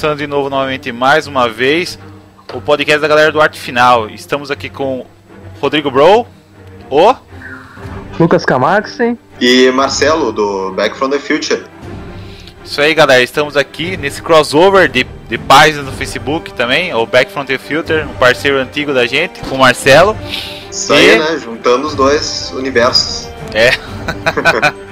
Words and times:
Começando 0.00 0.18
de 0.18 0.26
novo 0.26 0.48
novamente 0.48 0.90
mais 0.92 1.26
uma 1.26 1.46
vez 1.46 1.98
o 2.54 2.60
podcast 2.62 3.02
da 3.02 3.06
galera 3.06 3.30
do 3.30 3.38
Arte 3.38 3.60
Final. 3.60 4.08
Estamos 4.08 4.50
aqui 4.50 4.70
com 4.70 5.04
Rodrigo 5.60 5.90
Bro, 5.90 6.26
o 6.88 7.14
Lucas 8.18 8.46
Camaxen 8.46 9.18
e 9.38 9.70
Marcelo 9.72 10.32
do 10.32 10.72
Back 10.72 10.96
from 10.96 11.10
the 11.10 11.18
Future. 11.18 11.64
Isso 12.64 12.80
aí 12.80 12.94
galera, 12.94 13.22
estamos 13.22 13.58
aqui 13.58 13.98
nesse 13.98 14.22
crossover 14.22 14.88
de, 14.88 15.04
de 15.28 15.36
páginas 15.36 15.84
no 15.84 15.92
Facebook 15.92 16.54
também, 16.54 16.94
o 16.94 17.04
Back 17.04 17.30
from 17.30 17.44
the 17.44 17.58
Future, 17.58 18.04
um 18.04 18.14
parceiro 18.14 18.56
antigo 18.56 18.94
da 18.94 19.06
gente, 19.06 19.38
com 19.40 19.56
o 19.56 19.58
Marcelo. 19.58 20.16
Isso 20.70 20.94
e... 20.94 20.96
aí, 20.96 21.18
né? 21.18 21.38
Juntando 21.44 21.86
os 21.86 21.94
dois 21.94 22.50
universos. 22.56 23.28
É. 23.52 23.72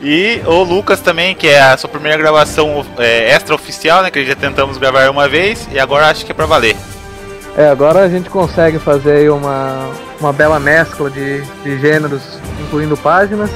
E 0.00 0.42
o 0.44 0.62
Lucas 0.62 1.00
também, 1.00 1.34
que 1.34 1.48
é 1.48 1.60
a 1.60 1.76
sua 1.76 1.88
primeira 1.88 2.18
gravação 2.18 2.84
é, 2.98 3.30
extra 3.30 3.54
oficial, 3.54 4.02
né? 4.02 4.10
Que 4.10 4.24
já 4.24 4.34
tentamos 4.34 4.76
gravar 4.76 5.08
uma 5.10 5.28
vez 5.28 5.68
e 5.72 5.78
agora 5.78 6.08
acho 6.08 6.24
que 6.24 6.32
é 6.32 6.34
pra 6.34 6.46
valer. 6.46 6.76
É, 7.56 7.68
agora 7.70 8.00
a 8.00 8.08
gente 8.08 8.28
consegue 8.28 8.78
fazer 8.78 9.12
aí 9.12 9.30
uma, 9.30 9.90
uma 10.20 10.32
bela 10.32 10.60
mescla 10.60 11.10
de, 11.10 11.40
de 11.62 11.78
gêneros, 11.78 12.22
incluindo 12.60 12.96
páginas 12.98 13.50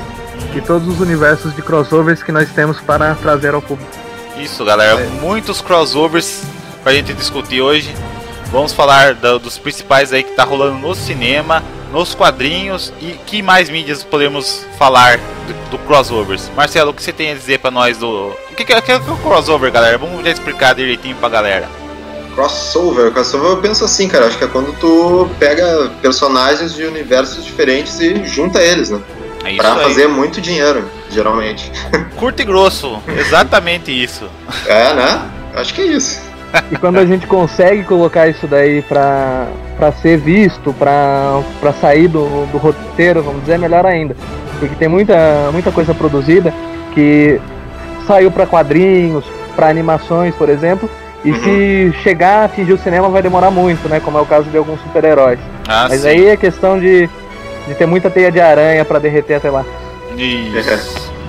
e 0.54 0.60
todos 0.62 0.88
os 0.88 1.00
universos 1.00 1.54
de 1.54 1.60
crossovers 1.60 2.22
que 2.22 2.32
nós 2.32 2.48
temos 2.50 2.80
para 2.80 3.14
trazer 3.16 3.52
ao 3.52 3.60
público. 3.60 3.90
Isso, 4.38 4.64
galera, 4.64 4.98
é. 4.98 5.06
muitos 5.20 5.60
crossovers 5.60 6.42
pra 6.82 6.94
gente 6.94 7.12
discutir 7.12 7.60
hoje. 7.60 7.94
Vamos 8.46 8.72
falar 8.72 9.14
do, 9.14 9.38
dos 9.38 9.58
principais 9.58 10.12
aí 10.14 10.22
que 10.22 10.32
tá 10.32 10.44
rolando 10.44 10.78
no 10.78 10.94
cinema, 10.94 11.62
nos 11.92 12.14
quadrinhos 12.14 12.92
e 13.00 13.12
que 13.26 13.42
mais 13.42 13.68
mídias 13.68 14.02
podemos 14.02 14.66
falar 14.78 15.18
do, 15.18 15.70
do 15.70 15.78
crossovers. 15.78 16.50
Marcelo, 16.56 16.90
o 16.90 16.94
que 16.94 17.02
você 17.02 17.12
tem 17.12 17.32
a 17.32 17.34
dizer 17.34 17.58
para 17.58 17.70
nós 17.70 17.98
do. 17.98 18.28
O 18.50 18.54
que, 18.56 18.64
que, 18.64 18.72
é, 18.72 18.80
que 18.80 18.92
é 18.92 18.96
o 18.96 19.16
crossover, 19.18 19.70
galera? 19.72 19.98
Vamos 19.98 20.24
já 20.24 20.30
explicar 20.30 20.74
direitinho 20.74 21.16
pra 21.16 21.28
galera. 21.28 21.68
Crossover, 22.34 23.10
crossover 23.10 23.50
eu 23.50 23.56
penso 23.58 23.84
assim, 23.84 24.08
cara. 24.08 24.26
Acho 24.26 24.38
que 24.38 24.44
é 24.44 24.48
quando 24.48 24.72
tu 24.78 25.28
pega 25.38 25.90
personagens 26.00 26.74
de 26.74 26.84
universos 26.84 27.44
diferentes 27.44 27.98
e 28.00 28.24
junta 28.24 28.60
eles, 28.62 28.90
né? 28.90 29.00
É 29.44 29.56
pra 29.56 29.74
aí. 29.74 29.82
fazer 29.82 30.06
muito 30.06 30.40
dinheiro, 30.40 30.88
geralmente. 31.10 31.72
Curto 32.16 32.42
e 32.42 32.44
grosso, 32.44 33.02
exatamente 33.18 33.90
isso. 33.90 34.28
É, 34.66 34.92
né? 34.94 35.30
Acho 35.54 35.72
que 35.74 35.80
é 35.80 35.86
isso. 35.86 36.20
E 36.70 36.76
quando 36.76 36.98
a 36.98 37.06
gente 37.06 37.26
consegue 37.26 37.84
colocar 37.84 38.28
isso 38.28 38.46
daí 38.46 38.82
pra, 38.82 39.48
pra 39.80 39.92
ser 39.92 40.18
visto, 40.18 40.74
pra, 40.74 41.40
pra 41.58 41.72
sair 41.72 42.06
do, 42.06 42.44
do 42.52 42.58
roteiro, 42.58 43.22
vamos 43.22 43.40
dizer, 43.40 43.58
melhor 43.58 43.86
ainda. 43.86 44.14
Porque 44.58 44.74
tem 44.74 44.88
muita, 44.88 45.48
muita 45.52 45.72
coisa 45.72 45.94
produzida 45.94 46.52
que 46.94 47.40
saiu 48.06 48.30
para 48.30 48.46
quadrinhos, 48.46 49.24
para 49.56 49.68
animações, 49.68 50.34
por 50.34 50.50
exemplo, 50.50 50.88
e 51.24 51.30
uhum. 51.30 51.42
se 51.42 51.92
chegar 52.02 52.42
a 52.42 52.44
atingir 52.44 52.74
o 52.74 52.78
cinema 52.78 53.08
vai 53.08 53.22
demorar 53.22 53.50
muito, 53.50 53.88
né? 53.88 54.00
Como 54.00 54.18
é 54.18 54.20
o 54.20 54.26
caso 54.26 54.50
de 54.50 54.58
alguns 54.58 54.78
super-heróis. 54.82 55.40
Ah, 55.66 55.86
Mas 55.88 56.02
sim. 56.02 56.08
aí 56.08 56.26
é 56.26 56.36
questão 56.36 56.78
de, 56.78 57.08
de 57.66 57.74
ter 57.74 57.86
muita 57.86 58.10
teia 58.10 58.30
de 58.30 58.40
aranha 58.40 58.84
para 58.84 58.98
derreter 58.98 59.36
até 59.36 59.50
lá. 59.50 59.64
Isso. 60.14 61.10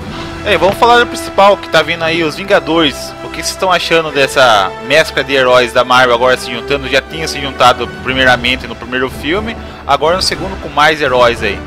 É, 0.44 0.58
vamos 0.58 0.76
falar 0.78 1.00
do 1.00 1.08
principal 1.08 1.56
que 1.56 1.70
tá 1.70 1.84
vindo 1.84 2.04
aí, 2.04 2.24
os 2.24 2.36
Vingadores. 2.36 3.14
O 3.24 3.30
que 3.30 3.36
vocês 3.36 3.50
estão 3.50 3.72
achando 3.72 4.12
dessa 4.12 4.72
mescla 4.88 5.24
de 5.24 5.34
heróis 5.34 5.72
da 5.72 5.86
Marvel 5.86 6.16
agora 6.16 6.36
se 6.36 6.52
juntando? 6.52 6.90
Já 6.90 7.00
tinha 7.00 7.28
se 7.28 7.40
juntado 7.40 7.88
primeiramente 8.04 8.66
no 8.66 8.76
primeiro 8.76 9.08
filme, 9.10 9.56
agora 9.86 10.16
no 10.16 10.22
segundo 10.22 10.60
com 10.60 10.68
mais 10.68 11.00
heróis 11.00 11.44
aí. 11.44 11.60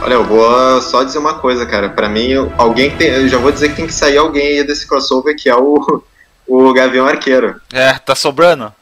Olha, 0.00 0.14
eu 0.14 0.24
vou 0.24 0.80
só 0.80 1.02
dizer 1.02 1.18
uma 1.18 1.34
coisa, 1.34 1.66
cara. 1.66 1.88
Para 1.88 2.08
mim, 2.08 2.30
alguém 2.56 2.90
tem, 2.92 3.08
eu 3.08 3.28
já 3.28 3.38
vou 3.38 3.50
dizer 3.50 3.70
que 3.70 3.76
tem 3.76 3.86
que 3.86 3.94
sair 3.94 4.16
alguém 4.16 4.58
aí 4.58 4.64
desse 4.64 4.86
crossover 4.86 5.34
que 5.36 5.50
é 5.50 5.56
o, 5.56 6.02
o 6.46 6.72
Gavião 6.72 7.06
Arqueiro. 7.06 7.60
É, 7.72 7.94
tá 7.94 8.14
sobrando. 8.14 8.72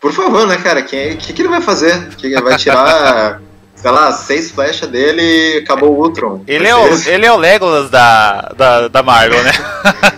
Por 0.00 0.12
favor, 0.12 0.46
né, 0.46 0.56
cara? 0.56 0.80
O 0.80 0.84
que, 0.84 1.14
que, 1.16 1.32
que 1.32 1.40
ele 1.42 1.48
vai 1.48 1.60
fazer? 1.60 2.08
Que 2.16 2.26
ele 2.26 2.42
vai 2.42 2.56
tirar 2.56 3.40
sei 3.84 3.90
lá, 3.90 4.10
seis 4.12 4.50
flechas 4.50 4.88
dele 4.88 5.20
e 5.20 5.58
acabou 5.58 5.90
o 5.90 5.98
Ultron. 5.98 6.42
Ele 6.46 6.66
é 6.66 6.74
o, 6.74 6.88
ele 7.06 7.26
é 7.26 7.30
o 7.30 7.36
Legolas 7.36 7.90
da, 7.90 8.50
da, 8.56 8.88
da 8.88 9.02
Marvel, 9.02 9.44
né? 9.44 9.52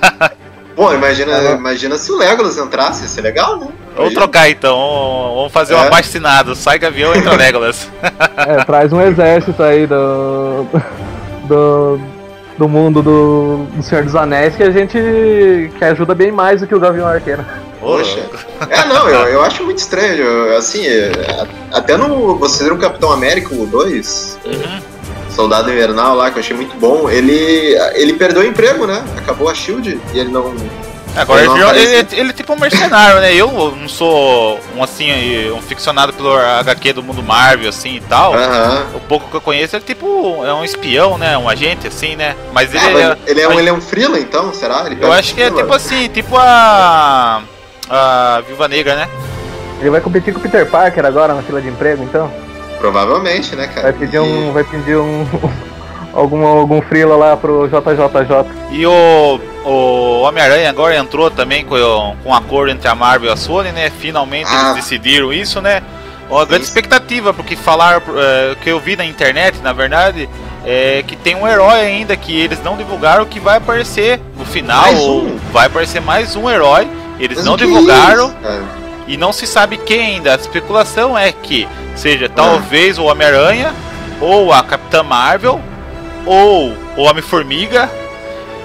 Pô, 0.76 0.92
imagina, 0.92 1.36
imagina 1.50 1.96
se 1.96 2.12
o 2.12 2.16
Legolas 2.16 2.56
entrasse, 2.58 3.02
ia 3.02 3.08
ser 3.08 3.22
legal, 3.22 3.58
né? 3.58 3.66
Vamos 3.96 4.14
trocar 4.14 4.48
então, 4.48 4.76
vamos 5.34 5.52
fazer 5.52 5.74
é. 5.74 5.78
um 5.78 5.80
abaixinado. 5.80 6.54
Sai 6.54 6.78
Gavião 6.78 7.12
e 7.12 7.18
entra 7.18 7.34
Legolas. 7.34 7.90
É, 8.36 8.62
traz 8.64 8.92
um 8.92 9.00
exército 9.00 9.60
aí 9.60 9.86
do. 9.86 10.64
do. 11.48 11.98
do 12.56 12.68
mundo 12.68 13.02
do, 13.02 13.66
do 13.74 13.82
Senhor 13.82 14.04
dos 14.04 14.14
Anéis 14.14 14.54
que 14.54 14.62
a 14.62 14.70
gente. 14.70 15.72
que 15.76 15.84
ajuda 15.84 16.14
bem 16.14 16.30
mais 16.30 16.60
do 16.60 16.66
que 16.68 16.74
o 16.74 16.78
Gavião 16.78 17.08
Arqueiro. 17.08 17.44
Poxa. 17.86 18.28
É, 18.68 18.84
não, 18.86 19.08
eu, 19.08 19.28
eu 19.28 19.42
acho 19.42 19.62
muito 19.62 19.78
estranho. 19.78 20.56
Assim, 20.56 20.84
é, 20.84 21.12
até 21.72 21.96
no. 21.96 22.36
Você 22.38 22.64
viu 22.64 22.74
o 22.74 22.78
Capitão 22.78 23.12
América, 23.12 23.54
o 23.54 23.64
2? 23.64 24.38
Uhum. 24.44 24.80
Soldado 25.30 25.70
Invernal 25.70 26.16
lá, 26.16 26.30
que 26.30 26.38
eu 26.38 26.40
achei 26.40 26.56
muito 26.56 26.76
bom. 26.76 27.08
Ele, 27.08 27.76
ele 27.94 28.14
perdeu 28.14 28.42
o 28.42 28.44
emprego, 28.44 28.86
né? 28.86 29.04
Acabou 29.16 29.48
a 29.48 29.54
Shield 29.54 30.00
e 30.12 30.18
ele 30.18 30.30
não. 30.30 30.52
Agora 31.14 31.42
ele, 31.42 31.52
ele, 31.52 31.96
ele, 31.96 32.08
ele, 32.12 32.30
é 32.30 32.32
tipo 32.32 32.52
um 32.52 32.58
mercenário, 32.58 33.20
né? 33.20 33.34
Eu 33.34 33.50
não 33.74 33.88
sou 33.88 34.58
um 34.76 34.82
assim, 34.82 35.10
um 35.50 35.62
ficcionado 35.62 36.12
pelo 36.12 36.36
HQ 36.36 36.92
do 36.92 37.02
mundo 37.02 37.22
Marvel, 37.22 37.68
assim 37.68 37.96
e 37.96 38.00
tal. 38.00 38.32
Uhum. 38.32 38.96
O 38.96 39.00
pouco 39.00 39.30
que 39.30 39.36
eu 39.36 39.40
conheço, 39.40 39.76
ele 39.76 39.84
é 39.84 39.86
tipo 39.86 40.44
é 40.44 40.52
um 40.52 40.64
espião, 40.64 41.16
né? 41.16 41.38
Um 41.38 41.48
agente, 41.48 41.86
assim, 41.86 42.16
né? 42.16 42.34
Mas 42.52 42.74
ele, 42.74 43.02
ah, 43.02 43.16
é, 43.26 43.30
ele 43.30 43.40
é, 43.40 43.48
um, 43.48 43.60
ele 43.60 43.68
é 43.68 43.72
um 43.72 43.80
freela, 43.80 44.18
então, 44.18 44.52
será? 44.52 44.86
eu 45.00 45.12
acho 45.12 45.34
que 45.34 45.42
é 45.42 45.50
tipo 45.50 45.72
assim, 45.72 46.08
tipo 46.08 46.36
a 46.36 47.42
a 47.88 48.42
Viúva 48.46 48.68
Negra, 48.68 48.96
né? 48.96 49.08
Ele 49.80 49.90
vai 49.90 50.00
competir 50.00 50.32
com 50.32 50.40
o 50.40 50.42
Peter 50.42 50.66
Parker 50.66 51.04
agora 51.04 51.34
na 51.34 51.42
fila 51.42 51.60
de 51.60 51.68
emprego, 51.68 52.02
então? 52.02 52.30
Provavelmente, 52.78 53.54
né, 53.54 53.66
cara? 53.66 53.82
Vai 53.82 53.92
pedir 53.92 54.18
um. 54.20 54.52
Vai 54.52 54.64
pedir 54.64 54.96
um. 54.96 55.26
algum, 56.16 56.44
algum 56.46 56.80
frila 56.82 57.16
lá 57.16 57.36
pro 57.36 57.68
JJJ. 57.68 58.46
E 58.70 58.86
o, 58.86 59.40
o 59.64 60.22
Homem-Aranha 60.22 60.70
agora 60.70 60.96
entrou 60.96 61.30
também 61.30 61.64
com, 61.64 61.76
com 62.22 62.30
um 62.30 62.34
acordo 62.34 62.72
entre 62.72 62.88
a 62.88 62.94
Marvel 62.94 63.28
e 63.30 63.32
a 63.32 63.36
Sony, 63.36 63.70
né? 63.70 63.90
Finalmente 63.90 64.48
ah. 64.50 64.62
eles 64.62 64.76
decidiram 64.76 65.32
isso, 65.32 65.60
né? 65.60 65.82
Uma 66.28 66.44
grande 66.44 66.64
expectativa, 66.64 67.32
porque 67.32 67.54
falar 67.54 68.02
é, 68.16 68.56
que 68.60 68.68
eu 68.68 68.80
vi 68.80 68.96
na 68.96 69.04
internet, 69.04 69.60
na 69.62 69.72
verdade, 69.72 70.28
é 70.64 71.04
que 71.06 71.14
tem 71.14 71.36
um 71.36 71.46
herói 71.46 71.80
ainda 71.80 72.16
que 72.16 72.36
eles 72.36 72.60
não 72.64 72.76
divulgaram 72.76 73.24
que 73.26 73.38
vai 73.38 73.58
aparecer 73.58 74.20
no 74.36 74.44
final. 74.44 74.92
Um. 74.92 75.38
Vai 75.52 75.66
aparecer 75.66 76.00
mais 76.00 76.34
um 76.34 76.50
herói 76.50 76.88
eles 77.18 77.38
Mas 77.38 77.46
não 77.46 77.56
divulgaram 77.56 78.34
é 78.44 78.86
e 79.06 79.16
não 79.16 79.32
se 79.32 79.46
sabe 79.46 79.76
quem 79.76 80.16
ainda. 80.16 80.32
A 80.32 80.36
especulação 80.36 81.16
é 81.16 81.32
que 81.32 81.68
seja 81.94 82.28
talvez 82.28 82.98
o 82.98 83.04
Homem-Aranha, 83.04 83.72
ou 84.20 84.52
a 84.52 84.62
Capitã 84.62 85.02
Marvel, 85.02 85.60
ou 86.24 86.76
o 86.96 87.02
Homem-Formiga, 87.02 87.90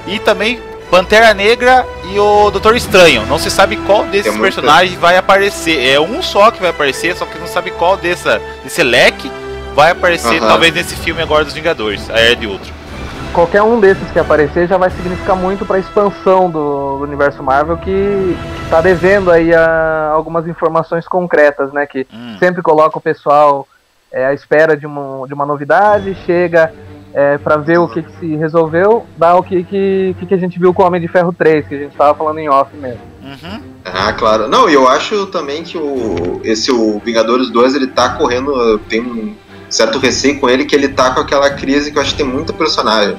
e 0.08 0.20
também 0.20 0.60
Pantera 0.90 1.34
Negra 1.34 1.86
e 2.12 2.20
o 2.20 2.50
Doutor 2.50 2.76
Estranho. 2.76 3.26
Não 3.28 3.38
se 3.38 3.52
sabe 3.52 3.78
qual 3.78 4.06
desses 4.06 4.36
personagens 4.38 5.00
vai 5.00 5.16
aparecer. 5.16 5.88
É 5.88 6.00
um 6.00 6.22
só 6.22 6.52
que 6.52 6.60
vai 6.60 6.72
aparecer, 6.72 7.16
só 7.16 7.26
que 7.26 7.38
não 7.38 7.48
sabe 7.48 7.72
qual 7.72 7.96
dessa, 7.96 8.42
desse 8.64 8.84
leque 8.84 9.32
vai 9.76 9.92
aparecer, 9.92 10.42
talvez 10.42 10.74
nesse 10.74 10.96
filme 10.96 11.22
agora 11.22 11.46
dos 11.46 11.54
Vingadores, 11.54 12.10
a 12.10 12.20
Era 12.20 12.36
de 12.36 12.46
Outro 12.46 12.81
qualquer 13.32 13.62
um 13.62 13.80
desses 13.80 14.10
que 14.12 14.20
aparecer 14.20 14.68
já 14.68 14.78
vai 14.78 14.90
significar 14.90 15.36
muito 15.36 15.66
para 15.66 15.78
a 15.78 15.80
expansão 15.80 16.50
do, 16.50 16.98
do, 16.98 17.04
universo 17.04 17.42
Marvel 17.42 17.78
que 17.78 18.38
está 18.64 18.82
devendo 18.82 19.32
aí 19.32 19.54
a, 19.54 20.12
algumas 20.14 20.48
informações 20.48 21.08
concretas, 21.08 21.72
né? 21.74 21.86
Que 21.86 22.06
hum. 22.14 22.36
sempre 22.40 22.62
coloca 22.62 22.98
o 22.98 23.02
pessoal 23.02 23.68
é, 24.12 24.26
à 24.26 24.34
espera 24.34 24.76
de 24.76 24.86
uma, 24.86 25.28
de 25.28 25.34
uma 25.34 25.46
novidade, 25.46 26.16
chega 26.26 26.74
é, 27.14 27.38
para 27.38 27.58
ver 27.58 27.78
o 27.78 27.88
que, 27.88 28.02
que, 28.02 28.20
se 28.20 28.36
resolveu, 28.36 29.06
dá 29.18 29.36
o 29.36 29.44
que, 29.44 29.64
que, 29.64 30.16
que 30.28 30.34
a 30.34 30.38
gente 30.38 30.60
viu 30.60 30.74
com 30.74 30.84
o 30.84 30.86
Homem 30.86 31.02
de 31.02 31.08
Ferro 31.08 31.34
3, 31.34 31.68
que 31.68 31.76
a 31.76 31.78
gente 31.78 31.92
estava 31.92 32.18
falando 32.18 32.40
em 32.40 32.50
off 32.50 32.76
mesmo. 32.76 33.02
Uhum. 33.24 33.62
Ah, 33.84 34.14
claro. 34.14 34.48
Não, 34.48 34.70
eu 34.70 34.88
acho 34.88 35.28
também 35.28 35.64
que 35.64 35.78
o, 35.78 36.42
esse 36.44 36.72
o 36.72 37.00
Vingadores 37.00 37.50
2 37.50 37.76
ele 37.76 37.88
tá 37.88 38.10
correndo, 38.10 38.80
tem 38.90 39.02
um 39.02 39.36
certo 39.72 39.98
receio 39.98 40.40
com 40.40 40.50
ele 40.50 40.66
que 40.66 40.76
ele 40.76 40.90
tá 40.90 41.12
com 41.12 41.22
aquela 41.22 41.50
crise 41.52 41.92
que 41.92 41.98
eu 41.98 42.02
acho 42.02 42.12
que 42.12 42.18
tem 42.18 42.26
muito 42.26 42.54
personagem. 42.54 43.18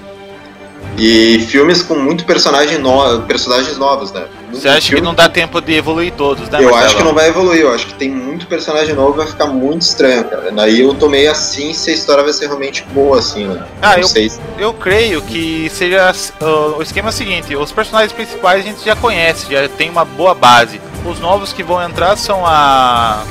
E 0.98 1.38
filmes 1.48 1.82
com 1.82 1.94
muito 1.94 2.24
personagem 2.24 2.78
no... 2.78 3.22
personagens 3.22 3.78
novos, 3.78 4.12
né? 4.12 4.26
Muito 4.44 4.60
Você 4.60 4.68
acha 4.68 4.88
filme... 4.88 5.00
que 5.00 5.06
não 5.06 5.14
dá 5.14 5.28
tempo 5.28 5.58
de 5.60 5.74
evoluir 5.74 6.12
todos, 6.12 6.48
né? 6.50 6.58
Eu 6.58 6.64
Marcelo? 6.64 6.84
acho 6.84 6.96
que 6.96 7.02
não 7.02 7.14
vai 7.14 7.28
evoluir, 7.28 7.62
eu 7.62 7.72
acho 7.72 7.86
que 7.86 7.94
tem 7.94 8.10
muito 8.10 8.46
personagem 8.46 8.94
novo 8.94 9.14
vai 9.14 9.26
ficar 9.26 9.46
muito 9.46 9.82
estranho, 9.82 10.24
cara. 10.24 10.52
Daí 10.52 10.80
eu 10.80 10.92
tomei 10.94 11.26
assim 11.28 11.72
se 11.72 11.90
a 11.90 11.94
história 11.94 12.22
vai 12.22 12.32
ser 12.32 12.46
realmente 12.46 12.84
boa, 12.92 13.18
assim, 13.18 13.46
né? 13.46 13.64
Ah, 13.80 13.98
eu, 13.98 14.06
sei. 14.06 14.30
eu 14.58 14.74
creio 14.74 15.22
que 15.22 15.70
seja. 15.70 16.12
Uh, 16.40 16.76
o 16.78 16.82
esquema 16.82 17.08
é 17.08 17.10
o 17.10 17.12
seguinte: 17.12 17.56
os 17.56 17.72
personagens 17.72 18.12
principais 18.12 18.60
a 18.60 18.68
gente 18.68 18.84
já 18.84 18.94
conhece, 18.94 19.50
já 19.50 19.66
tem 19.70 19.88
uma 19.88 20.04
boa 20.04 20.34
base. 20.34 20.78
Os 21.06 21.18
novos 21.18 21.54
que 21.54 21.62
vão 21.62 21.82
entrar 21.82 22.16
são 22.16 22.44
a 22.44 23.24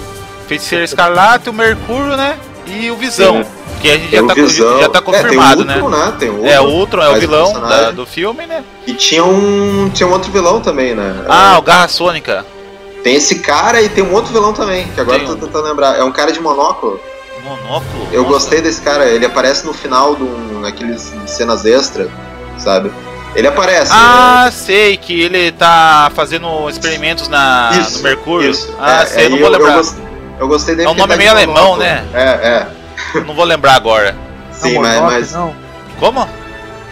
Feiticeira 0.48 0.84
Escarlate, 0.84 1.50
o 1.50 1.54
Mercúrio, 1.54 2.18
né? 2.18 2.38
E 2.72 2.92
o 2.92 2.96
Visão. 2.96 3.44
Sim. 3.44 3.50
Porque 3.82 3.90
a 3.90 3.98
gente 3.98 4.12
já 4.12 4.24
tá, 4.24 4.80
já 4.82 4.90
tá, 4.90 5.02
confirmado, 5.02 5.64
é, 5.64 5.66
tem 5.66 5.82
o 5.82 5.86
Ultron, 5.86 5.98
né? 5.98 6.06
né? 6.06 6.14
Tem 6.20 6.30
o 6.30 6.34
Ultron, 6.34 6.50
é, 6.52 6.62
o 6.62 6.66
Ultron 6.66 7.02
é 7.02 7.10
o 7.10 7.16
vilão 7.20 7.54
da, 7.54 7.92
do 7.92 8.06
filme, 8.06 8.46
né? 8.46 8.64
E 8.86 8.94
tinha 8.94 9.26
um, 9.26 9.90
tinha 9.90 10.08
um 10.08 10.12
outro 10.12 10.32
vilão 10.32 10.62
também, 10.62 10.94
né? 10.94 11.26
Ah, 11.28 11.56
é, 11.56 11.58
o 11.58 11.64
Garra 11.64 11.88
Sônica. 11.88 12.46
Tem 13.04 13.16
esse 13.16 13.40
cara 13.40 13.82
e 13.82 13.90
tem 13.90 14.04
um 14.04 14.14
outro 14.14 14.32
vilão 14.32 14.54
também, 14.54 14.88
que 14.90 15.02
agora 15.02 15.18
tem 15.18 15.28
eu 15.28 15.36
tô 15.36 15.48
tentando 15.48 15.68
lembrar. 15.68 15.98
É 15.98 16.04
um 16.04 16.12
cara 16.12 16.32
de 16.32 16.40
monóculo. 16.40 17.00
Monóculo? 17.44 18.08
Eu 18.12 18.22
Nossa. 18.22 18.34
gostei 18.34 18.62
desse 18.62 18.82
cara, 18.82 19.06
ele 19.08 19.26
aparece 19.26 19.66
no 19.66 19.74
final 19.74 20.16
de 20.16 20.22
um, 20.22 20.60
naqueles 20.62 21.12
cenas 21.26 21.66
extras, 21.66 22.08
sabe? 22.60 22.92
Ele 23.34 23.48
aparece. 23.48 23.92
Ah, 23.92 24.44
né? 24.46 24.52
sei, 24.52 24.98
que 24.98 25.22
ele 25.22 25.52
tá 25.52 26.12
fazendo 26.14 26.70
experimentos 26.70 27.28
na, 27.28 27.72
isso, 27.82 27.98
no 27.98 28.04
Mercúrio. 28.04 28.52
Isso. 28.52 28.76
Ah, 28.80 29.02
é, 29.02 29.06
sei, 29.06 29.26
é, 29.26 29.30
não 29.30 29.38
vou 29.40 29.48
eu, 29.48 29.52
lembrar. 29.54 29.78
Eu, 29.78 30.11
eu, 30.42 30.48
gostei 30.48 30.76
dele. 30.76 30.88
É 30.88 30.92
um 30.92 30.96
nome 30.96 31.16
meio 31.16 31.32
alemão, 31.32 31.78
né? 31.78 32.06
É, 32.14 32.24
é. 32.24 32.68
Eu 33.16 33.26
não 33.26 33.34
vou 33.34 33.46
lembrar 33.46 33.76
agora. 33.76 34.16
Sim, 34.52 34.76
não, 34.76 34.82
mas, 34.82 35.02
mas. 35.02 35.32
Não. 35.32 35.54
Como? 36.00 36.28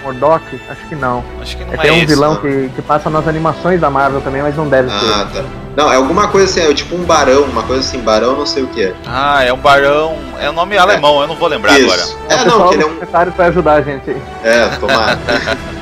Mordok? 0.03 0.43
Acho 0.69 0.87
que 0.87 0.95
não. 0.95 1.23
Acho 1.41 1.57
que 1.57 1.65
não 1.65 1.73
é, 1.73 1.75
é 1.75 1.79
Tem 1.79 1.91
um 1.91 1.97
esse, 1.97 2.05
vilão 2.05 2.35
que, 2.37 2.69
que 2.75 2.81
passa 2.81 3.09
nas 3.09 3.27
animações 3.27 3.79
da 3.79 3.89
Marvel 3.89 4.21
também, 4.21 4.41
mas 4.41 4.55
não 4.55 4.67
deve 4.67 4.89
ah, 4.89 4.99
ser. 4.99 5.13
Ah, 5.13 5.27
tá. 5.33 5.43
Não, 5.75 5.91
é 5.91 5.95
alguma 5.95 6.27
coisa 6.27 6.45
assim, 6.45 6.71
é 6.71 6.73
tipo 6.73 6.95
um 6.95 7.03
barão, 7.03 7.43
uma 7.43 7.63
coisa 7.63 7.81
assim, 7.81 7.99
barão 7.99 8.35
não 8.35 8.45
sei 8.45 8.63
o 8.63 8.67
que 8.67 8.83
é. 8.83 8.93
Ah, 9.05 9.43
é 9.43 9.53
um 9.53 9.57
barão. 9.57 10.17
É 10.39 10.49
um 10.49 10.53
nome 10.53 10.77
alemão, 10.77 11.19
é. 11.19 11.23
eu 11.23 11.27
não 11.27 11.35
vou 11.35 11.47
lembrar 11.47 11.79
Isso. 11.79 12.17
agora. 12.27 12.41
É, 12.41 12.45
não, 12.45 12.69
que 12.69 12.75
ele 12.75 12.83
é 12.83 12.85
um. 12.85 12.89
secretário 12.91 13.33
vai 13.35 13.47
ajudar 13.47 13.73
a 13.73 13.81
gente 13.81 14.09
aí. 14.09 14.21
É, 14.43 14.67
tomara. 14.77 15.19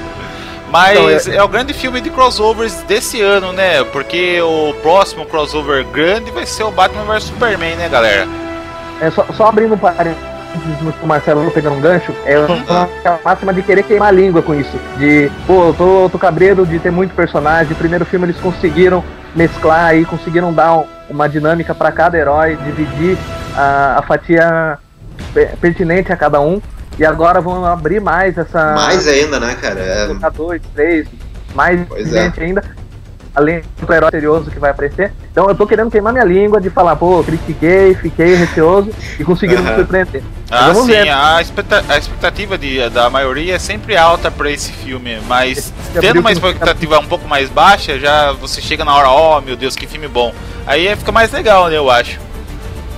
Mas 0.69 1.27
então, 1.27 1.33
é... 1.33 1.37
é... 1.37 1.43
o 1.43 1.47
grande 1.47 1.73
filme 1.73 2.01
de 2.01 2.09
crossovers 2.09 2.81
desse 2.83 3.21
ano, 3.21 3.53
né? 3.53 3.83
Porque 3.85 4.41
o 4.41 4.73
próximo 4.81 5.25
crossover 5.25 5.85
grande 5.85 6.31
vai 6.31 6.45
ser 6.45 6.63
o 6.63 6.71
Batman 6.71 7.05
vs 7.05 7.23
Superman, 7.23 7.75
né, 7.75 7.89
galera? 7.89 8.27
É, 9.01 9.09
só, 9.11 9.25
só 9.35 9.47
abrindo 9.47 9.75
um 9.75 9.77
parênteses 9.77 10.37
o 11.01 11.07
Marcelo 11.07 11.49
pegando 11.51 11.75
um 11.75 11.81
gancho, 11.81 12.13
é 12.25 12.37
uhum. 12.37 12.63
a 13.05 13.19
máxima 13.23 13.53
de 13.53 13.61
querer 13.61 13.83
queimar 13.83 14.09
a 14.09 14.11
língua 14.11 14.41
com 14.41 14.55
isso. 14.55 14.77
De, 14.97 15.31
pô, 15.45 15.67
eu 15.67 15.73
tô, 15.73 16.09
tô 16.09 16.17
cabreiro 16.17 16.65
de 16.65 16.79
ter 16.79 16.91
muito 16.91 17.13
personagem. 17.13 17.73
O 17.73 17.75
primeiro 17.75 18.05
filme 18.05 18.25
eles 18.25 18.37
conseguiram 18.37 19.03
mesclar 19.35 19.85
aí, 19.85 20.05
conseguiram 20.05 20.53
dar 20.53 20.83
uma 21.09 21.29
dinâmica 21.29 21.75
para 21.75 21.91
cada 21.91 22.17
herói, 22.17 22.57
dividir 22.57 23.17
a, 23.55 23.99
a 23.99 24.01
fatia 24.01 24.79
pertinente 25.61 26.11
a 26.11 26.17
cada 26.17 26.39
um. 26.39 26.61
E 26.99 27.05
agora 27.05 27.39
vão 27.39 27.63
abrir 27.63 28.01
mais 28.01 28.37
essa. 28.37 28.73
Mais 28.73 29.07
ainda, 29.07 29.39
né, 29.39 29.55
cara? 29.59 29.79
É... 29.79 30.29
Dois, 30.31 30.61
três, 30.73 31.07
mais 31.53 31.79
pois 31.87 32.09
gente 32.09 32.39
é. 32.39 32.43
ainda. 32.43 32.63
Além 33.35 33.61
do 33.79 33.93
herói 33.93 34.07
misterioso 34.07 34.49
que 34.49 34.57
vai 34.57 34.71
aparecer. 34.71 35.13
Então 35.31 35.47
eu 35.47 35.53
tô 35.53 35.67
querendo 35.67 35.91
queimar 35.91 36.11
minha 36.11 36.25
língua 36.25 36.59
de 36.59 36.71
falar, 36.71 36.95
pô, 36.95 37.23
critiquei, 37.23 37.93
fiquei 37.93 38.33
receoso 38.33 38.89
e 39.19 39.23
conseguiram 39.23 39.61
me 39.61 39.75
surpreender. 39.75 40.23
Ah, 40.49 40.73
sim, 40.73 40.87
ver. 40.87 41.07
A, 41.09 41.39
expectativa, 41.39 41.93
a 41.93 41.97
expectativa 41.99 42.57
de, 42.57 42.89
da 42.89 43.11
maioria 43.11 43.53
é 43.53 43.59
sempre 43.59 43.95
alta 43.95 44.31
para 44.31 44.49
esse 44.49 44.71
filme, 44.71 45.19
mas 45.27 45.71
tendo 46.01 46.19
uma 46.19 46.31
expectativa 46.31 46.97
um 46.97 47.05
pouco 47.05 47.27
mais 47.27 47.47
baixa, 47.51 47.99
já 47.99 48.31
você 48.31 48.59
chega 48.59 48.83
na 48.83 48.95
hora, 48.95 49.09
ó, 49.09 49.37
oh, 49.37 49.41
meu 49.41 49.55
Deus, 49.55 49.75
que 49.75 49.85
filme 49.85 50.07
bom. 50.07 50.33
Aí 50.65 50.95
fica 50.95 51.11
mais 51.11 51.31
legal, 51.31 51.67
né, 51.67 51.77
eu 51.77 51.91
acho. 51.91 52.26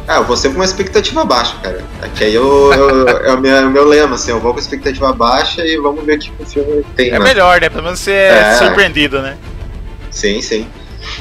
Ah, 0.09 0.15
eu 0.15 0.23
vou 0.23 0.35
sempre 0.35 0.55
com 0.55 0.61
uma 0.61 0.65
expectativa 0.65 1.23
baixa, 1.23 1.55
cara. 1.61 1.83
Aqui 2.01 2.23
aí 2.23 2.33
eu, 2.33 2.73
eu, 2.73 3.07
é 3.29 3.31
o 3.31 3.39
meu, 3.39 3.69
meu 3.69 3.87
lema, 3.87 4.15
assim, 4.15 4.31
eu 4.31 4.39
vou 4.39 4.53
com 4.55 4.59
expectativa 4.59 5.13
baixa 5.13 5.63
e 5.63 5.77
vamos 5.77 6.03
ver 6.03 6.15
o 6.15 6.19
que 6.19 6.31
o 6.39 6.45
filme 6.47 6.83
tem. 6.95 7.09
É 7.09 7.11
né? 7.11 7.19
melhor, 7.19 7.61
né? 7.61 7.69
Pelo 7.69 7.83
menos 7.83 7.99
você 7.99 8.11
é, 8.11 8.39
é 8.39 8.55
surpreendido, 8.55 9.21
né? 9.21 9.37
Sim, 10.09 10.41
sim. 10.41 10.67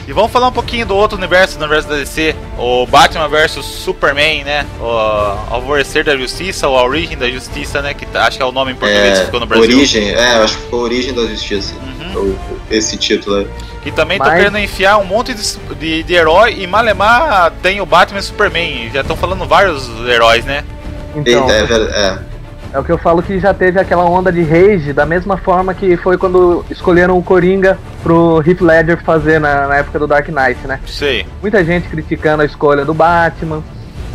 E 0.06 0.12
vamos 0.12 0.32
falar 0.32 0.48
um 0.48 0.52
pouquinho 0.52 0.86
do 0.86 0.96
outro 0.96 1.18
universo, 1.18 1.58
do 1.58 1.64
universo 1.64 1.86
da 1.86 1.96
DC, 1.96 2.34
o 2.56 2.86
Batman 2.86 3.28
vs 3.28 3.62
Superman, 3.62 4.42
né? 4.44 4.66
O 4.80 5.54
Alvorecer 5.54 6.02
da 6.02 6.16
Justiça, 6.16 6.66
ou 6.66 6.78
a 6.78 6.82
Origem 6.82 7.18
da 7.18 7.28
Justiça, 7.28 7.82
né? 7.82 7.92
Que 7.92 8.06
tá, 8.06 8.26
acho 8.26 8.38
que 8.38 8.42
é 8.42 8.46
o 8.46 8.52
nome 8.52 8.72
em 8.72 8.74
português 8.74 9.18
é, 9.18 9.20
que 9.20 9.24
ficou 9.26 9.40
no 9.40 9.46
Brasil. 9.46 9.76
Origem, 9.76 10.10
é, 10.12 10.36
acho 10.36 10.56
que 10.56 10.62
ficou 10.62 10.80
Origem 10.80 11.12
da 11.12 11.26
Justiça, 11.26 11.74
uhum. 11.74 12.57
Esse 12.70 12.96
título. 12.96 13.48
E 13.84 13.90
também 13.90 14.18
Mas... 14.18 14.28
tô 14.28 14.34
querendo 14.34 14.58
enfiar 14.58 14.98
um 14.98 15.04
monte 15.04 15.34
de, 15.34 15.58
de, 15.78 16.02
de 16.02 16.14
herói 16.14 16.56
e 16.58 16.66
Malemar 16.66 17.52
tem 17.62 17.80
o 17.80 17.86
Batman 17.86 18.20
e 18.20 18.22
Superman. 18.22 18.90
Já 18.92 19.00
estão 19.00 19.16
falando 19.16 19.46
vários 19.46 19.88
heróis, 20.06 20.44
né? 20.44 20.64
Então, 21.14 21.50
é, 21.50 21.60
é, 21.60 22.18
é, 22.74 22.78
o 22.78 22.84
que 22.84 22.92
eu 22.92 22.98
falo 22.98 23.22
que 23.22 23.38
já 23.40 23.54
teve 23.54 23.80
aquela 23.80 24.04
onda 24.04 24.30
de 24.30 24.42
rage, 24.42 24.92
da 24.92 25.06
mesma 25.06 25.36
forma 25.36 25.72
que 25.72 25.96
foi 25.96 26.18
quando 26.18 26.64
escolheram 26.70 27.16
o 27.16 27.22
Coringa 27.22 27.78
pro 28.02 28.42
Heath 28.46 28.60
Ledger 28.60 29.02
fazer 29.02 29.40
na, 29.40 29.66
na 29.66 29.76
época 29.76 29.98
do 29.98 30.06
Dark 30.06 30.28
Knight, 30.28 30.66
né? 30.66 30.78
Sei. 30.86 31.26
Muita 31.40 31.64
gente 31.64 31.88
criticando 31.88 32.42
a 32.42 32.46
escolha 32.46 32.84
do 32.84 32.92
Batman, 32.92 33.62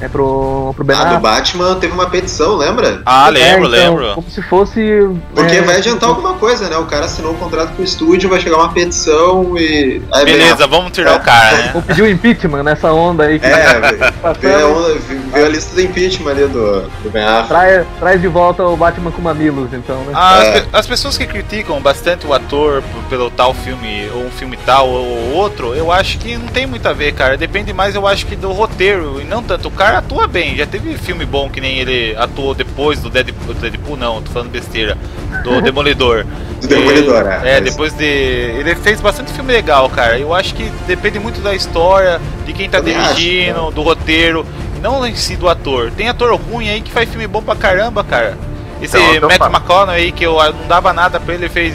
é 0.01 0.07
pro, 0.07 0.73
pro 0.75 0.83
Ben 0.83 0.97
Ah, 0.97 1.15
do 1.15 1.19
Batman 1.19 1.75
teve 1.75 1.93
uma 1.93 2.09
petição, 2.09 2.55
lembra? 2.55 3.01
Ah, 3.05 3.29
lembro, 3.29 3.73
é, 3.73 3.79
então, 3.79 3.95
lembro. 3.95 4.15
Como 4.15 4.29
se 4.29 4.41
fosse. 4.41 5.09
Porque 5.33 5.55
é, 5.55 5.61
vai 5.61 5.77
adiantar 5.77 6.09
alguma 6.09 6.33
coisa, 6.33 6.69
né? 6.69 6.77
O 6.77 6.85
cara 6.85 7.05
assinou 7.05 7.33
um 7.33 7.37
contrato 7.37 7.73
com 7.75 7.81
o 7.81 7.85
estúdio, 7.85 8.29
vai 8.29 8.39
chegar 8.39 8.57
uma 8.57 8.71
petição 8.71 9.57
e. 9.57 10.01
Aí 10.11 10.25
Beleza, 10.25 10.67
vamos 10.67 10.91
tirar 10.91 11.13
é. 11.13 11.17
o 11.17 11.19
cara, 11.21 11.57
né? 11.57 11.69
Vou 11.73 11.81
pedir 11.81 12.01
o 12.01 12.09
impeachment 12.09 12.63
nessa 12.63 12.91
onda 12.91 13.25
aí. 13.25 13.39
Que 13.39 13.45
é, 13.45 14.11
tá 14.21 14.33
veio 14.33 14.65
a, 14.65 14.69
onda, 14.69 14.99
a 15.33 15.49
lista 15.49 15.75
do 15.75 15.81
impeachment 15.81 16.31
ali 16.31 16.47
do, 16.47 16.81
do 16.81 17.09
Ben 17.11 17.23
Affleck. 17.23 17.47
Traz, 17.47 17.87
traz 17.99 18.21
de 18.21 18.27
volta 18.27 18.63
o 18.63 18.75
Batman 18.75 19.11
com 19.11 19.21
mamilos, 19.21 19.73
então, 19.73 19.97
né? 20.01 20.13
As, 20.13 20.43
é. 20.43 20.65
as 20.73 20.87
pessoas 20.87 21.17
que 21.17 21.25
criticam 21.25 21.79
bastante 21.81 22.25
o 22.25 22.33
ator 22.33 22.83
pelo 23.09 23.29
tal 23.29 23.53
filme, 23.53 24.09
ou 24.13 24.25
um 24.25 24.31
filme 24.31 24.57
tal 24.65 24.89
ou 24.89 25.33
outro, 25.33 25.73
eu 25.73 25.91
acho 25.91 26.17
que 26.17 26.37
não 26.37 26.47
tem 26.47 26.65
muito 26.65 26.87
a 26.87 26.93
ver, 26.93 27.13
cara. 27.13 27.37
Depende 27.37 27.73
mais, 27.73 27.95
eu 27.95 28.07
acho 28.07 28.25
que 28.25 28.35
do 28.35 28.51
roteiro, 28.51 29.21
e 29.21 29.23
não 29.23 29.41
tanto. 29.41 29.67
O 29.67 29.71
cara 29.71 29.82
atua 29.89 30.27
bem, 30.27 30.55
já 30.55 30.65
teve 30.65 30.97
filme 30.97 31.25
bom 31.25 31.49
que 31.49 31.61
nem 31.61 31.77
ele 31.79 32.15
atuou 32.17 32.53
depois 32.53 32.99
do 32.99 33.09
Deadpool, 33.09 33.53
Deadpool 33.53 33.97
não, 33.97 34.21
tô 34.21 34.31
falando 34.31 34.49
besteira, 34.49 34.97
do 35.43 35.61
Demolidor. 35.61 36.25
do 36.61 36.67
Demolidor, 36.67 37.25
é. 37.27 37.57
É, 37.57 37.61
depois 37.61 37.93
de. 37.93 38.05
Ele 38.05 38.75
fez 38.75 39.01
bastante 39.01 39.31
filme 39.33 39.51
legal, 39.51 39.89
cara. 39.89 40.17
Eu 40.17 40.33
acho 40.33 40.53
que 40.53 40.69
depende 40.87 41.19
muito 41.19 41.41
da 41.41 41.53
história, 41.53 42.19
de 42.45 42.53
quem 42.53 42.69
tá 42.69 42.79
Também 42.79 42.93
dirigindo, 42.93 43.59
acho, 43.59 43.69
né? 43.69 43.71
do 43.73 43.81
roteiro, 43.81 44.45
não 44.81 45.05
em 45.05 45.15
si 45.15 45.35
do 45.35 45.47
ator. 45.47 45.91
Tem 45.91 46.09
ator 46.09 46.33
ruim 46.35 46.69
aí 46.69 46.81
que 46.81 46.91
faz 46.91 47.09
filme 47.09 47.27
bom 47.27 47.41
pra 47.41 47.55
caramba, 47.55 48.03
cara. 48.03 48.37
Esse 48.81 48.97
então, 48.97 49.29
Matt 49.29 49.41
McConaughey 49.41 49.95
aí 49.95 50.11
que 50.11 50.25
eu 50.25 50.35
não 50.35 50.67
dava 50.67 50.91
nada 50.91 51.19
pra 51.19 51.33
ele, 51.33 51.47
fez 51.47 51.73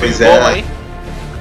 fez 0.00 0.18
bom 0.18 0.24
é. 0.24 0.46
aí. 0.46 0.64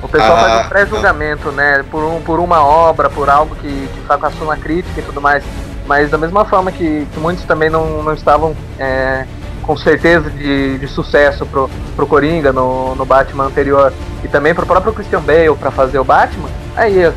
O 0.02 0.08
pessoal 0.08 0.38
ah, 0.38 0.42
faz 0.42 0.66
um 0.66 0.70
pré-julgamento, 0.70 1.52
né? 1.52 1.84
Por, 1.90 2.04
um, 2.04 2.22
por 2.22 2.40
uma 2.40 2.64
obra, 2.64 3.10
por 3.10 3.30
algo 3.30 3.56
que, 3.56 3.68
que 3.68 4.02
fracassou 4.06 4.48
na 4.48 4.56
crítica 4.56 5.00
e 5.00 5.04
tudo 5.04 5.20
mais. 5.20 5.44
Mas 5.88 6.12
da 6.12 6.18
mesma 6.18 6.44
forma 6.46 6.72
que, 6.72 7.08
que 7.12 7.20
muitos 7.20 7.44
também 7.46 7.70
não, 7.70 8.04
não 8.04 8.14
estavam 8.14 8.56
é, 8.78 9.26
com 9.64 9.76
certeza 9.76 10.30
de, 10.30 10.78
de 10.78 10.88
sucesso 10.88 11.46
pro, 11.46 11.70
pro 11.96 12.06
Coringa 12.06 12.52
no, 12.54 12.96
no 12.96 13.06
Batman 13.06 13.46
anterior 13.46 13.94
e 14.24 14.28
também 14.28 14.54
pro 14.54 14.66
próprio 14.66 14.94
Christian 14.94 15.22
Bale 15.22 15.56
para 15.60 15.72
fazer 15.72 16.00
o 16.00 16.04
Batman, 16.04 16.50
aí 16.76 17.06
a, 17.06 17.14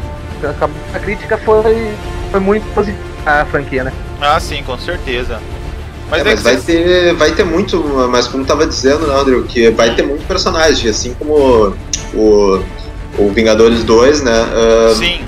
a, 0.94 0.98
crítica 0.98 1.38
foi, 1.38 1.94
foi 2.30 2.40
muito 2.40 2.64
positiva 2.74 3.10
a 3.26 3.44
franquia, 3.44 3.84
né? 3.84 3.92
Ah, 4.20 4.40
sim, 4.40 4.62
com 4.62 4.78
certeza. 4.78 5.40
Mas, 6.10 6.20
é, 6.22 6.24
mas 6.24 6.42
vai, 6.42 6.56
ter, 6.56 7.14
vai 7.14 7.32
ter 7.32 7.44
muito, 7.44 7.82
mas 8.10 8.26
como 8.26 8.44
tava 8.44 8.66
dizendo, 8.66 9.06
né, 9.06 9.14
Andrew, 9.14 9.44
que 9.44 9.70
vai 9.70 9.94
ter 9.94 10.02
muito 10.02 10.26
personagem, 10.26 10.90
assim 10.90 11.14
como 11.14 11.74
o, 12.14 12.64
o 13.16 13.30
Vingadores 13.30 13.84
2, 13.84 14.22
né? 14.22 14.42
Uh, 14.42 14.94
sim. 14.96 15.24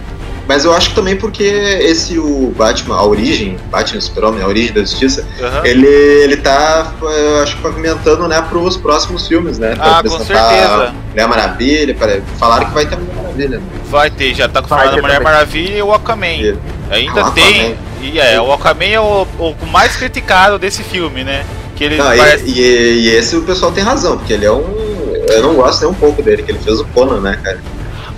Mas 0.47 0.65
eu 0.65 0.73
acho 0.73 0.95
também 0.95 1.17
porque 1.17 1.45
esse 1.45 2.19
o 2.19 2.53
Batman, 2.57 2.97
a 2.97 3.07
origem, 3.07 3.57
Batman 3.71 4.01
Super-Homem, 4.01 4.43
a 4.43 4.47
origem 4.47 4.73
da 4.73 4.81
justiça, 4.81 5.27
uhum. 5.41 5.65
ele, 5.65 5.87
ele 5.87 6.37
tá, 6.37 6.93
eu 7.01 7.43
acho, 7.43 7.57
pavimentando, 7.59 8.27
né, 8.27 8.43
pros 8.49 8.77
próximos 8.77 9.29
filmes, 9.29 9.59
né? 9.59 9.75
Ah, 9.79 10.03
com 10.03 10.19
certeza. 10.19 10.95
Mulher 11.11 11.29
Maravilha, 11.29 11.97
falaram 12.39 12.67
que 12.67 12.75
vai 12.75 12.87
ter 12.87 12.97
Mulher 12.97 13.15
Maravilha. 13.15 13.59
Né? 13.59 13.65
Vai 13.89 14.11
ter, 14.11 14.35
já 14.35 14.49
tá 14.49 14.61
confirmado 14.63 14.99
a 14.99 15.03
Mulher 15.03 15.19
também. 15.19 15.33
Maravilha 15.33 15.77
e 15.77 15.83
o 15.83 15.93
Aquaman. 15.93 16.27
E, 16.27 16.59
Ainda 16.91 17.31
tem. 17.31 17.77
E 18.01 18.19
é, 18.19 18.41
o 18.41 18.53
Aquaman 18.53 18.85
é 18.85 19.01
o, 19.01 19.27
o 19.39 19.67
mais 19.67 19.97
criticado 19.97 20.59
desse 20.59 20.83
filme, 20.83 21.23
né? 21.23 21.45
Que 21.77 21.85
ele 21.85 21.97
não, 21.97 22.05
parece... 22.05 22.45
e, 22.45 22.61
e, 22.61 23.01
e 23.01 23.09
esse 23.11 23.37
o 23.37 23.43
pessoal 23.43 23.71
tem 23.73 23.83
razão, 23.83 24.19
porque 24.19 24.33
ele 24.33 24.45
é 24.45 24.53
um. 24.53 24.93
Eu 25.29 25.43
não 25.43 25.55
gosto 25.55 25.83
nem 25.83 25.91
um 25.91 25.95
pouco 25.95 26.21
dele, 26.21 26.43
que 26.43 26.51
ele 26.51 26.59
fez 26.59 26.81
o 26.81 26.85
Conan, 26.87 27.21
né, 27.21 27.39
cara? 27.43 27.61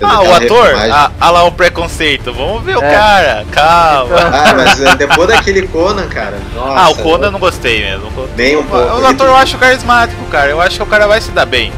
Ah, 0.01 0.21
o 0.21 0.33
ator? 0.33 0.75
Ah, 0.75 1.11
ah, 1.19 1.29
lá 1.31 1.43
o 1.43 1.51
preconceito. 1.51 2.33
Vamos 2.33 2.63
ver 2.63 2.73
é. 2.73 2.77
o 2.77 2.81
cara, 2.81 3.45
calma. 3.51 4.15
Ah, 4.17 4.53
mas 4.55 4.81
é, 4.81 4.95
depois 4.95 5.27
daquele 5.27 5.67
Conan, 5.67 6.07
cara. 6.07 6.37
Nossa, 6.53 6.79
ah, 6.79 6.89
o 6.89 6.95
Conan 6.95 7.27
eu 7.27 7.31
não 7.31 7.39
gostei 7.39 7.83
mesmo. 7.83 8.11
Nem 8.35 8.57
um 8.57 8.63
pouco. 8.63 9.01
O 9.01 9.05
ator 9.05 9.27
eu 9.27 9.35
acho 9.35 9.57
carismático, 9.57 10.23
cara. 10.25 10.49
Eu 10.49 10.61
acho 10.61 10.77
que 10.77 10.83
o 10.83 10.87
cara 10.87 11.07
vai 11.07 11.21
se 11.21 11.31
dar 11.31 11.45
bem. 11.45 11.71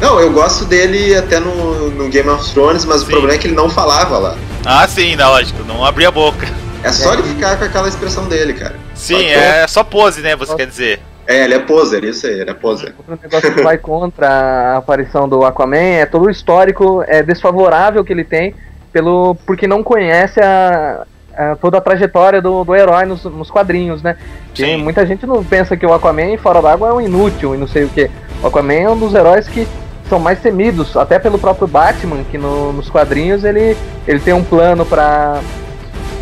Não, 0.00 0.20
eu 0.20 0.32
gosto 0.32 0.64
dele 0.64 1.16
até 1.16 1.40
no, 1.40 1.90
no 1.90 2.08
Game 2.08 2.28
of 2.28 2.52
Thrones, 2.52 2.84
mas 2.84 3.00
sim. 3.00 3.06
o 3.06 3.10
problema 3.10 3.34
é 3.34 3.38
que 3.38 3.46
ele 3.46 3.54
não 3.54 3.70
falava 3.70 4.18
lá. 4.18 4.36
Ah, 4.64 4.86
sim, 4.88 5.16
não, 5.16 5.30
lógico, 5.30 5.62
não 5.64 5.84
abria 5.84 6.08
a 6.08 6.10
boca. 6.10 6.46
É 6.82 6.92
só 6.92 7.14
ele 7.14 7.22
ficar 7.22 7.56
com 7.56 7.64
aquela 7.64 7.88
expressão 7.88 8.28
dele, 8.28 8.52
cara. 8.52 8.76
Sim, 8.94 9.14
só 9.14 9.40
é 9.40 9.66
só 9.66 9.84
pose, 9.84 10.20
né, 10.20 10.36
você 10.36 10.54
quer 10.54 10.66
dizer. 10.66 11.00
É, 11.26 11.44
ele 11.44 11.54
é 11.54 11.58
poser, 11.58 12.04
isso 12.04 12.26
aí, 12.26 12.40
ele 12.40 12.50
é 12.50 12.54
poser. 12.54 12.94
Outro 12.98 13.18
negócio 13.22 13.54
que 13.54 13.62
vai 13.62 13.78
contra 13.78 14.28
a 14.28 14.76
aparição 14.76 15.28
do 15.28 15.44
Aquaman 15.44 15.76
é 15.76 16.06
todo 16.06 16.26
o 16.26 16.30
histórico 16.30 17.02
é 17.06 17.22
desfavorável 17.22 18.04
que 18.04 18.12
ele 18.12 18.24
tem 18.24 18.54
pelo 18.92 19.34
porque 19.46 19.66
não 19.66 19.82
conhece 19.82 20.40
a, 20.40 21.04
é, 21.36 21.54
toda 21.56 21.78
a 21.78 21.80
trajetória 21.80 22.40
do, 22.40 22.62
do 22.62 22.74
herói 22.74 23.04
nos, 23.06 23.24
nos 23.24 23.50
quadrinhos, 23.50 24.02
né? 24.02 24.16
Sim. 24.54 24.76
muita 24.76 25.04
gente 25.04 25.26
não 25.26 25.42
pensa 25.42 25.76
que 25.76 25.84
o 25.84 25.92
Aquaman 25.92 26.36
fora 26.38 26.62
d'água 26.62 26.88
é 26.88 26.92
um 26.92 27.00
inútil 27.00 27.54
e 27.54 27.58
não 27.58 27.66
sei 27.66 27.84
o 27.84 27.88
que. 27.88 28.10
O 28.42 28.46
Aquaman 28.46 28.74
é 28.74 28.90
um 28.90 28.98
dos 28.98 29.14
heróis 29.14 29.48
que 29.48 29.66
são 30.08 30.18
mais 30.18 30.38
temidos, 30.40 30.96
até 30.96 31.18
pelo 31.18 31.38
próprio 31.38 31.66
Batman, 31.66 32.22
que 32.30 32.36
no, 32.38 32.72
nos 32.72 32.90
quadrinhos 32.90 33.42
ele, 33.42 33.76
ele 34.06 34.20
tem 34.20 34.34
um 34.34 34.44
plano 34.44 34.84
para 34.84 35.40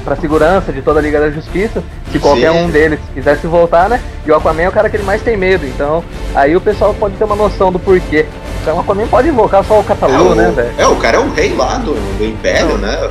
para 0.04 0.16
segurança 0.16 0.72
de 0.72 0.82
toda 0.82 0.98
a 0.98 1.02
Liga 1.02 1.20
da 1.20 1.30
Justiça, 1.30 1.82
se 2.12 2.18
qualquer 2.18 2.50
um 2.50 2.70
deles 2.70 3.00
quisesse 3.14 3.46
voltar, 3.46 3.88
né? 3.88 4.00
E 4.26 4.30
o 4.30 4.36
Aquaman 4.36 4.62
é 4.62 4.68
o 4.68 4.72
cara 4.72 4.88
que 4.88 4.96
ele 4.96 5.04
mais 5.04 5.22
tem 5.22 5.36
medo, 5.36 5.66
então 5.66 6.04
aí 6.34 6.54
o 6.54 6.60
pessoal 6.60 6.94
pode 6.94 7.16
ter 7.16 7.24
uma 7.24 7.36
noção 7.36 7.72
do 7.72 7.78
porquê. 7.78 8.26
Então 8.60 8.76
o 8.76 8.80
Aquaman 8.80 9.06
pode 9.08 9.28
invocar 9.28 9.64
só 9.64 9.80
o 9.80 9.84
Catalu, 9.84 10.32
é, 10.32 10.36
né, 10.36 10.52
velho? 10.54 10.74
É, 10.78 10.86
o 10.86 10.96
cara 10.96 11.16
é 11.16 11.20
o 11.20 11.32
rei 11.32 11.54
lá 11.54 11.78
do, 11.78 11.94
do 12.18 12.24
Império, 12.24 12.78
né? 12.78 13.10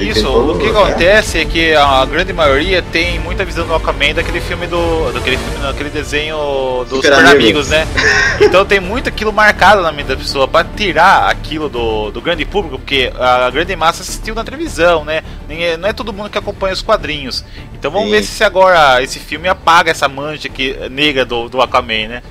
Isso, 0.00 0.28
o 0.28 0.58
que 0.58 0.68
acontece 0.68 1.38
é 1.38 1.44
que 1.44 1.74
a 1.74 2.04
grande 2.04 2.32
maioria 2.32 2.82
tem 2.82 3.18
muita 3.20 3.44
visão 3.44 3.66
do 3.66 3.74
Aquaman 3.74 4.14
daquele 4.14 4.40
filme 4.40 4.66
do. 4.66 5.12
daquele 5.12 5.36
filme, 5.36 5.58
daquele 5.60 5.90
desenho 5.90 6.36
dos 6.88 7.04
Super, 7.04 7.14
Super 7.14 7.26
Amigos, 7.26 7.68
né? 7.68 7.86
então 8.40 8.64
tem 8.64 8.80
muito 8.80 9.08
aquilo 9.08 9.32
marcado 9.32 9.82
na 9.82 9.92
mente 9.92 10.06
da 10.06 10.16
pessoa 10.16 10.48
para 10.48 10.66
tirar 10.66 11.30
aquilo 11.30 11.68
do, 11.68 12.10
do 12.10 12.20
grande 12.20 12.44
público, 12.44 12.78
porque 12.78 13.12
a 13.18 13.50
grande 13.50 13.76
massa 13.76 14.02
assistiu 14.02 14.34
na 14.34 14.44
televisão, 14.44 15.04
né? 15.04 15.22
Não 15.78 15.88
é 15.88 15.92
todo 15.92 16.12
mundo 16.12 16.30
que 16.30 16.38
acompanha 16.38 16.72
os 16.72 16.82
quadrinhos. 16.82 17.44
Então 17.82 17.90
vamos 17.90 18.10
Sim. 18.10 18.12
ver 18.12 18.22
se 18.22 18.44
agora 18.44 19.02
esse 19.02 19.18
filme 19.18 19.48
apaga 19.48 19.90
essa 19.90 20.08
mancha 20.08 20.48
que, 20.48 20.88
negra 20.88 21.24
do, 21.24 21.48
do 21.48 21.60
Aquaman, 21.60 22.06
né? 22.06 22.22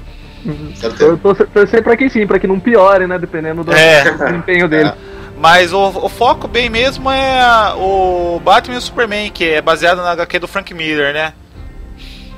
Eu 0.81 1.17
tô 1.17 1.35
torcendo 1.35 1.83
pra 1.83 1.97
que 1.97 2.09
sim, 2.09 2.25
pra 2.25 2.39
que 2.39 2.47
não 2.47 2.57
piore, 2.57 3.05
né? 3.05 3.19
Dependendo 3.19 3.61
do 3.61 3.73
é. 3.73 4.11
desempenho 4.11 4.69
dele. 4.69 4.87
É. 4.87 4.95
Mas 5.37 5.73
o, 5.73 5.87
o, 5.89 6.07
foco 6.07 6.47
bem 6.47 6.69
mesmo 6.69 7.11
é 7.11 7.73
o 7.75 8.39
Batman 8.41 8.75
e 8.75 8.77
o 8.77 8.81
Superman, 8.81 9.29
que 9.29 9.43
é 9.43 9.61
baseado 9.61 9.97
na 9.97 10.11
HQ 10.11 10.39
do 10.39 10.47
Frank 10.47 10.73
Miller, 10.73 11.13
né? 11.13 11.33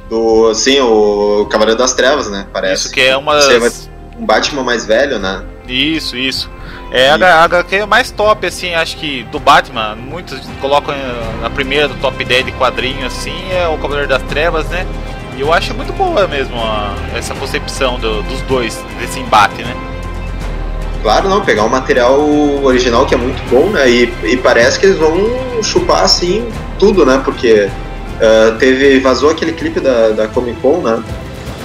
Do, 0.10 0.52
sim, 0.56 0.80
o 0.80 1.46
Cavaleiro 1.52 1.78
das 1.78 1.94
Trevas, 1.94 2.32
né? 2.32 2.48
Parece. 2.52 2.86
Isso, 2.86 2.94
que 2.96 3.02
é 3.02 3.16
uma. 3.16 3.36
Das... 3.36 3.92
Um 4.18 4.26
Batman 4.26 4.64
mais 4.64 4.88
velho, 4.88 5.20
né? 5.20 5.44
Isso, 5.68 6.18
isso. 6.18 6.50
É 6.92 7.10
a 7.10 7.44
HQ 7.44 7.86
mais 7.86 8.12
top, 8.12 8.46
assim, 8.46 8.74
acho 8.74 8.98
que 8.98 9.24
do 9.32 9.40
Batman. 9.40 9.96
Muitos 9.96 10.40
colocam 10.62 10.94
na 11.42 11.50
primeira 11.50 11.88
do 11.88 11.96
top 11.96 12.24
10 12.24 12.46
de 12.46 12.52
quadrinho, 12.54 13.06
assim, 13.06 13.34
é 13.52 13.68
o 13.68 13.78
Cavaleiro 13.78 14.08
das 14.08 14.22
Trevas, 14.24 14.68
né? 14.68 14.86
E 15.36 15.42
eu 15.42 15.52
acho 15.52 15.74
muito 15.74 15.92
boa 15.94 16.28
mesmo 16.28 16.56
a, 16.58 16.94
essa 17.16 17.34
concepção 17.34 18.00
do, 18.00 18.22
dos 18.24 18.42
dois, 18.42 18.80
desse 19.00 19.20
embate, 19.20 19.64
né? 19.64 19.76
Claro, 21.02 21.28
não, 21.28 21.44
pegar 21.44 21.64
um 21.64 21.70
material 21.70 22.18
original 22.64 23.06
que 23.06 23.14
é 23.14 23.18
muito 23.18 23.42
bom, 23.50 23.70
né? 23.72 23.90
E, 23.90 24.14
e 24.24 24.38
parece 24.38 24.80
que 24.80 24.86
eles 24.86 24.98
vão 24.98 25.18
chupar 25.62 26.04
assim 26.04 26.48
tudo, 26.80 27.06
né? 27.06 27.22
Porque 27.26 27.68
uh, 27.68 28.58
teve. 28.58 29.00
vazou 29.00 29.30
aquele 29.30 29.52
clipe 29.52 29.80
da, 29.80 30.10
da 30.10 30.28
Comic 30.28 30.62
Con, 30.62 30.78
né? 30.78 31.04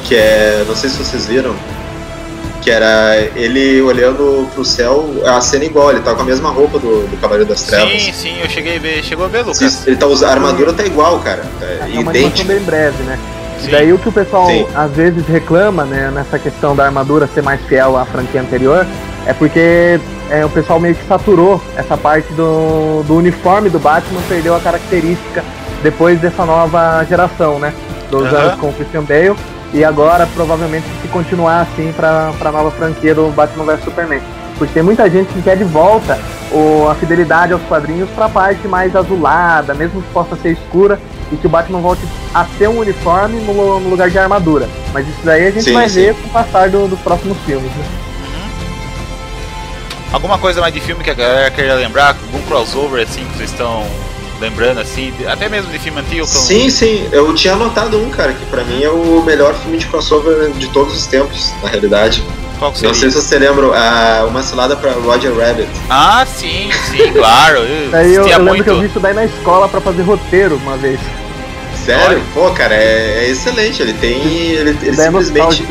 Que 0.05 0.17
é. 0.17 0.65
não 0.67 0.75
sei 0.75 0.91
se 0.91 0.97
vocês 0.97 1.27
viram. 1.27 1.55
Que 2.63 2.71
era 2.71 3.17
ele 3.37 3.81
olhando 3.83 4.49
pro 4.55 4.65
céu, 4.65 5.09
a 5.25 5.41
cena 5.41 5.65
igual, 5.65 5.91
ele 5.91 6.01
tá 6.01 6.15
com 6.15 6.23
a 6.23 6.25
mesma 6.25 6.51
roupa 6.51 6.79
do, 6.79 7.07
do 7.07 7.17
Cavaleiro 7.21 7.49
das 7.49 7.63
Trevas. 7.63 8.03
Sim, 8.03 8.13
sim, 8.13 8.41
eu 8.43 8.49
cheguei 8.49 8.77
a 8.77 8.81
ver, 8.81 9.03
chegou 9.03 9.25
a 9.25 9.29
ver, 9.29 9.43
Lucas. 9.43 9.87
ele 9.87 9.97
tá, 9.97 10.07
a 10.07 10.31
armadura 10.31 10.73
tá 10.73 10.85
igual, 10.85 11.21
cara. 11.21 11.45
É, 11.63 11.97
é 11.97 12.01
uma 12.01 12.13
bem 12.13 12.31
breve, 12.65 13.03
né? 13.05 13.19
Sim. 13.61 13.69
E 13.69 13.71
daí 13.71 13.93
o 13.93 13.99
que 13.99 14.09
o 14.09 14.13
pessoal 14.13 14.47
Sim. 14.47 14.67
às 14.75 14.91
vezes 14.93 15.27
reclama, 15.27 15.85
né, 15.85 16.11
nessa 16.13 16.39
questão 16.39 16.77
da 16.77 16.85
armadura 16.85 17.27
ser 17.27 17.43
mais 17.43 17.61
fiel 17.63 17.97
à 17.97 18.05
franquia 18.05 18.41
anterior, 18.41 18.87
é 19.27 19.33
porque 19.33 19.99
é, 20.31 20.45
o 20.45 20.51
pessoal 20.51 20.79
meio 20.79 20.95
que 20.95 21.07
saturou 21.07 21.61
essa 21.77 21.97
parte 21.97 22.33
do, 22.35 23.03
do 23.03 23.17
uniforme 23.17 23.69
do 23.69 23.79
Batman, 23.79 24.21
perdeu 24.29 24.55
a 24.55 24.61
característica 24.61 25.45
depois 25.83 26.21
dessa 26.21 26.45
nova 26.45 27.05
geração, 27.05 27.59
né? 27.59 27.73
Dos 28.11 28.31
uhum. 28.31 28.39
anos 28.39 28.61
com 28.61 28.69
o 28.69 28.73
Christian 28.73 29.03
Bale. 29.03 29.37
E 29.73 29.85
agora, 29.85 30.27
provavelmente, 30.35 30.87
se 31.03 31.09
continuar 31.09 31.61
assim 31.61 31.93
para 31.93 32.33
a 32.41 32.53
nova 32.53 32.71
franquia 32.71 33.15
do 33.15 33.31
Batman 33.31 33.65
vs 33.65 33.85
Superman. 33.85 34.21
Porque 34.57 34.73
tem 34.75 34.83
muita 34.83 35.09
gente 35.09 35.33
que 35.33 35.43
quer 35.43 35.57
de 35.57 35.65
volta 35.65 36.19
o, 36.51 36.89
a 36.89 36.95
fidelidade 36.95 37.53
aos 37.53 37.63
quadrinhos 37.63 38.09
para 38.11 38.27
a 38.27 38.29
parte 38.29 38.67
mais 38.67 38.97
azulada, 38.97 39.75
mesmo 39.75 40.03
que 40.03 40.09
possa 40.09 40.35
ser 40.37 40.53
escura, 40.53 40.99
e 41.31 41.37
que 41.37 41.47
o 41.47 41.51
Batman 41.51 41.81
volte 41.81 42.03
a 42.35 42.45
ter 42.59 42.69
um 42.69 42.79
uniforme 42.79 43.41
no, 43.43 43.79
no 43.79 43.91
lugar 43.91 44.11
de 44.11 44.19
armadura. 44.19 44.69
Mas 44.93 45.07
isso 45.07 45.21
daí 45.23 45.47
a 45.47 45.51
gente 45.51 45.65
sim, 45.65 45.75
vai 45.75 45.89
sim. 45.89 46.07
ver 46.07 46.15
com 46.15 46.29
o 46.29 46.31
passar 46.31 46.71
do, 46.71 46.89
dos 46.89 46.99
próximos 47.01 47.37
filmes. 47.45 47.71
Né? 47.71 47.85
Alguma 50.11 50.39
coisa 50.39 50.61
mais 50.61 50.73
de 50.73 50.81
filme 50.81 51.05
que 51.05 51.11
a 51.11 51.15
galera 51.15 51.51
queria 51.51 51.75
lembrar? 51.75 52.17
Algum 52.33 52.43
crossover 52.47 53.07
assim 53.07 53.27
que 53.27 53.37
vocês 53.37 53.51
estão 53.51 53.85
lembrando 54.41 54.81
assim? 54.81 55.13
Até 55.27 55.49
mesmo 55.49 55.71
de 55.71 55.79
filme 55.79 56.01
antigo? 56.01 56.27
Como... 56.27 56.39
Sim, 56.39 56.71
sim. 56.71 57.09
Eu 57.13 57.35
tinha 57.35 57.55
anotado 57.55 57.99
um, 57.99 58.11
cara, 58.11 58.33
que 58.33 58.45
pra 58.47 58.65
mim 58.65 58.83
é 58.83 58.91
o 58.91 59.23
melhor 59.25 59.55
filme 59.55 59.79
de 59.79 59.87
crossover 59.87 60.51
de 60.53 60.69
todos 60.69 60.95
os 60.95 61.07
tempos, 61.07 61.53
na 61.63 61.69
realidade. 61.69 62.23
Qual 62.59 62.73
que 62.73 62.79
seria? 62.79 62.93
Não 62.93 63.01
sei 63.01 63.11
se 63.11 63.17
você 63.23 63.39
lembra, 63.39 63.67
uh, 63.67 64.29
Uma 64.29 64.43
Cilada 64.43 64.77
pra 64.77 64.93
Roger 64.93 65.33
Rabbit. 65.37 65.69
Ah, 65.89 66.27
sim, 66.27 66.71
sim, 66.91 67.13
claro. 67.15 67.59
Eu, 67.59 67.97
Aí 67.97 68.15
eu, 68.15 68.23
eu 68.23 68.39
lembro 68.39 68.45
muito... 68.45 68.65
que 68.65 68.71
eu 68.71 68.81
vi 68.81 68.87
isso 68.87 69.01
daí 69.01 69.15
na 69.15 69.25
escola 69.25 69.69
pra 69.69 69.81
fazer 69.81 70.03
roteiro 70.03 70.57
uma 70.57 70.77
vez. 70.77 70.99
Sério? 71.85 72.19
Olha. 72.19 72.23
Pô, 72.35 72.51
cara, 72.51 72.75
é, 72.75 73.25
é, 73.25 73.31
excelente. 73.31 73.81
Ele 73.81 73.95
tem. 73.95 74.21
Ele, 74.21 74.77
ele 74.83 74.97
simplesmente. 74.97 75.65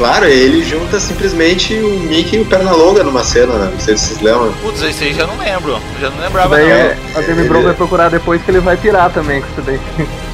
Claro, 0.00 0.24
ele 0.24 0.64
junta 0.64 0.98
simplesmente 0.98 1.74
o 1.74 2.00
Mickey 2.00 2.38
e 2.38 2.40
o 2.40 2.46
Pernalonga 2.46 3.04
numa 3.04 3.22
cena, 3.22 3.52
né? 3.52 3.70
Não 3.70 3.78
sei 3.78 3.98
se 3.98 4.06
vocês 4.06 4.20
lembram. 4.22 4.50
Putz, 4.62 4.80
esse 4.80 5.04
aí 5.04 5.12
já 5.12 5.26
não 5.26 5.36
lembro. 5.36 5.78
Já 6.00 6.08
não 6.08 6.18
lembrava 6.22 6.56
daí, 6.56 6.70
não. 6.70 6.74
É, 6.74 6.96
a 7.16 7.20
Demi 7.20 7.46
Brown 7.46 7.64
vai 7.64 7.74
procurar 7.74 8.08
depois 8.08 8.40
que 8.40 8.50
ele 8.50 8.60
vai 8.60 8.78
pirar 8.78 9.10
também 9.10 9.42
com 9.42 9.48
isso 9.48 9.60
daí. 9.60 9.78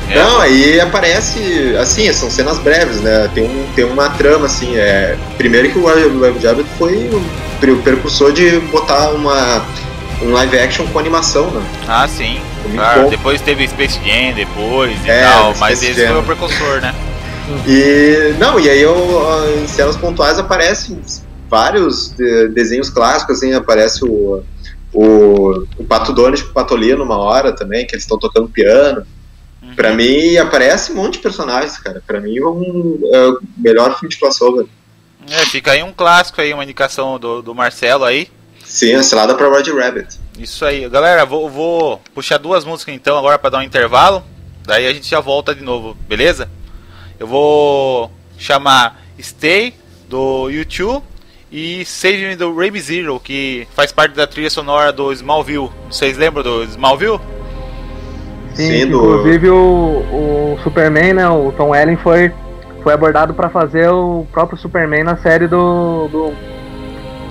É. 0.08 0.14
Não, 0.22 0.40
aí 0.40 0.80
aparece, 0.80 1.74
assim, 1.80 2.12
são 2.12 2.30
cenas 2.30 2.60
breves, 2.60 3.00
né? 3.00 3.28
Tem, 3.34 3.42
um, 3.42 3.66
tem 3.74 3.84
uma 3.84 4.08
trama, 4.10 4.46
assim, 4.46 4.76
é... 4.76 5.16
Primeiro 5.36 5.68
que 5.68 5.80
o 5.80 5.84
Web 5.84 6.38
Jabbit 6.38 6.68
foi 6.78 7.10
o 7.68 7.76
precursor 7.82 8.32
de 8.32 8.60
botar 8.70 9.10
uma 9.10 9.64
um 10.22 10.32
live 10.32 10.58
action 10.60 10.86
com 10.86 10.98
animação, 11.00 11.50
né? 11.50 11.60
Ah, 11.88 12.06
sim. 12.06 12.40
Claro, 12.72 13.10
depois 13.10 13.40
teve 13.40 13.66
Space 13.66 13.98
Jam 14.04 14.32
depois 14.32 14.96
e 15.04 15.10
é, 15.10 15.22
tal, 15.22 15.54
mas 15.58 15.82
esse 15.82 15.94
Jam. 15.94 16.12
foi 16.12 16.20
o 16.20 16.22
precursor, 16.22 16.80
né? 16.80 16.94
E 17.66 18.34
não, 18.38 18.58
e 18.58 18.68
aí 18.68 18.80
eu, 18.80 18.96
em 19.62 19.66
cenas 19.66 19.96
pontuais 19.96 20.38
aparecem 20.38 21.00
vários 21.48 22.10
de, 22.10 22.48
desenhos 22.48 22.90
clássicos, 22.90 23.38
assim, 23.38 23.52
aparece 23.54 24.04
o, 24.04 24.42
o, 24.92 25.66
o 25.78 25.84
Pato 25.84 26.12
Donald 26.12 26.42
com 26.42 26.50
o 26.50 26.54
Patolino 26.54 26.98
numa 26.98 27.18
hora 27.18 27.52
também, 27.52 27.86
que 27.86 27.94
eles 27.94 28.04
estão 28.04 28.18
tocando 28.18 28.48
piano. 28.48 29.06
Uhum. 29.62 29.74
Pra 29.74 29.92
mim, 29.92 30.36
aparece 30.36 30.92
um 30.92 30.96
monte 30.96 31.14
de 31.14 31.18
personagens, 31.20 31.78
cara. 31.78 32.02
Pra 32.04 32.20
mim, 32.20 32.36
é, 32.36 32.46
um, 32.46 33.00
é 33.12 33.28
o 33.28 33.40
melhor 33.56 33.98
filme 33.98 34.08
de 34.08 34.18
crossover. 34.18 34.66
É, 35.28 35.44
fica 35.46 35.72
aí 35.72 35.82
um 35.82 35.92
clássico 35.92 36.40
aí, 36.40 36.52
uma 36.52 36.64
indicação 36.64 37.18
do, 37.18 37.42
do 37.42 37.54
Marcelo 37.54 38.04
aí. 38.04 38.28
Sim, 38.64 38.94
assinada 38.94 39.34
pra 39.34 39.48
Roger 39.48 39.76
Rabbit. 39.76 40.18
Isso 40.38 40.64
aí. 40.64 40.88
Galera, 40.88 41.24
vou, 41.24 41.48
vou 41.48 42.00
puxar 42.14 42.38
duas 42.38 42.64
músicas 42.64 42.94
então 42.94 43.16
agora 43.16 43.38
para 43.38 43.50
dar 43.50 43.58
um 43.58 43.62
intervalo. 43.62 44.24
Daí 44.64 44.86
a 44.86 44.92
gente 44.92 45.08
já 45.08 45.20
volta 45.20 45.54
de 45.54 45.62
novo, 45.62 45.96
beleza? 46.08 46.50
Eu 47.18 47.26
vou 47.26 48.10
chamar 48.38 49.00
Stay 49.18 49.74
do 50.08 50.50
YouTube 50.50 51.02
e 51.50 51.84
Save 51.84 52.28
Me 52.28 52.36
do 52.36 52.54
Raby 52.54 52.80
Zero, 52.80 53.18
que 53.18 53.66
faz 53.74 53.90
parte 53.90 54.14
da 54.14 54.26
trilha 54.26 54.50
sonora 54.50 54.92
do 54.92 55.12
Smallville. 55.12 55.70
Vocês 55.90 56.18
lembram 56.18 56.42
do 56.42 56.64
Smallville? 56.64 57.18
Sim, 58.54 58.70
Sim 58.70 58.86
do... 58.90 58.98
inclusive 58.98 59.48
o, 59.48 59.56
o 59.56 60.58
Superman, 60.62 61.14
né, 61.14 61.28
o 61.28 61.52
Tom 61.52 61.70
Welling 61.70 61.96
foi, 61.96 62.32
foi 62.82 62.92
abordado 62.92 63.32
para 63.34 63.48
fazer 63.48 63.88
o 63.88 64.26
próprio 64.32 64.58
Superman 64.58 65.04
na 65.04 65.16
série 65.16 65.46
do, 65.46 66.08
do 66.08 66.34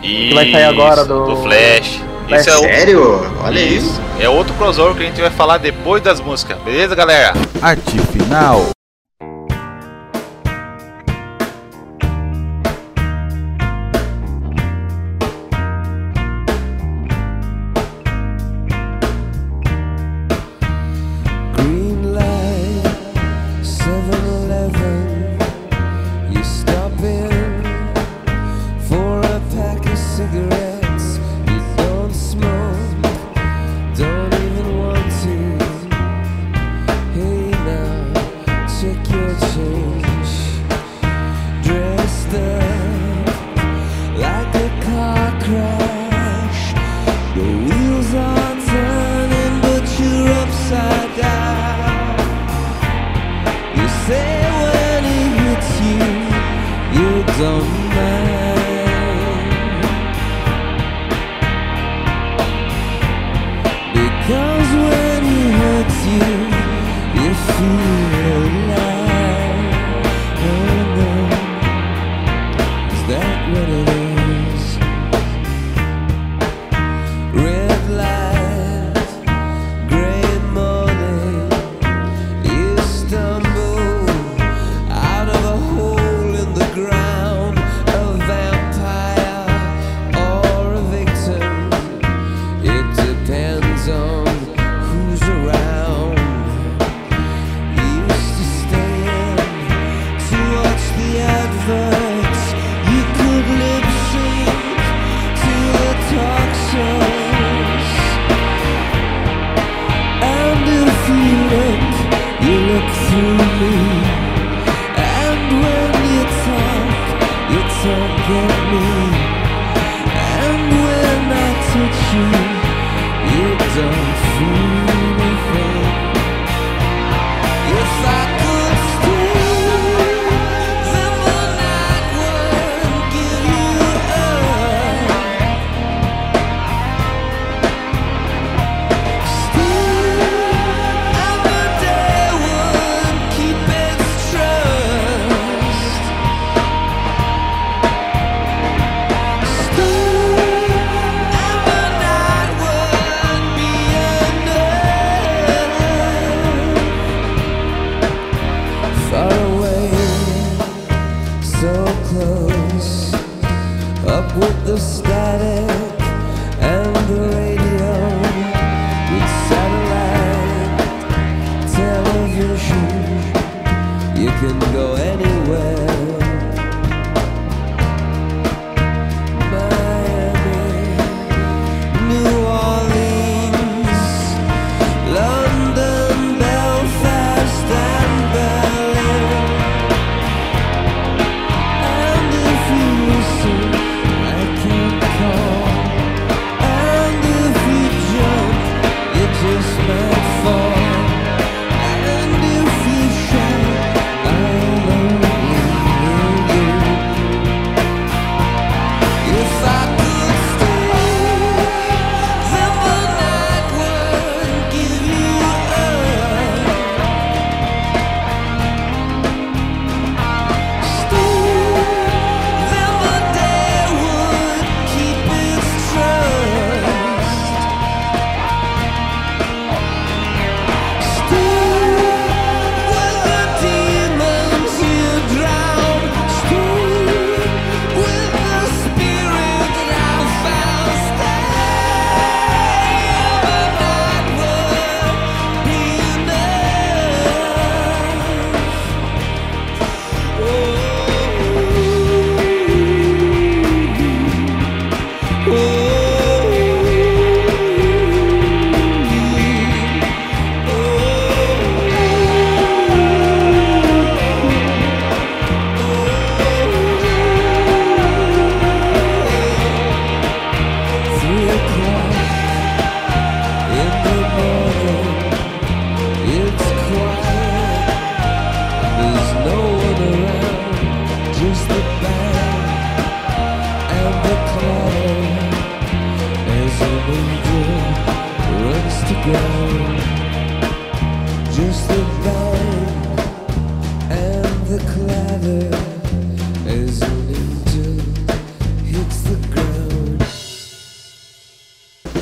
Isso, 0.01 0.29
que 0.29 0.33
vai 0.33 0.51
sair 0.51 0.63
agora 0.63 1.03
do, 1.05 1.25
do 1.25 1.35
Flash. 1.37 2.01
Isso 2.27 2.49
é 2.49 2.57
Sério? 2.57 3.21
Olha 3.43 3.59
isso. 3.59 3.91
isso. 3.91 4.01
É 4.19 4.27
outro 4.27 4.53
crossover 4.55 4.95
que 4.95 5.03
a 5.03 5.05
gente 5.05 5.21
vai 5.21 5.29
falar 5.29 5.57
depois 5.57 6.01
das 6.01 6.19
músicas. 6.19 6.57
Beleza, 6.63 6.95
galera? 6.95 7.33
Arte 7.61 7.99
final. 8.11 8.69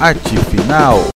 Arte 0.04 0.36
final. 0.52 1.13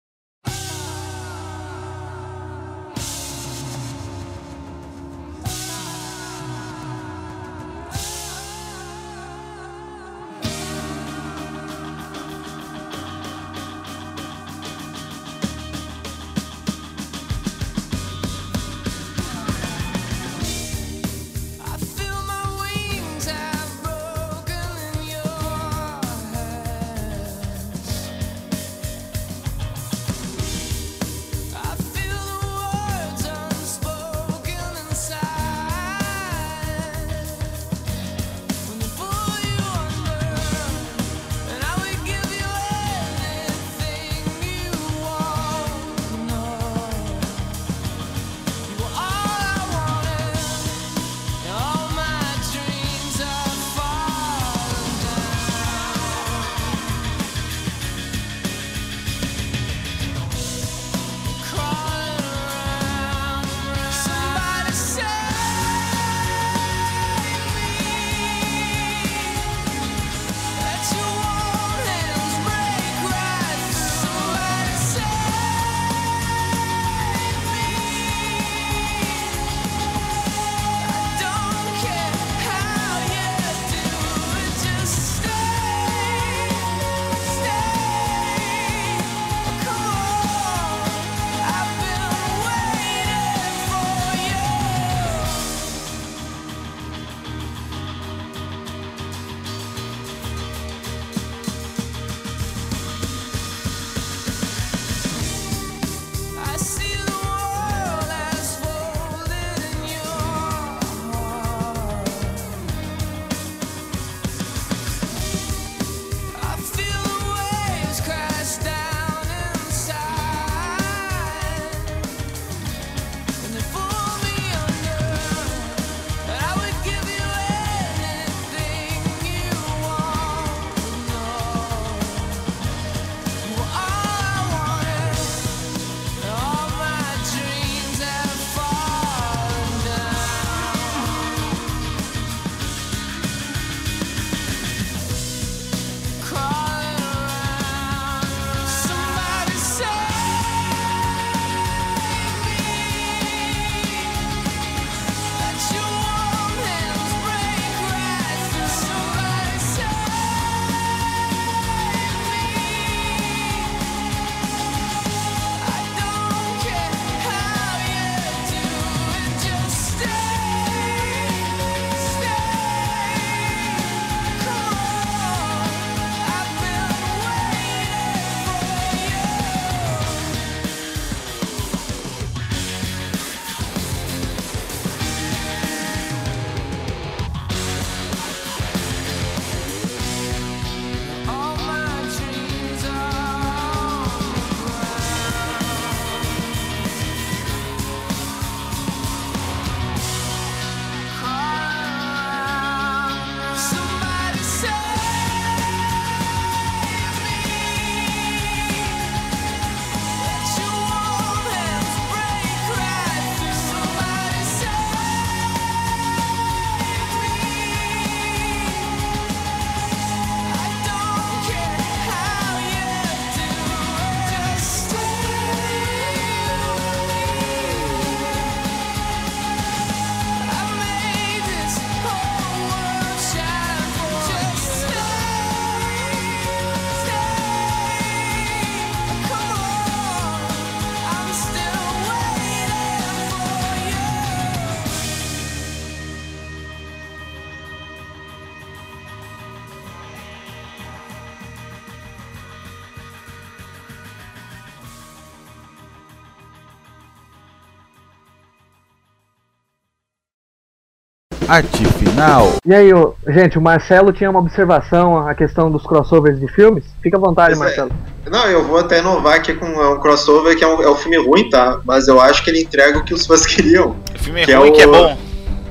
Arte 261.55 261.85
final. 261.85 262.51
E 262.65 262.73
aí, 262.75 262.89
gente, 263.29 263.57
o 263.57 263.61
Marcelo 263.61 264.11
tinha 264.11 264.29
uma 264.29 264.39
observação 264.39 265.25
a 265.25 265.33
questão 265.33 265.71
dos 265.71 265.83
crossovers 265.85 266.37
de 266.39 266.47
filmes. 266.49 266.83
Fica 267.01 267.15
à 267.17 267.19
vontade, 267.19 267.55
Pois 267.55 267.61
é. 267.61 267.63
Marcelo. 267.65 267.91
Não, 268.29 268.45
eu 268.47 268.63
vou 268.65 268.77
até 268.79 268.99
inovar 268.99 269.35
aqui 269.35 269.53
com 269.53 269.65
é 269.65 269.89
um 269.89 269.99
crossover 269.99 270.57
que 270.57 270.63
é 270.63 270.67
um, 270.67 270.81
é 270.81 270.89
um 270.89 270.95
filme 270.95 271.17
ruim, 271.17 271.49
tá? 271.49 271.79
Mas 271.85 272.07
eu 272.09 272.19
acho 272.19 272.43
que 272.43 272.49
ele 272.49 272.61
entrega 272.61 272.97
o 272.97 273.05
que 273.05 273.13
os 273.13 273.25
fãs 273.25 273.45
queriam. 273.47 273.95
O 274.13 274.19
filme 274.19 274.41
é 274.41 274.45
Que 274.45 274.51
é 274.51 274.55
ruim, 274.57 274.73
que 274.73 274.81
é 274.81 274.87
o- 274.87 274.91
bom. 274.91 275.17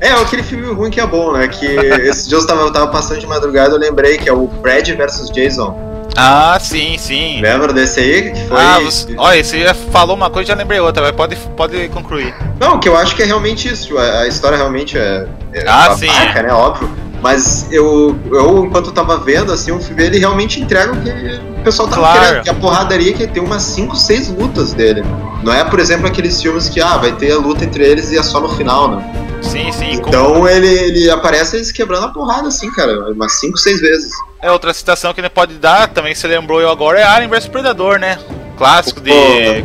É, 0.00 0.10
aquele 0.12 0.42
filme 0.42 0.72
ruim 0.72 0.90
que 0.90 1.00
é 1.00 1.06
bom, 1.06 1.32
né? 1.32 1.48
Que 1.48 1.66
esses 2.08 2.26
dias 2.28 2.42
eu 2.42 2.46
tava, 2.46 2.62
eu 2.62 2.72
tava 2.72 2.86
passando 2.88 3.18
de 3.20 3.26
madrugada 3.26 3.74
eu 3.74 3.78
lembrei 3.78 4.16
que 4.16 4.28
é 4.28 4.32
o 4.32 4.48
Fred 4.62 4.92
versus 4.94 5.30
Jason. 5.30 5.76
Ah, 6.16 6.56
sim, 6.60 6.96
sim. 6.98 7.40
Lembra 7.40 7.72
desse 7.72 8.00
aí? 8.00 8.32
Que 8.32 8.46
foi. 8.48 8.60
Ah, 8.60 8.78
você, 8.80 9.14
olha, 9.16 9.42
você 9.44 9.62
já 9.62 9.74
falou 9.74 10.14
uma 10.16 10.30
coisa 10.30 10.46
e 10.46 10.54
já 10.54 10.58
lembrei 10.58 10.78
outra, 10.80 11.02
mas 11.02 11.12
pode, 11.12 11.36
pode 11.56 11.88
concluir. 11.88 12.34
Não, 12.60 12.78
que 12.78 12.88
eu 12.88 12.96
acho 12.96 13.16
que 13.16 13.22
é 13.22 13.26
realmente 13.26 13.68
isso. 13.68 13.98
A, 13.98 14.20
a 14.20 14.28
história 14.28 14.56
realmente 14.56 14.96
é. 14.96 15.26
é 15.52 15.60
Ah, 15.66 15.88
babaca, 15.88 15.96
sim. 15.96 16.06
né? 16.06 16.52
Óbvio. 16.52 16.90
Mas 17.20 17.72
eu, 17.72 18.14
eu, 18.30 18.66
enquanto 18.66 18.86
eu 18.88 18.92
tava 18.92 19.16
vendo, 19.16 19.50
assim, 19.50 19.72
o 19.72 19.80
filme, 19.80 20.02
ele 20.04 20.18
realmente 20.18 20.60
entrega 20.60 20.92
o 20.92 20.96
que 21.00 21.08
o 21.08 21.62
pessoal 21.64 21.88
tava 21.88 22.02
Claro. 22.02 22.20
querendo. 22.20 22.42
Que 22.44 22.50
a 22.50 22.54
porradaria 22.54 23.12
que 23.14 23.26
tem 23.26 23.42
umas 23.42 23.62
5, 23.62 23.96
6 23.96 24.28
lutas 24.28 24.74
dele. 24.74 25.02
Não 25.42 25.52
é, 25.52 25.64
por 25.64 25.80
exemplo, 25.80 26.06
aqueles 26.06 26.40
filmes 26.42 26.68
que, 26.68 26.82
ah, 26.82 26.98
vai 26.98 27.12
ter 27.12 27.32
a 27.32 27.38
luta 27.38 27.64
entre 27.64 27.82
eles 27.82 28.12
e 28.12 28.18
é 28.18 28.22
só 28.22 28.40
no 28.40 28.50
final, 28.50 28.90
né? 28.96 29.23
Sim, 29.44 29.70
sim. 29.72 29.92
Então 29.92 30.48
ele, 30.48 30.66
ele 30.66 31.10
aparece 31.10 31.56
eles 31.56 31.70
quebrando 31.70 32.06
a 32.06 32.08
porrada, 32.08 32.48
assim, 32.48 32.70
cara. 32.72 33.12
Umas 33.12 33.40
5, 33.40 33.56
6 33.56 33.80
vezes. 33.80 34.12
É 34.42 34.50
outra 34.50 34.74
citação 34.74 35.14
que 35.14 35.20
ele 35.20 35.30
pode 35.30 35.54
dar, 35.54 35.88
também 35.88 36.14
se 36.14 36.26
lembrou 36.26 36.60
eu 36.60 36.68
agora, 36.68 37.00
é 37.00 37.02
Alien 37.02 37.30
vs 37.30 37.48
Predador, 37.48 37.98
né? 37.98 38.18
Clássico 38.56 39.00
de 39.00 39.10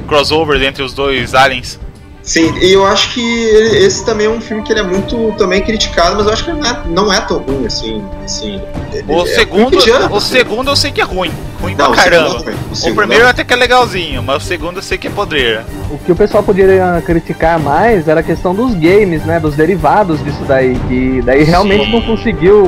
crossover 0.07 0.61
entre 0.61 0.83
os 0.83 0.93
dois 0.93 1.33
aliens. 1.33 1.79
Sim, 2.21 2.53
e 2.62 2.73
eu 2.73 2.86
acho 2.86 3.13
que 3.13 3.21
ele- 3.21 3.77
esse 3.86 4.05
também 4.05 4.27
é 4.27 4.29
um 4.29 4.41
filme 4.41 4.62
que 4.62 4.71
ele 4.71 4.82
é 4.82 4.84
muito 4.84 5.34
também 5.38 5.62
criticado, 5.62 6.15
mas 6.17 6.27
eu 6.27 6.34
acho 6.34 6.45
que 6.45 6.51
não 6.51 6.65
é, 6.69 6.82
não 6.88 7.13
é 7.13 7.21
tão 7.21 7.38
ruim 7.39 7.65
assim. 7.65 8.03
assim 8.23 8.62
ele 8.93 9.05
O 9.08 9.23
é 9.23 9.25
segundo, 9.25 9.77
mediano, 9.77 10.13
o 10.13 10.17
assim. 10.17 10.32
segundo 10.34 10.69
eu 10.69 10.75
sei 10.75 10.91
que 10.91 11.01
é 11.01 11.03
ruim. 11.03 11.32
Ruim 11.62 11.75
Não, 11.75 11.91
pra 11.91 12.01
o 12.01 12.03
segundo 12.03 12.12
caramba. 12.21 12.36
é 12.36 12.43
ruim. 12.43 12.55
O 12.69 12.73
O 12.73 12.75
segundo 12.75 12.95
primeiro 12.97 13.25
é 13.25 13.29
até 13.29 13.43
que 13.43 13.53
é 13.53 13.55
legalzinho, 13.55 14.21
mas 14.21 14.43
o 14.43 14.45
segundo 14.45 14.77
eu 14.77 14.84
sei 14.84 14.97
que 14.97 15.08
é 15.08 15.10
podreira. 15.10 15.65
O 15.89 15.97
que 15.97 16.12
o 16.12 16.15
pessoal 16.15 16.43
poderia 16.43 17.01
criticar 17.05 17.60
mais 17.60 18.08
era 18.08 18.19
a 18.19 18.23
questão 18.23 18.53
dos 18.53 18.73
games, 18.75 19.23
né? 19.25 19.39
Dos 19.39 19.55
derivados 19.55 20.23
disso 20.23 20.43
daí. 20.47 20.77
Que 20.88 21.21
daí 21.25 21.43
realmente 21.43 21.86
Sim. 21.86 21.91
não 21.91 22.01
conseguiu 22.01 22.63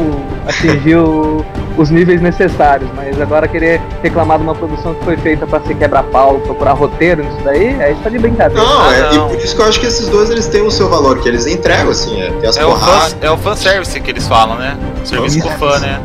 atingir 0.48 0.96
o- 0.96 1.46
os 1.78 1.90
níveis 1.90 2.22
necessários. 2.22 2.90
Mas 2.96 3.20
agora 3.20 3.48
querer 3.48 3.82
reclamar 4.04 4.38
de 4.38 4.44
uma 4.44 4.56
produção 4.56 4.94
que 4.94 5.04
foi 5.06 5.18
feita 5.18 5.46
pra 5.48 5.60
se 5.62 5.74
quebrar 5.76 6.04
pau, 6.04 6.40
procurar 6.40 6.74
roteiro 6.74 7.24
nisso 7.24 7.38
daí, 7.44 7.82
aí 7.82 7.96
tá 8.04 8.10
de 8.10 8.20
brincadeira. 8.20 8.64
Não, 8.64 8.82
Ah, 8.82 8.94
é, 8.96 9.16
não. 9.16 9.28
e 9.28 9.36
por 9.36 9.44
isso 9.44 9.56
que 9.56 9.62
eu 9.62 9.66
acho 9.66 9.80
que 9.80 9.86
esses 9.86 10.08
dois 10.08 10.30
eles 10.30 10.48
têm 10.48 10.62
o 10.62 10.72
seu 10.72 10.90
valor, 10.90 11.20
que 11.20 11.28
eles 11.30 11.46
entregam, 11.48 11.92
assim, 11.92 12.22
é, 12.22 12.30
tem 12.32 12.50
as 12.50 12.58
É 12.58 12.66
o, 12.66 12.76
fan, 12.76 13.16
é 13.22 13.32
o 13.32 13.38
fanservice 13.38 14.00
que 14.00 14.12
eles 14.12 14.28
falam, 14.28 14.58
né? 14.58 14.78
Serviço 15.04 15.40
pro 15.42 15.50
fã, 15.52 15.80
né? 15.80 16.00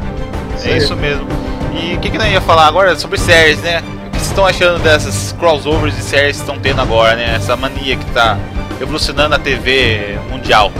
Isso 0.56 0.68
É 0.68 0.76
isso 0.76 0.96
mesmo. 0.96 1.26
E 1.72 1.94
o 1.94 1.98
que, 2.00 2.10
que 2.10 2.18
nós 2.18 2.30
ia 2.32 2.40
falar 2.40 2.66
agora 2.66 2.96
sobre 2.96 3.18
séries, 3.18 3.60
né? 3.60 3.82
O 4.06 4.10
que 4.10 4.16
vocês 4.18 4.28
estão 4.28 4.46
achando 4.46 4.78
dessas 4.82 5.32
crossovers 5.38 5.94
de 5.94 6.02
séries 6.02 6.36
que 6.36 6.42
estão 6.42 6.58
tendo 6.58 6.80
agora, 6.80 7.14
né? 7.16 7.34
Essa 7.36 7.54
mania 7.56 7.96
que 7.96 8.04
tá 8.12 8.38
revolucionando 8.78 9.34
a 9.34 9.38
TV 9.38 10.18
mundial. 10.30 10.72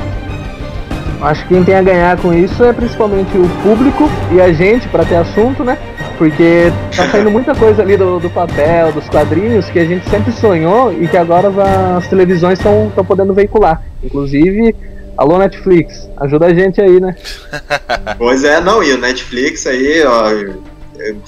Acho 1.21 1.43
que 1.43 1.55
quem 1.55 1.65
tem 1.65 1.75
a 1.75 1.83
ganhar 1.83 2.17
com 2.19 2.33
isso 2.33 2.63
é 2.63 2.73
principalmente 2.73 3.37
o 3.37 3.49
público 3.63 4.09
e 4.33 4.41
a 4.41 4.53
gente 4.53 4.87
pra 4.89 5.05
ter 5.05 5.17
assunto, 5.17 5.65
né? 5.65 5.79
Porque 6.19 6.73
tá 6.95 7.09
saindo 7.11 7.31
muita 7.31 7.55
coisa 7.55 7.83
ali 7.83 7.97
do, 7.97 8.19
do 8.19 8.31
papel, 8.31 8.93
dos 8.93 9.09
quadrinhos, 9.09 9.69
que 9.71 9.79
a 9.79 9.85
gente 9.85 10.09
sempre 10.09 10.33
sonhou 10.33 10.93
e 10.93 11.09
que 11.09 11.17
agora 11.17 11.49
as, 11.49 11.59
as 12.05 12.09
televisões 12.09 12.59
estão 12.59 12.91
podendo 13.07 13.33
veicular. 13.33 13.83
Inclusive, 14.03 14.75
alô 15.17 15.39
Netflix, 15.39 16.09
ajuda 16.19 16.47
a 16.47 16.55
gente 16.55 16.81
aí, 16.81 17.01
né? 17.01 17.15
Pois 18.19 18.45
é, 18.45 18.61
não, 18.61 18.83
e 18.83 18.93
o 18.93 18.99
Netflix 18.99 19.67
aí, 19.67 20.03
ó, 20.05 20.31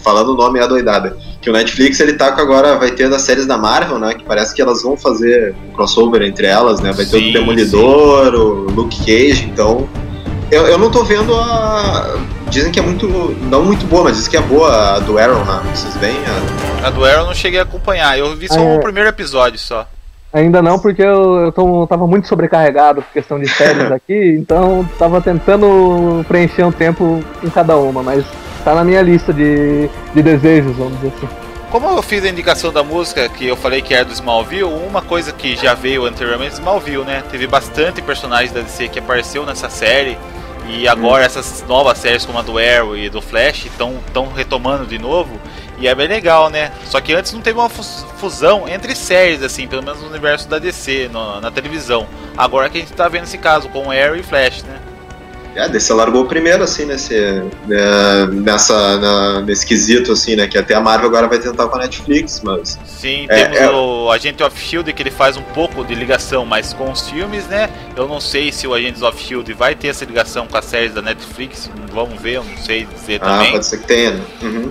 falando 0.02 0.30
o 0.30 0.36
nome 0.36 0.58
é 0.58 0.66
doidada, 0.66 1.16
que 1.40 1.48
o 1.50 1.52
Netflix 1.52 2.00
ele 2.00 2.14
tá 2.14 2.32
com 2.32 2.40
agora, 2.40 2.76
vai 2.76 2.90
ter 2.90 3.08
das 3.08 3.22
séries 3.22 3.46
da 3.46 3.56
Marvel, 3.56 3.98
né, 3.98 4.14
que 4.14 4.24
parece 4.24 4.54
que 4.54 4.60
elas 4.62 4.82
vão 4.82 4.96
fazer 4.96 5.54
um 5.68 5.72
crossover 5.72 6.22
entre 6.22 6.46
elas, 6.46 6.80
né, 6.80 6.92
vai 6.92 7.04
ter 7.04 7.18
Sim, 7.18 7.30
o 7.30 7.32
Demolidor, 7.34 8.34
o 8.34 8.70
Luke 8.70 8.98
Cage, 8.98 9.44
então, 9.52 9.88
eu, 10.50 10.66
eu 10.66 10.78
não 10.78 10.90
tô 10.90 11.04
vendo 11.04 11.34
a... 11.34 12.16
Dizem 12.50 12.72
que 12.72 12.78
é 12.78 12.82
muito, 12.82 13.06
não 13.50 13.62
muito 13.62 13.84
boa, 13.86 14.04
mas 14.04 14.16
dizem 14.16 14.30
que 14.30 14.36
é 14.38 14.40
boa 14.40 14.96
a 14.96 14.98
do 15.00 15.18
Arrow, 15.18 15.44
né, 15.44 15.60
vocês 15.74 15.94
veem? 15.96 16.16
A- 16.82 16.86
A 16.86 16.90
do 16.90 17.04
Arrow 17.04 17.20
eu 17.20 17.26
não 17.26 17.34
cheguei 17.34 17.60
a 17.60 17.62
acompanhar, 17.64 18.18
eu 18.18 18.34
vi 18.34 18.48
só 18.48 18.58
Ah, 18.58 18.62
é. 18.64 18.76
o 18.76 18.80
primeiro 18.80 19.08
episódio 19.08 19.58
só. 19.58 19.86
Ainda 20.32 20.60
não, 20.60 20.78
porque 20.78 21.02
eu, 21.02 21.36
eu 21.46 21.52
tô, 21.52 21.86
tava 21.86 22.06
muito 22.06 22.28
sobrecarregado 22.28 23.00
por 23.00 23.10
questão 23.12 23.38
de 23.40 23.48
séries 23.48 23.88
aqui, 23.92 24.36
então 24.38 24.86
tava 24.98 25.20
tentando 25.22 26.22
preencher 26.28 26.64
um 26.64 26.72
tempo 26.72 27.22
em 27.42 27.48
cada 27.48 27.76
uma, 27.78 28.02
mas 28.02 28.24
tá 28.68 28.74
na 28.74 28.84
minha 28.84 29.00
lista 29.00 29.32
de, 29.32 29.88
de 30.14 30.22
desejos, 30.22 30.76
vamos 30.76 30.94
dizer 31.00 31.12
assim. 31.16 31.28
Como 31.70 31.86
eu 31.88 32.02
fiz 32.02 32.22
a 32.24 32.28
indicação 32.28 32.70
da 32.72 32.82
música 32.82 33.28
que 33.28 33.46
eu 33.46 33.56
falei 33.56 33.80
que 33.82 33.92
era 33.94 34.04
do 34.04 34.12
Smallville, 34.12 34.64
uma 34.64 35.00
coisa 35.02 35.32
que 35.32 35.54
já 35.56 35.74
veio 35.74 36.04
anteriormente 36.04 36.54
Smallville, 36.54 37.04
né? 37.04 37.22
Teve 37.30 37.46
bastante 37.46 38.00
personagens 38.02 38.52
da 38.52 38.60
DC 38.60 38.88
que 38.88 38.98
apareceu 38.98 39.44
nessa 39.46 39.68
série. 39.70 40.18
E 40.66 40.86
agora 40.86 41.24
essas 41.24 41.64
novas 41.66 41.96
séries 41.96 42.26
como 42.26 42.38
a 42.38 42.42
do 42.42 42.58
Arrow 42.58 42.94
e 42.94 43.08
do 43.08 43.22
Flash 43.22 43.64
estão 43.66 43.98
retomando 44.34 44.84
de 44.86 44.98
novo. 44.98 45.38
E 45.78 45.88
é 45.88 45.94
bem 45.94 46.08
legal, 46.08 46.50
né? 46.50 46.70
Só 46.86 47.00
que 47.00 47.14
antes 47.14 47.32
não 47.32 47.40
teve 47.40 47.58
uma 47.58 47.70
fus- 47.70 48.04
fusão 48.18 48.68
entre 48.68 48.94
séries, 48.94 49.42
assim, 49.42 49.66
pelo 49.66 49.82
menos 49.82 50.02
no 50.02 50.08
universo 50.08 50.46
da 50.46 50.58
DC, 50.58 51.08
no- 51.10 51.40
na 51.40 51.50
televisão. 51.50 52.06
Agora 52.36 52.68
que 52.68 52.76
a 52.78 52.80
gente 52.82 52.92
tá 52.92 53.08
vendo 53.08 53.24
esse 53.24 53.38
caso 53.38 53.68
com 53.70 53.90
Arrow 53.90 54.16
e 54.16 54.22
Flash, 54.22 54.62
né? 54.64 54.76
É, 55.54 55.62
a 55.62 55.66
DC 55.68 55.92
largou 55.92 56.24
primeiro, 56.26 56.62
assim, 56.62 56.84
nesse, 56.84 57.14
né, 57.66 58.26
nessa, 58.32 58.96
na- 58.98 59.40
nesse 59.40 59.66
quesito, 59.66 60.12
assim, 60.12 60.36
né, 60.36 60.46
que 60.46 60.56
até 60.56 60.74
a 60.74 60.80
Marvel 60.80 61.08
agora 61.08 61.26
vai 61.26 61.38
tentar 61.38 61.66
com 61.68 61.76
a 61.76 61.80
Netflix, 61.80 62.40
mas... 62.44 62.78
Sim, 62.86 63.26
É, 63.28 63.44
temos 63.46 63.58
é- 63.58 63.70
o 63.70 64.10
Agente 64.10 64.42
of 64.42 64.56
Shield 64.60 64.92
que 64.92 65.02
ele 65.02 65.10
faz 65.10 65.36
um 65.36 65.42
pouco 65.42 65.84
de 65.84 65.94
ligação, 65.94 66.44
mas 66.44 66.72
com 66.72 66.90
os 66.92 67.08
filmes, 67.08 67.46
né? 67.46 67.68
Eu 67.96 68.06
não 68.06 68.20
sei 68.20 68.52
se 68.52 68.66
o 68.66 68.74
Agentes 68.74 69.02
of 69.02 69.18
Shield 69.20 69.52
vai 69.54 69.74
ter 69.74 69.88
essa 69.88 70.04
ligação 70.04 70.46
com 70.46 70.56
as 70.56 70.64
séries 70.64 70.92
da 70.94 71.02
Netflix, 71.02 71.68
vamos 71.92 72.20
ver, 72.20 72.34
eu 72.36 72.44
não 72.44 72.56
sei 72.58 72.84
dizer 72.84 73.18
Ah, 73.22 73.38
também. 73.38 73.52
pode 73.52 73.66
ser 73.66 73.78
que 73.78 73.86
tenha, 73.86 74.10
né? 74.12 74.22
Uhum. 74.42 74.50
Uhum. 74.50 74.70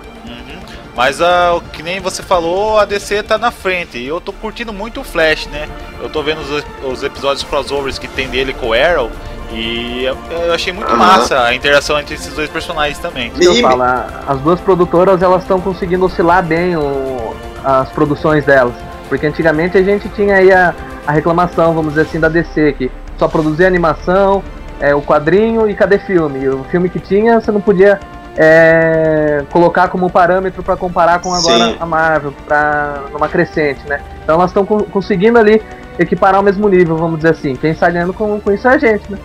Mas 0.95 1.21
ah, 1.21 1.53
o 1.55 1.61
que 1.61 1.83
nem 1.83 1.99
você 1.99 2.23
falou, 2.23 2.79
a 2.79 2.85
DC 2.85 3.21
tá 3.23 3.37
na 3.37 3.51
frente. 3.51 3.97
E 3.99 4.07
eu 4.07 4.19
tô 4.19 4.33
curtindo 4.33 4.73
muito 4.73 5.01
o 5.01 5.03
Flash, 5.03 5.45
né? 5.47 5.67
Eu 6.01 6.09
tô 6.09 6.23
vendo 6.23 6.39
os, 6.41 6.63
os 6.91 7.03
episódios 7.03 7.43
crossovers 7.43 7.99
que 7.99 8.07
tem 8.07 8.27
dele 8.29 8.51
com 8.53 8.69
o 8.69 8.73
Arrow. 8.73 9.11
E 9.51 10.03
eu, 10.03 10.17
eu 10.29 10.53
achei 10.53 10.73
muito 10.73 10.89
Aham. 10.89 10.97
massa 10.97 11.41
a 11.43 11.55
interação 11.55 11.99
entre 11.99 12.15
esses 12.15 12.33
dois 12.33 12.49
personagens 12.49 12.97
também. 12.99 13.31
Eu 13.39 13.53
E- 13.53 13.61
falo, 13.61 13.81
a- 13.83 14.05
as 14.27 14.39
duas 14.41 14.59
produtoras 14.59 15.21
elas 15.21 15.41
estão 15.41 15.59
conseguindo 15.61 16.05
oscilar 16.05 16.43
bem 16.43 16.75
o- 16.75 17.33
as 17.63 17.89
produções 17.89 18.43
delas. 18.45 18.73
Porque 19.09 19.25
antigamente 19.25 19.77
a 19.77 19.81
gente 19.83 20.09
tinha 20.09 20.35
aí 20.35 20.51
a, 20.51 20.73
a 21.05 21.11
reclamação, 21.13 21.73
vamos 21.73 21.93
dizer 21.93 22.01
assim, 22.01 22.19
da 22.19 22.27
DC, 22.27 22.73
que 22.73 22.91
só 23.17 23.27
produzia 23.27 23.65
animação, 23.67 24.43
é, 24.81 24.93
o 24.93 25.01
quadrinho 25.01 25.67
e 25.69 25.73
cadê 25.73 25.97
filme? 25.97 26.39
E 26.41 26.49
o 26.49 26.63
filme 26.65 26.89
que 26.89 26.99
tinha 26.99 27.39
você 27.39 27.51
não 27.51 27.61
podia 27.61 27.99
é, 28.35 29.43
colocar 29.51 29.87
como 29.87 30.09
parâmetro 30.09 30.61
para 30.61 30.75
comparar 30.77 31.19
com 31.19 31.33
agora 31.33 31.65
Sim. 31.71 31.77
a 31.79 31.85
Marvel, 31.85 32.33
pra, 32.47 33.01
numa 33.11 33.27
crescente, 33.27 33.79
né? 33.87 33.99
Então 34.23 34.35
elas 34.35 34.51
estão 34.51 34.65
conseguindo 34.65 35.39
ali 35.39 35.61
equiparar 35.97 36.35
ao 36.35 36.43
mesmo 36.43 36.67
nível, 36.69 36.95
vamos 36.97 37.17
dizer 37.17 37.29
assim. 37.31 37.55
Quem 37.55 37.73
sai 37.73 37.93
ganhando 37.93 38.13
com, 38.13 38.39
com 38.39 38.51
isso 38.51 38.67
é 38.67 38.75
a 38.75 38.77
gente, 38.77 39.11
né? 39.11 39.17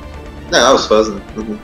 Não, 0.52 0.74
os 0.74 0.86
fãs, 0.86 1.08
né? 1.08 1.18
Uhum. 1.34 1.56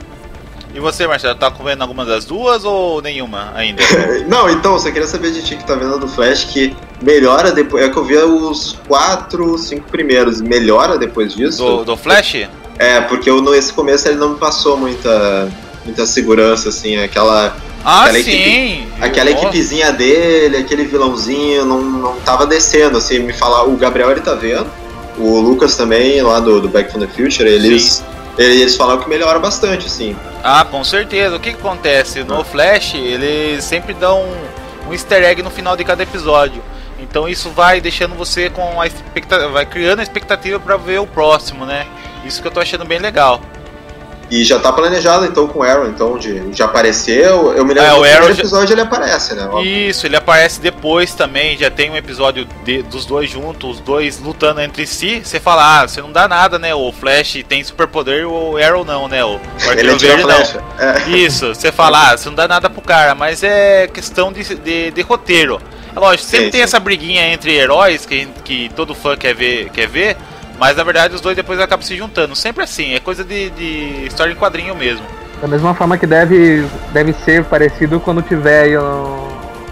E 0.73 0.79
você, 0.79 1.05
Marcelo, 1.05 1.35
tá 1.35 1.51
comendo 1.51 1.83
alguma 1.83 2.03
das 2.03 2.25
duas 2.25 2.63
ou 2.65 3.01
nenhuma 3.01 3.51
ainda? 3.55 3.83
Não, 4.27 4.49
então, 4.49 4.77
só 4.79 4.89
queria 4.91 5.07
saber 5.07 5.31
de 5.31 5.43
ti 5.43 5.55
que 5.55 5.63
tá 5.63 5.75
vendo 5.75 5.99
do 5.99 6.07
Flash, 6.07 6.45
que 6.45 6.75
melhora 7.01 7.51
depois... 7.51 7.83
É 7.83 7.89
que 7.89 7.97
eu 7.97 8.03
vi 8.03 8.17
os 8.17 8.77
quatro, 8.87 9.57
cinco 9.57 9.89
primeiros, 9.89 10.41
melhora 10.41 10.97
depois 10.97 11.33
disso? 11.33 11.63
Do, 11.63 11.85
do 11.85 11.97
Flash? 11.97 12.47
É, 12.79 13.01
porque 13.01 13.29
eu, 13.29 13.41
no, 13.41 13.53
esse 13.53 13.71
começo 13.73 14.07
ele 14.07 14.17
não 14.17 14.29
me 14.29 14.37
passou 14.39 14.75
muita, 14.75 15.49
muita 15.85 16.05
segurança, 16.05 16.69
assim, 16.69 16.97
aquela... 16.97 17.55
Ah, 17.83 18.05
Aquela 18.05 18.23
sim! 18.23 18.87
Aquela 18.99 19.31
Nossa. 19.31 19.43
equipezinha 19.45 19.91
dele, 19.91 20.57
aquele 20.57 20.83
vilãozinho, 20.83 21.63
não, 21.65 21.81
não 21.81 22.15
tava 22.17 22.45
descendo, 22.45 22.97
assim, 22.97 23.19
me 23.19 23.33
falar, 23.33 23.63
o 23.63 23.75
Gabriel 23.77 24.11
ele 24.11 24.21
tá 24.21 24.33
vendo, 24.33 24.67
o 25.19 25.39
Lucas 25.39 25.75
também, 25.75 26.21
lá 26.21 26.39
do, 26.39 26.61
do 26.61 26.69
Back 26.69 26.91
from 26.91 26.99
the 26.99 27.07
Future, 27.07 27.47
eles, 27.49 28.03
eles 28.43 28.75
falaram 28.75 29.01
que 29.01 29.09
melhora 29.09 29.37
bastante, 29.39 29.87
assim. 29.87 30.15
Ah, 30.43 30.65
com 30.65 30.83
certeza. 30.83 31.35
O 31.35 31.39
que, 31.39 31.51
que 31.53 31.59
acontece? 31.59 32.23
No 32.23 32.43
Flash, 32.43 32.95
eles 32.95 33.63
sempre 33.63 33.93
dão 33.93 34.23
um, 34.23 34.89
um 34.89 34.93
easter 34.93 35.23
egg 35.23 35.43
no 35.43 35.49
final 35.49 35.75
de 35.75 35.83
cada 35.83 36.03
episódio. 36.03 36.63
Então 36.99 37.27
isso 37.27 37.49
vai 37.49 37.81
deixando 37.81 38.15
você 38.15 38.49
com 38.49 38.79
a 38.79 38.87
expectativa, 38.87 39.49
vai 39.49 39.65
criando 39.65 39.99
a 39.99 40.03
expectativa 40.03 40.59
pra 40.59 40.77
ver 40.77 40.99
o 40.99 41.07
próximo, 41.07 41.65
né? 41.65 41.85
Isso 42.25 42.41
que 42.41 42.47
eu 42.47 42.51
tô 42.51 42.59
achando 42.59 42.85
bem 42.85 42.99
legal. 42.99 43.41
E 44.31 44.43
já 44.43 44.59
tá 44.59 44.71
planejado 44.71 45.25
então 45.25 45.47
com 45.47 45.59
o 45.59 45.63
Arrow, 45.63 45.87
então 45.87 46.17
de, 46.17 46.39
de 46.51 46.61
aparecer. 46.61 47.25
Eu, 47.25 47.53
eu 47.53 47.65
me 47.65 47.73
lembro 47.73 47.81
É, 47.81 47.85
que 47.85 47.93
o 47.93 47.95
Arrow 47.95 48.01
primeiro 48.03 48.25
já- 48.35 48.39
episódio 48.41 48.73
ele 48.73 48.81
aparece, 48.81 49.33
né? 49.33 49.49
Ó. 49.51 49.61
Isso, 49.61 50.05
ele 50.05 50.15
aparece 50.15 50.61
depois 50.61 51.13
também. 51.13 51.57
Já 51.57 51.71
tem 51.71 51.89
um 51.89 51.95
episódio 51.97 52.47
de- 52.63 52.83
dos 52.83 53.05
dois 53.05 53.29
juntos, 53.29 53.77
os 53.77 53.79
dois 53.79 54.19
lutando 54.19 54.61
entre 54.61 54.85
si. 54.85 55.21
Você 55.23 55.39
fala, 55.39 55.81
ah, 55.81 55.87
você 55.87 56.01
não 56.01 56.11
dá 56.11 56.27
nada, 56.27 56.59
né? 56.59 56.75
O 56.75 56.91
Flash 56.91 57.43
tem 57.47 57.63
superpoder, 57.63 58.27
o 58.27 58.55
Arrow 58.57 58.85
não, 58.85 59.07
né? 59.07 59.23
O, 59.25 59.39
Arqueiro 59.67 59.95
atira 59.95 60.17
Verde 60.17 60.23
não. 60.27 60.85
É. 60.85 61.09
Isso, 61.09 61.47
você 61.55 61.71
fala, 61.71 62.11
ah, 62.11 62.17
você 62.17 62.29
não 62.29 62.35
dá 62.35 62.47
nada 62.47 62.69
pro 62.69 62.81
cara, 62.81 63.15
mas 63.15 63.41
é 63.43 63.87
questão 63.87 64.31
de, 64.31 64.43
de, 64.55 64.91
de 64.91 65.01
roteiro. 65.01 65.59
É 65.95 65.99
lógico, 65.99 66.23
sempre 66.29 66.45
Sim, 66.45 66.51
tem 66.51 66.59
sim. 66.59 66.63
essa 66.65 66.79
briguinha 66.79 67.33
entre 67.33 67.51
heróis 67.55 68.05
que, 68.05 68.27
que 68.45 68.69
todo 68.75 68.93
fã 68.93 69.17
quer 69.17 69.33
ver, 69.33 69.69
quer 69.71 69.87
ver, 69.87 70.15
mas 70.59 70.75
na 70.77 70.83
verdade 70.83 71.15
os 71.15 71.21
dois 71.21 71.35
depois 71.35 71.59
acabam 71.59 71.83
se 71.85 71.95
juntando. 71.95 72.35
Sempre 72.35 72.63
assim, 72.63 72.93
é 72.93 72.99
coisa 72.99 73.23
de, 73.23 73.49
de 73.51 74.05
história 74.05 74.31
em 74.31 74.35
quadrinho 74.35 74.75
mesmo. 74.75 75.05
Da 75.41 75.47
mesma 75.47 75.73
forma 75.73 75.97
que 75.97 76.05
deve, 76.05 76.67
deve 76.91 77.13
ser 77.13 77.45
parecido 77.45 77.99
quando 77.99 78.21
tiver 78.21 78.77
o, 78.77 78.83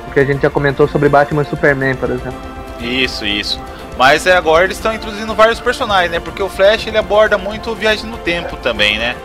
o 0.07 0.11
que 0.13 0.19
a 0.19 0.23
gente 0.25 0.41
já 0.41 0.49
comentou 0.49 0.87
sobre 0.87 1.09
Batman 1.09 1.41
e 1.41 1.45
Superman, 1.45 1.95
por 1.95 2.09
exemplo. 2.09 2.39
Isso, 2.79 3.25
isso. 3.25 3.59
Mas 3.97 4.25
é, 4.25 4.35
agora 4.37 4.63
eles 4.63 4.77
estão 4.77 4.93
introduzindo 4.93 5.33
vários 5.35 5.59
personagens, 5.59 6.11
né? 6.11 6.19
Porque 6.19 6.41
o 6.41 6.47
Flash 6.47 6.87
ele 6.87 6.97
aborda 6.97 7.37
muito 7.37 7.73
viagem 7.75 8.05
no 8.09 8.17
tempo 8.17 8.55
também, 8.57 8.97
né? 8.97 9.15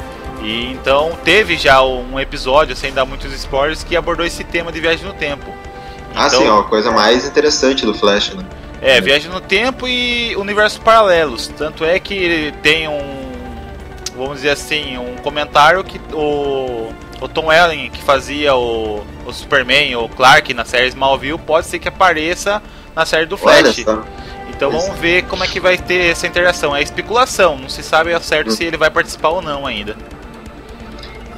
E 0.43 0.73
então 0.73 1.13
teve 1.23 1.57
já 1.57 1.81
um 1.83 2.19
episódio, 2.19 2.75
sem 2.75 2.93
dar 2.93 3.05
muitos 3.05 3.33
spoilers, 3.35 3.85
que 3.85 3.95
abordou 3.95 4.27
esse 4.27 4.43
tema 4.43 4.73
de 4.73 4.81
viagem 4.81 5.07
no 5.07 5.13
tempo. 5.13 5.45
Ah, 6.15 6.27
Então- 6.27 6.41
sim, 6.41 6.49
ó, 6.49 6.61
a 6.61 6.65
coisa 6.65 6.91
mais 6.91 7.25
interessante 7.25 7.87
do 7.87 7.95
Flash, 7.95 8.35
né? 8.35 8.43
É, 8.83 9.01
viagem 9.01 9.31
no 9.31 9.41
tempo 9.41 9.87
e 9.87 10.35
universos 10.37 10.79
paralelos. 10.79 11.47
Tanto 11.57 11.85
é 11.85 11.99
que 12.01 12.53
tem 12.63 12.89
um. 12.89 13.23
Vamos 14.17 14.37
dizer 14.37 14.51
assim, 14.51 14.99
um 14.99 15.17
comentário 15.23 15.83
que 15.85 16.01
o, 16.13 16.93
o 17.21 17.29
Tom 17.29 17.51
Ellen, 17.53 17.89
que 17.91 18.03
fazia 18.03 18.55
o, 18.55 19.03
o 19.25 19.33
Superman, 19.33 19.95
o 19.97 20.09
Clark 20.09 20.53
na 20.53 20.65
série 20.65 20.89
Smallville, 20.89 21.39
pode 21.39 21.67
ser 21.67 21.79
que 21.79 21.89
apareça 21.89 22.61
na 22.95 23.07
série 23.07 23.25
do 23.25 23.37
Flash. 23.39 23.79
Então 24.51 24.71
vamos 24.71 24.99
ver 24.99 25.23
como 25.25 25.43
é 25.43 25.47
que 25.49 25.59
vai 25.59 25.79
ter 25.79 26.11
essa 26.11 26.27
interação. 26.27 26.77
É 26.77 26.83
especulação, 26.83 27.57
não 27.57 27.69
se 27.69 27.83
sabe 27.83 28.13
ao 28.13 28.21
certo 28.21 28.49
Hum. 28.49 28.51
se 28.51 28.65
ele 28.65 28.77
vai 28.77 28.91
participar 28.91 29.31
ou 29.31 29.41
não 29.41 29.67
ainda. 29.67 29.97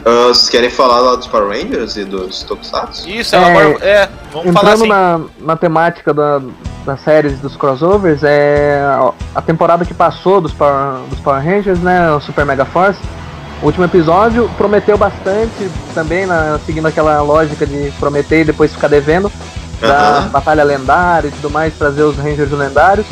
Ah, 0.04 0.28
vocês 0.28 0.48
querem 0.50 0.68
falar 0.70 1.00
lá 1.00 1.16
dos 1.16 1.26
Power 1.26 1.48
Rangers 1.48 1.96
e 1.96 2.04
dos 2.04 2.42
Tokusatsu? 2.42 3.08
Isso, 3.08 3.34
é, 3.34 3.38
É, 3.38 3.44
agora. 3.44 3.84
É, 3.84 4.08
vamos 4.32 4.52
falar 4.52 4.72
Entrando 4.74 4.80
assim. 4.82 4.88
na, 4.88 5.20
na 5.40 5.56
temática 5.56 6.12
da, 6.12 6.42
das 6.84 7.00
séries 7.00 7.38
dos 7.40 7.56
crossovers, 7.56 8.22
é 8.22 8.82
a- 9.34 9.40
temporada 9.42 9.84
que 9.84 9.94
passou 9.94 10.40
dos 10.40 10.52
Power, 10.52 10.98
dos 11.08 11.18
Power 11.20 11.42
Rangers, 11.42 11.78
né, 11.80 12.10
o 12.12 12.20
Super 12.20 12.44
Mega 12.44 12.66
Force, 12.66 13.00
o 13.62 13.66
último 13.66 13.84
episódio 13.86 14.50
prometeu 14.58 14.98
bastante, 14.98 15.70
também 15.94 16.26
na- 16.26 16.58
seguindo 16.66 16.86
aquela 16.86 17.22
lógica 17.22 17.64
de 17.66 17.90
prometer 17.98 18.40
e 18.42 18.44
depois 18.44 18.72
ficar 18.74 18.88
devendo, 18.88 19.32
da 19.80 20.28
batalha 20.30 20.64
lendária 20.64 21.28
e 21.28 21.30
tudo 21.32 21.48
mais, 21.50 21.72
trazer 21.78 22.02
os 22.02 22.16
Rangers 22.18 22.50
lendários, 22.50 23.06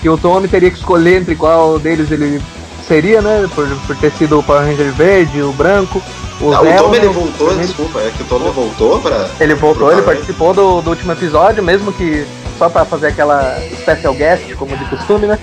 que 0.00 0.08
o 0.08 0.16
Tommy 0.16 0.48
teria 0.48 0.70
que 0.70 0.78
escolher 0.78 1.20
entre 1.20 1.34
qual 1.34 1.78
deles 1.78 2.10
ele 2.10 2.40
seria, 2.88 3.20
né, 3.22 3.46
por, 3.54 3.68
por 3.86 3.96
ter 3.96 4.10
sido 4.12 4.38
o 4.38 4.42
Power 4.42 4.62
Ranger 4.64 4.90
verde, 4.92 5.40
o 5.42 5.52
branco, 5.52 6.02
o 6.40 6.52
Ah, 6.52 6.62
o 6.62 6.64
Zero, 6.64 6.82
Tommy 6.84 6.96
ele 6.96 7.06
o 7.06 7.12
voltou, 7.12 7.54
desculpa, 7.54 8.00
é 8.00 8.10
que 8.16 8.22
o 8.22 8.26
Tommy 8.26 8.50
voltou 8.50 8.98
pra. 9.00 9.28
Ele 9.38 9.54
voltou, 9.54 9.92
ele 9.92 10.02
participou 10.02 10.52
do, 10.54 10.80
do 10.80 10.90
último 10.90 11.12
episódio, 11.12 11.62
mesmo 11.62 11.92
que 11.92 12.26
só 12.58 12.68
pra 12.68 12.84
fazer 12.84 13.08
aquela 13.08 13.56
special 13.80 14.14
guest, 14.14 14.52
como 14.54 14.76
de 14.76 14.84
costume, 14.86 15.26
né? 15.26 15.38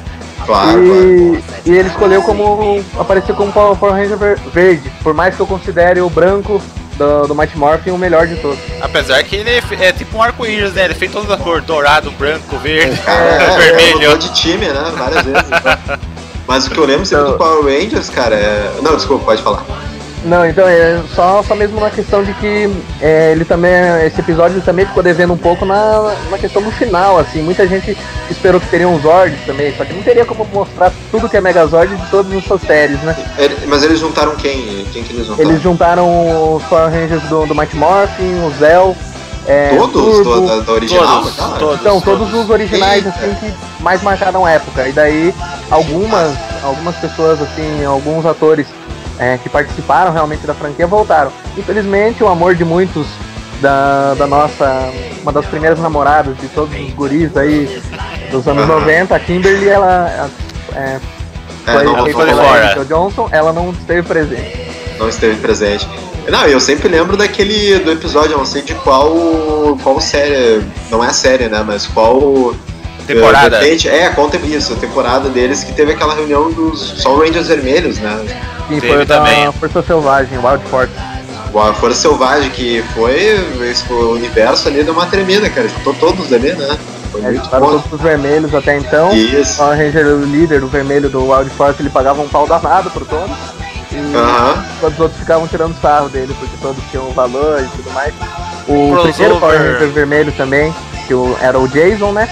Claro, 0.46 0.74
claro. 0.74 0.84
e, 0.86 1.44
e 1.66 1.72
ele 1.76 1.88
escolheu 1.90 2.22
como 2.22 2.84
aparecer 3.00 3.34
como 3.36 3.52
Power 3.52 3.76
Power 3.78 3.96
Ranger 3.96 4.18
ver- 4.18 4.40
verde, 4.54 4.92
por 5.02 5.14
mais 5.14 5.34
que 5.36 5.42
eu 5.42 5.48
considere 5.48 6.02
o 6.02 6.10
branco 6.10 6.62
do, 6.98 7.28
do 7.28 7.34
Mighty 7.36 7.58
Morphin 7.58 7.92
o 7.92 7.98
melhor 7.98 8.28
de 8.28 8.36
todos. 8.36 8.60
Apesar 8.80 9.24
que 9.24 9.36
ele 9.38 9.50
é, 9.50 9.62
é 9.80 9.92
tipo 9.92 10.18
um 10.18 10.22
arco-íris, 10.22 10.74
né? 10.74 10.86
Ele 10.86 10.94
fez 10.94 11.12
todas 11.12 11.32
as 11.32 11.40
cores: 11.42 11.66
dourado, 11.66 12.12
branco, 12.12 12.58
verde, 12.58 13.00
é, 13.08 13.56
vermelho. 13.58 13.94
mudou 14.00 14.18
de 14.18 14.34
time, 14.34 14.68
né? 14.68 14.92
Várias 14.96 15.24
vezes. 15.24 15.44
então. 15.48 16.00
Mas 16.48 16.68
o 16.68 16.72
que 16.72 16.78
eu 16.78 16.86
lembro 16.86 17.06
sempre 17.06 17.26
do 17.26 17.36
Então- 17.36 17.48
Power 17.48 17.64
Rangers, 17.64 18.10
cara, 18.10 18.36
é. 18.36 18.72
Não, 18.82 18.96
desculpa, 18.96 19.26
pode 19.26 19.42
falar. 19.42 19.64
Não, 20.24 20.44
então 20.44 20.68
é 20.68 21.00
só, 21.14 21.44
só 21.44 21.54
mesmo 21.56 21.80
na 21.80 21.92
questão 21.92 22.24
de 22.24 22.34
que 22.34 22.68
é, 23.00 23.32
ele 23.32 23.46
também, 23.46 23.72
esse 24.08 24.20
episódio 24.20 24.60
também 24.62 24.84
ficou 24.84 25.04
devendo 25.04 25.34
um 25.34 25.38
pouco 25.38 25.66
na, 25.66 26.16
na 26.32 26.38
questão 26.40 26.64
do 26.64 26.72
final, 26.72 27.20
assim, 27.20 27.44
muita 27.44 27.68
gente 27.68 27.96
esperou 28.30 28.60
que 28.60 28.66
teriam 28.68 29.00
Zords 29.00 29.40
também, 29.46 29.72
só 29.78 29.86
que 29.86 29.94
não 29.94 30.02
teria 30.02 30.26
como 30.26 30.44
mostrar 30.52 30.92
tudo 31.12 31.30
que 31.30 31.38
é 31.38 31.42
Megazord 31.42 31.96
de 31.96 32.10
todas 32.10 32.34
essas 32.34 32.60
séries, 32.62 33.00
né? 33.04 33.16
Mas 33.68 33.84
eles 33.84 34.00
juntaram 34.00 34.36
quem? 34.36 34.84
Quem 34.92 35.04
que 35.04 35.14
eles 35.14 35.28
juntaram? 35.28 35.50
Eles 35.52 35.62
juntaram 35.62 36.56
os 36.56 36.64
Power 36.64 36.90
Rangers 36.92 37.22
do, 37.30 37.46
do 37.46 37.54
Mighty 37.54 37.76
Morphin, 37.76 38.34
o 38.48 38.52
Zell, 38.58 38.96
é, 39.48 39.76
Todos 39.78 39.94
Turbo, 39.94 40.34
do- 40.42 40.48
da, 40.48 40.60
da 40.62 40.72
original? 40.74 41.22
Todos, 41.22 41.36
todos. 41.60 41.80
então, 41.82 42.02
todos 42.02 42.34
os 42.34 42.50
originais 42.50 43.06
Eita. 43.06 43.10
assim 43.10 43.36
que 43.36 43.54
mais 43.84 44.02
marcaram 44.02 44.46
a 44.46 44.52
época. 44.52 44.88
E 44.88 44.92
daí 44.92 45.34
algumas, 45.70 46.34
algumas 46.64 46.96
pessoas 46.96 47.42
assim, 47.42 47.84
alguns 47.86 48.26
atores 48.26 48.68
é, 49.20 49.38
que 49.42 49.48
participaram 49.50 50.12
realmente 50.12 50.46
da 50.48 50.54
franquia 50.54 50.88
voltaram. 50.88 51.32
Infelizmente, 51.58 52.24
o 52.24 52.28
amor 52.28 52.56
de 52.56 52.66
muitos 52.66 53.06
da, 53.62 54.14
da 54.16 54.28
nossa, 54.28 54.90
uma 55.22 55.32
das 55.32 55.46
primeiras 55.46 55.80
namoradas 55.80 56.36
de 56.38 56.48
todos 56.50 56.76
os 56.78 56.92
guris 56.94 57.36
aí 57.38 57.82
dos 58.32 58.48
anos 58.48 58.64
Aham. 58.70 58.80
90, 58.82 59.16
a 59.16 59.20
Kimberly, 59.20 59.70
ela 59.70 60.30
é, 60.74 60.78
É, 60.78 61.00
foi 61.72 61.84
não, 61.84 62.04
feita 62.04 62.20
foi. 62.20 62.32
Rachel 62.34 62.86
Johnson, 62.86 63.30
ela 63.32 63.54
não 63.54 63.70
esteve 63.72 64.04
presente. 64.04 64.72
não 65.00 65.08
esteve 65.08 65.36
presente. 65.40 65.88
Não, 66.28 66.46
eu 66.48 66.60
sempre 66.60 66.88
lembro 66.90 67.16
daquele 67.16 67.80
do 67.80 67.92
episódio, 67.92 68.32
eu 68.34 68.38
não 68.40 68.46
sei 68.46 68.62
de 68.62 68.74
qual 68.76 69.78
qual 69.84 70.00
série, 70.02 70.62
não 70.90 71.04
é 71.04 71.08
a 71.08 71.14
série, 71.14 71.48
né, 71.48 71.64
mas 71.66 71.86
qual 71.88 72.54
Temporada. 73.06 73.58
eh, 73.58 73.60
vertente- 73.60 73.88
é, 73.88 74.10
tem 74.10 74.46
isso, 74.56 74.74
a 74.74 74.76
temporada 74.78 75.30
deles 75.30 75.64
que 75.64 75.72
teve 75.74 75.92
aquela 75.92 76.16
reunião 76.16 76.52
dos 76.52 76.80
só 76.98 77.16
Rangers 77.16 77.48
vermelhos, 77.48 78.00
né? 78.00 78.26
E 78.70 78.82
Teve 78.82 78.88
foi 78.88 79.06
também. 79.06 79.52
Força 79.54 79.84
Selvagem, 79.84 80.40
Wild 80.40 80.64
Force. 80.72 80.92
A 81.56 81.74
Força 81.74 82.02
Selvagem 82.02 82.50
que 82.50 82.84
foi 82.96 83.40
esse, 83.70 83.84
o 83.94 84.14
universo 84.14 84.68
ali 84.68 84.84
deu 84.84 84.94
uma 84.94 85.06
tremenda, 85.06 85.48
cara, 85.52 85.68
juntou 85.70 85.94
todos 85.94 86.34
ali, 86.34 86.52
né? 86.54 86.78
Foi 87.12 87.22
É, 87.22 87.26
muito 87.30 87.48
bom. 87.48 87.60
todos 87.60 87.94
os 87.94 88.02
vermelhos 88.02 88.54
até 88.56 88.76
então. 88.78 89.14
Isso. 89.16 89.62
O 89.62 89.70
Ranger, 89.70 90.08
o 90.08 90.26
líder, 90.26 90.64
o 90.64 90.68
vermelho 90.68 91.08
do 91.08 91.32
Wild 91.32 91.50
Force, 91.52 91.80
ele 91.82 91.92
pagava 91.92 92.22
um 92.24 92.28
pau 92.28 92.48
danado 92.48 92.90
pro 92.90 93.06
Tony. 93.06 93.34
E 93.96 94.16
Aham. 94.16 94.64
todos 94.82 94.96
os 94.96 95.00
outros 95.02 95.20
ficavam 95.20 95.48
tirando 95.48 95.80
sarro 95.82 96.10
dele, 96.10 96.36
porque 96.40 96.56
todos 96.62 96.84
tinham 96.92 97.10
valor 97.12 97.62
e 97.62 97.68
tudo 97.78 97.92
mais. 97.94 98.14
O 98.68 98.90
Crossover. 98.92 99.14
primeiro 99.14 99.40
Power 99.40 99.58
Ranger 99.58 99.90
vermelho 99.92 100.32
também, 100.34 100.76
que 101.08 101.14
o- 101.14 101.38
era 101.42 101.58
o 101.58 101.68
Jason, 101.68 102.12
né? 102.12 102.28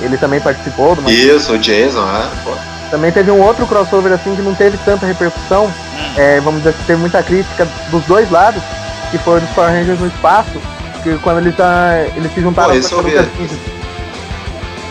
Ele 0.00 0.16
também 0.16 0.40
participou. 0.40 0.94
uma- 0.94 1.10
Isso, 1.10 1.52
o 1.52 1.58
Jason, 1.58 2.00
é. 2.02 2.28
Pô. 2.44 2.52
Também 2.90 3.10
teve 3.12 3.30
um 3.30 3.40
outro 3.42 3.66
crossover 3.66 4.12
assim 4.12 4.34
que 4.36 4.42
não 4.42 4.54
teve 4.54 4.76
tanta 4.84 5.04
repercussão. 5.06 5.72
É, 6.16 6.40
vamos 6.40 6.62
dizer 6.62 6.74
que 6.74 6.84
teve 6.84 7.00
muita 7.00 7.22
crítica 7.22 7.66
dos 7.90 8.04
dois 8.04 8.30
lados, 8.30 8.62
que 9.10 9.18
foi 9.18 9.40
dos 9.40 9.50
Power 9.50 9.70
Rangers 9.70 9.98
no 9.98 10.06
espaço, 10.06 10.60
que 11.02 11.16
quando 11.18 11.38
ele 11.38 11.52
tá. 11.52 11.90
Eles 12.16 12.32
se 12.32 12.40
juntaram 12.40 12.68
Pô, 12.80 12.96
eu 12.96 13.02
vi. 13.02 13.50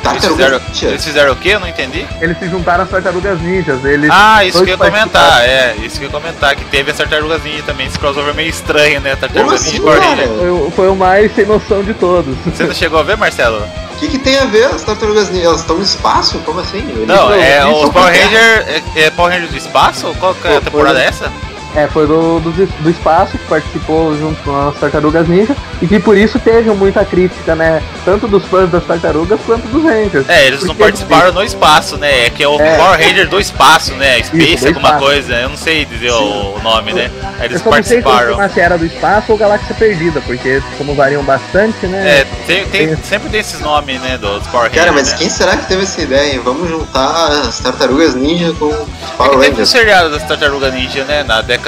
Tartarugas 0.03 0.11
Ninjas. 0.11 0.11
Eles 0.11 0.21
Tartaruga 0.21 0.35
fizeram, 0.35 0.59
Ninja. 0.73 0.87
eles 0.87 1.05
fizeram 1.05 1.31
o 1.33 1.35
quê? 1.35 1.49
Eu 1.49 1.59
não 1.59 1.67
entendi. 1.67 2.05
Eles 2.21 2.37
se 2.37 2.49
juntaram 2.49 2.83
às 2.83 2.89
tartarugas 2.89 3.41
ninjas. 3.41 3.83
Eles 3.85 4.09
Ah, 4.11 4.43
isso 4.45 4.57
que 4.63 4.69
eu 4.69 4.73
ia 4.73 4.77
comentar, 4.77 5.41
é, 5.43 5.75
isso 5.83 5.97
que 5.99 6.05
eu 6.05 6.09
ia 6.09 6.11
comentar, 6.11 6.55
que 6.55 6.65
teve 6.65 6.91
a 6.91 6.93
Tartarugas 6.93 7.43
Ninja 7.43 7.63
também, 7.63 7.87
esse 7.87 7.97
crossover 7.97 8.33
meio 8.35 8.49
estranho, 8.49 8.99
né? 9.01 9.15
Tartarugas 9.15 9.61
assim, 9.61 9.79
Ninja 9.79 9.81
e 9.81 9.81
Power. 9.81 10.27
Foi, 10.37 10.49
o- 10.51 10.71
foi 10.75 10.87
o 10.89 10.95
mais 10.95 11.33
sem 11.33 11.45
noção 11.45 11.81
de 11.83 11.93
todos. 11.93 12.35
Você 12.45 12.63
não 12.65 12.73
chegou 12.73 12.99
a 12.99 13.03
ver, 13.03 13.17
Marcelo? 13.17 13.63
O 13.93 13.95
que, 13.97 14.07
que 14.09 14.17
tem 14.17 14.37
a 14.39 14.45
ver 14.45 14.65
as 14.65 14.83
tartarugas 14.83 15.29
ninja? 15.29 15.45
Elas 15.45 15.61
estão 15.61 15.77
no 15.77 15.83
espaço? 15.83 16.37
Como 16.39 16.59
assim? 16.59 16.79
Eles 16.79 17.07
Não, 17.07 17.33
é 17.33 17.61
eles 17.61 17.73
os 17.75 17.81
são 17.81 17.89
Power 17.91 18.11
por 18.11 18.13
terra. 18.13 18.29
Ranger. 18.29 18.83
É, 18.95 19.01
é 19.03 19.09
Power 19.11 19.31
Ranger 19.33 19.49
do 19.49 19.57
espaço? 19.57 20.13
Qual 20.19 20.35
que 20.35 20.47
é 20.47 20.57
a 20.57 20.61
temporada 20.61 21.01
é 21.01 21.05
essa? 21.07 21.31
É, 21.75 21.87
foi 21.87 22.05
do, 22.05 22.39
do, 22.39 22.51
do 22.51 22.89
espaço 22.89 23.37
que 23.37 23.45
participou 23.45 24.15
junto 24.17 24.41
com 24.43 24.67
as 24.69 24.75
tartarugas 24.79 25.27
ninja 25.27 25.55
e 25.81 25.87
que 25.87 25.99
por 25.99 26.15
isso 26.15 26.37
teve 26.39 26.69
muita 26.71 27.03
crítica, 27.03 27.55
né? 27.55 27.81
Tanto 28.05 28.27
dos 28.27 28.45
fãs 28.45 28.69
das 28.69 28.83
tartarugas 28.85 29.39
quanto 29.45 29.67
dos 29.69 29.83
Rangers. 29.83 30.29
É, 30.29 30.45
eles 30.47 30.63
não 30.63 30.75
participaram 30.75 31.31
no 31.33 31.43
espaço, 31.43 31.97
né? 31.97 32.27
É 32.27 32.29
que 32.29 32.43
é 32.43 32.47
o 32.47 32.61
É. 32.61 32.77
Power 32.77 32.99
Ranger 32.99 33.27
do 33.27 33.39
espaço, 33.39 33.93
né? 33.95 34.21
Space, 34.21 34.57
do 34.61 34.67
alguma 34.67 34.89
espaço. 34.89 35.03
coisa, 35.05 35.33
eu 35.33 35.49
não 35.49 35.57
sei 35.57 35.83
dizer 35.83 36.11
o 36.11 36.59
nome, 36.61 36.93
né? 36.93 37.09
Aí 37.39 37.39
Eu 37.39 37.45
Eles 37.45 37.63
não 37.63 37.73
sei 37.73 38.01
participaram. 38.03 38.49
se 38.49 38.59
era 38.59 38.77
do 38.77 38.85
espaço 38.85 39.31
ou 39.31 39.37
Galáxia 39.37 39.73
Perdida, 39.73 40.21
porque 40.21 40.61
como 40.77 40.93
variam 40.93 41.23
bastante, 41.23 41.87
né? 41.87 42.19
É, 42.19 42.27
tem, 42.45 42.65
tem- 42.67 42.95
sempre 42.97 43.29
tem 43.29 43.39
esses 43.39 43.59
nomes, 43.61 43.99
né? 43.99 44.17
Dos 44.19 44.45
Power 44.47 44.65
Rangers. 44.67 44.75
Cara, 44.85 44.91
mas 44.91 45.09
né? 45.11 45.15
quem 45.17 45.29
será 45.29 45.57
que 45.57 45.65
teve 45.67 45.81
essa 45.83 46.01
ideia? 46.01 46.33
hein? 46.35 46.41
Vamos 46.43 46.69
juntar 46.69 47.29
as 47.47 47.57
tartarugas 47.59 48.13
ninja 48.13 48.53
com 48.59 48.67
os 48.67 48.73
É 48.75 48.77
Power 49.17 49.31
que 49.31 49.37
teve 49.37 49.47
um 49.47 49.49
Rangers. 49.53 49.69
seriado 49.69 50.09
das 50.11 50.23
Tartarugas 50.23 50.71
Ninja, 50.71 51.03
né? 51.05 51.23
Na 51.23 51.41
década. 51.41 51.62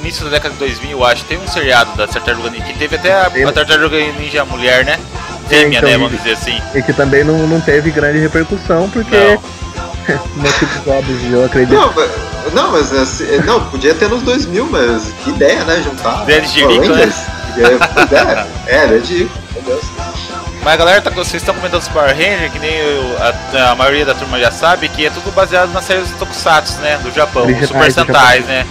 Início 0.00 0.24
da 0.24 0.30
década 0.30 0.54
de 0.54 0.58
2000, 0.60 0.90
eu 0.90 1.04
acho. 1.04 1.24
Tem 1.24 1.38
um 1.38 1.46
seriado 1.48 1.96
das 1.96 2.10
Tartarugas 2.10 2.52
Ninja. 2.52 2.64
Que 2.64 2.78
teve 2.78 2.96
até 2.96 3.12
a, 3.12 3.26
a 3.26 3.52
Tartaruga 3.52 3.96
Ninja 3.96 4.44
mulher, 4.44 4.84
né? 4.84 4.98
Fêmea, 5.48 5.78
então, 5.78 5.88
né? 5.88 5.96
Vamos 5.98 6.12
dizer 6.18 6.32
assim. 6.32 6.60
E 6.74 6.82
que 6.82 6.92
também 6.92 7.24
não, 7.24 7.46
não 7.46 7.60
teve 7.60 7.90
grande 7.90 8.18
repercussão, 8.18 8.88
porque 8.90 9.16
Não. 9.16 9.58
Muitos 10.36 10.62
episódios, 10.62 11.32
eu 11.32 11.44
acredito. 11.44 11.74
Não, 11.74 11.92
mas, 11.92 12.54
não, 12.54 12.72
mas 12.72 12.92
assim, 12.92 13.24
não, 13.44 13.64
podia 13.68 13.94
ter 13.94 14.08
nos 14.08 14.22
2000, 14.22 14.66
mas 14.70 15.12
que 15.22 15.30
ideia, 15.30 15.64
né? 15.64 15.82
Juntar. 15.82 16.22
Ideia 16.22 16.40
de 16.40 16.64
né? 16.66 17.12
É, 17.58 18.74
é, 18.74 18.82
é, 18.82 18.84
ideia 18.86 19.00
de 19.00 19.08
Jericho, 19.08 19.32
meu 19.52 19.62
Deus. 19.62 19.84
Mas 20.62 20.76
galera, 20.78 21.00
tá, 21.00 21.10
vocês 21.10 21.42
estão 21.42 21.54
comentando 21.54 21.80
os 21.80 21.88
Power 21.88 22.10
Rangers, 22.10 22.52
que 22.52 22.58
nem 22.58 22.74
eu- 22.74 23.16
a, 23.18 23.70
a 23.72 23.74
maioria 23.74 24.04
da 24.04 24.14
turma 24.14 24.38
já 24.38 24.50
sabe, 24.50 24.88
que 24.88 25.06
é 25.06 25.10
tudo 25.10 25.32
baseado 25.32 25.72
nas 25.72 25.84
séries 25.84 26.08
dos 26.08 26.18
Tokusatsu, 26.18 26.78
né? 26.80 26.98
Do 27.02 27.10
Japão, 27.12 27.42
os 27.42 27.48
Originais 27.48 27.94
Super 27.94 28.04
do 28.04 28.12
Sentais, 28.12 28.44
né? 28.44 28.66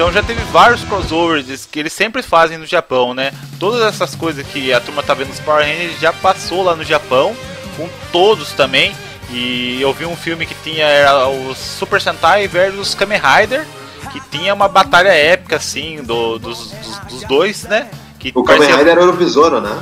Então 0.00 0.10
já 0.10 0.22
teve 0.22 0.42
vários 0.44 0.82
crossovers 0.82 1.66
que 1.66 1.78
eles 1.78 1.92
sempre 1.92 2.22
fazem 2.22 2.56
no 2.56 2.64
Japão, 2.64 3.12
né? 3.12 3.34
Todas 3.58 3.82
essas 3.82 4.14
coisas 4.14 4.46
que 4.46 4.72
a 4.72 4.80
turma 4.80 5.02
tá 5.02 5.12
vendo 5.12 5.28
nos 5.28 5.40
Power 5.40 5.62
Rangers 5.62 6.00
já 6.00 6.10
passou 6.10 6.62
lá 6.62 6.74
no 6.74 6.82
Japão, 6.82 7.36
com 7.76 7.86
todos 8.10 8.52
também. 8.52 8.96
E 9.28 9.78
eu 9.78 9.92
vi 9.92 10.06
um 10.06 10.16
filme 10.16 10.46
que 10.46 10.54
tinha 10.64 10.86
era 10.86 11.28
o 11.28 11.54
Super 11.54 12.00
Sentai 12.00 12.48
versus 12.48 12.94
Kamen 12.94 13.20
Rider, 13.20 13.66
que 14.10 14.22
tinha 14.30 14.54
uma 14.54 14.68
batalha 14.68 15.10
épica, 15.10 15.56
assim, 15.56 16.02
do- 16.02 16.38
dos, 16.38 16.70
dos, 16.70 16.98
dos 17.00 17.22
dois, 17.24 17.64
né? 17.64 17.86
Que 18.20 18.30
O 18.34 18.44
Kamen 18.44 18.60
parecia- 18.60 18.76
Rider 18.78 18.92
era 19.02 19.10
o 19.10 19.12
besouro, 19.14 19.60
né? 19.60 19.76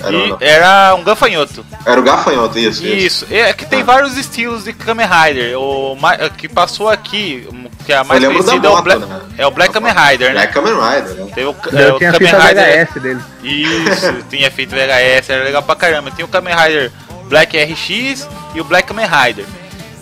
Era, 0.00 0.16
e 0.16 0.34
era 0.40 0.94
um 0.94 1.02
gafanhoto. 1.02 1.66
era 1.84 1.98
o 1.98 2.04
gafanhoto, 2.04 2.56
isso. 2.56 2.86
Isso, 2.86 3.26
é 3.30 3.52
que 3.52 3.66
tem 3.66 3.82
vários 3.82 4.16
estilos 4.16 4.62
de 4.62 4.72
Kamen 4.72 5.06
Rider. 5.08 5.58
O 5.58 5.96
ma- 5.96 6.16
que 6.28 6.48
passou 6.48 6.88
aqui, 6.88 7.48
que 7.84 7.92
é 7.92 7.96
a 7.96 8.04
mais 8.04 8.22
conhecida 8.24 8.68
é, 8.68 8.70
o 8.70 8.74
moto, 8.74 8.84
Black, 8.84 9.04
né? 9.06 9.20
é 9.38 9.46
o 9.46 9.50
Black 9.50 9.72
Kamen 9.72 9.92
Rider, 9.92 10.28
né? 10.28 10.34
Black 10.34 10.52
Kamen 10.52 10.72
Rider, 10.74 11.14
né? 11.24 11.32
Tem 11.34 11.44
o, 11.44 11.48
é, 11.48 11.92
o 11.92 11.98
Kamen 11.98 12.30
Rider. 12.32 12.86
VHS 12.86 13.02
dele. 13.02 13.20
Isso, 13.42 14.12
tinha 14.30 14.50
feito 14.52 14.70
VHS, 14.76 15.30
era 15.30 15.42
legal 15.44 15.62
pra 15.64 15.74
caramba. 15.74 16.12
Tem 16.12 16.24
o 16.24 16.28
Kamen 16.28 16.54
Rider 16.54 16.92
Black 17.24 17.56
RX 17.58 18.28
e 18.54 18.60
o 18.60 18.64
Black 18.64 18.86
Kamen 18.86 19.06
Rider. 19.06 19.46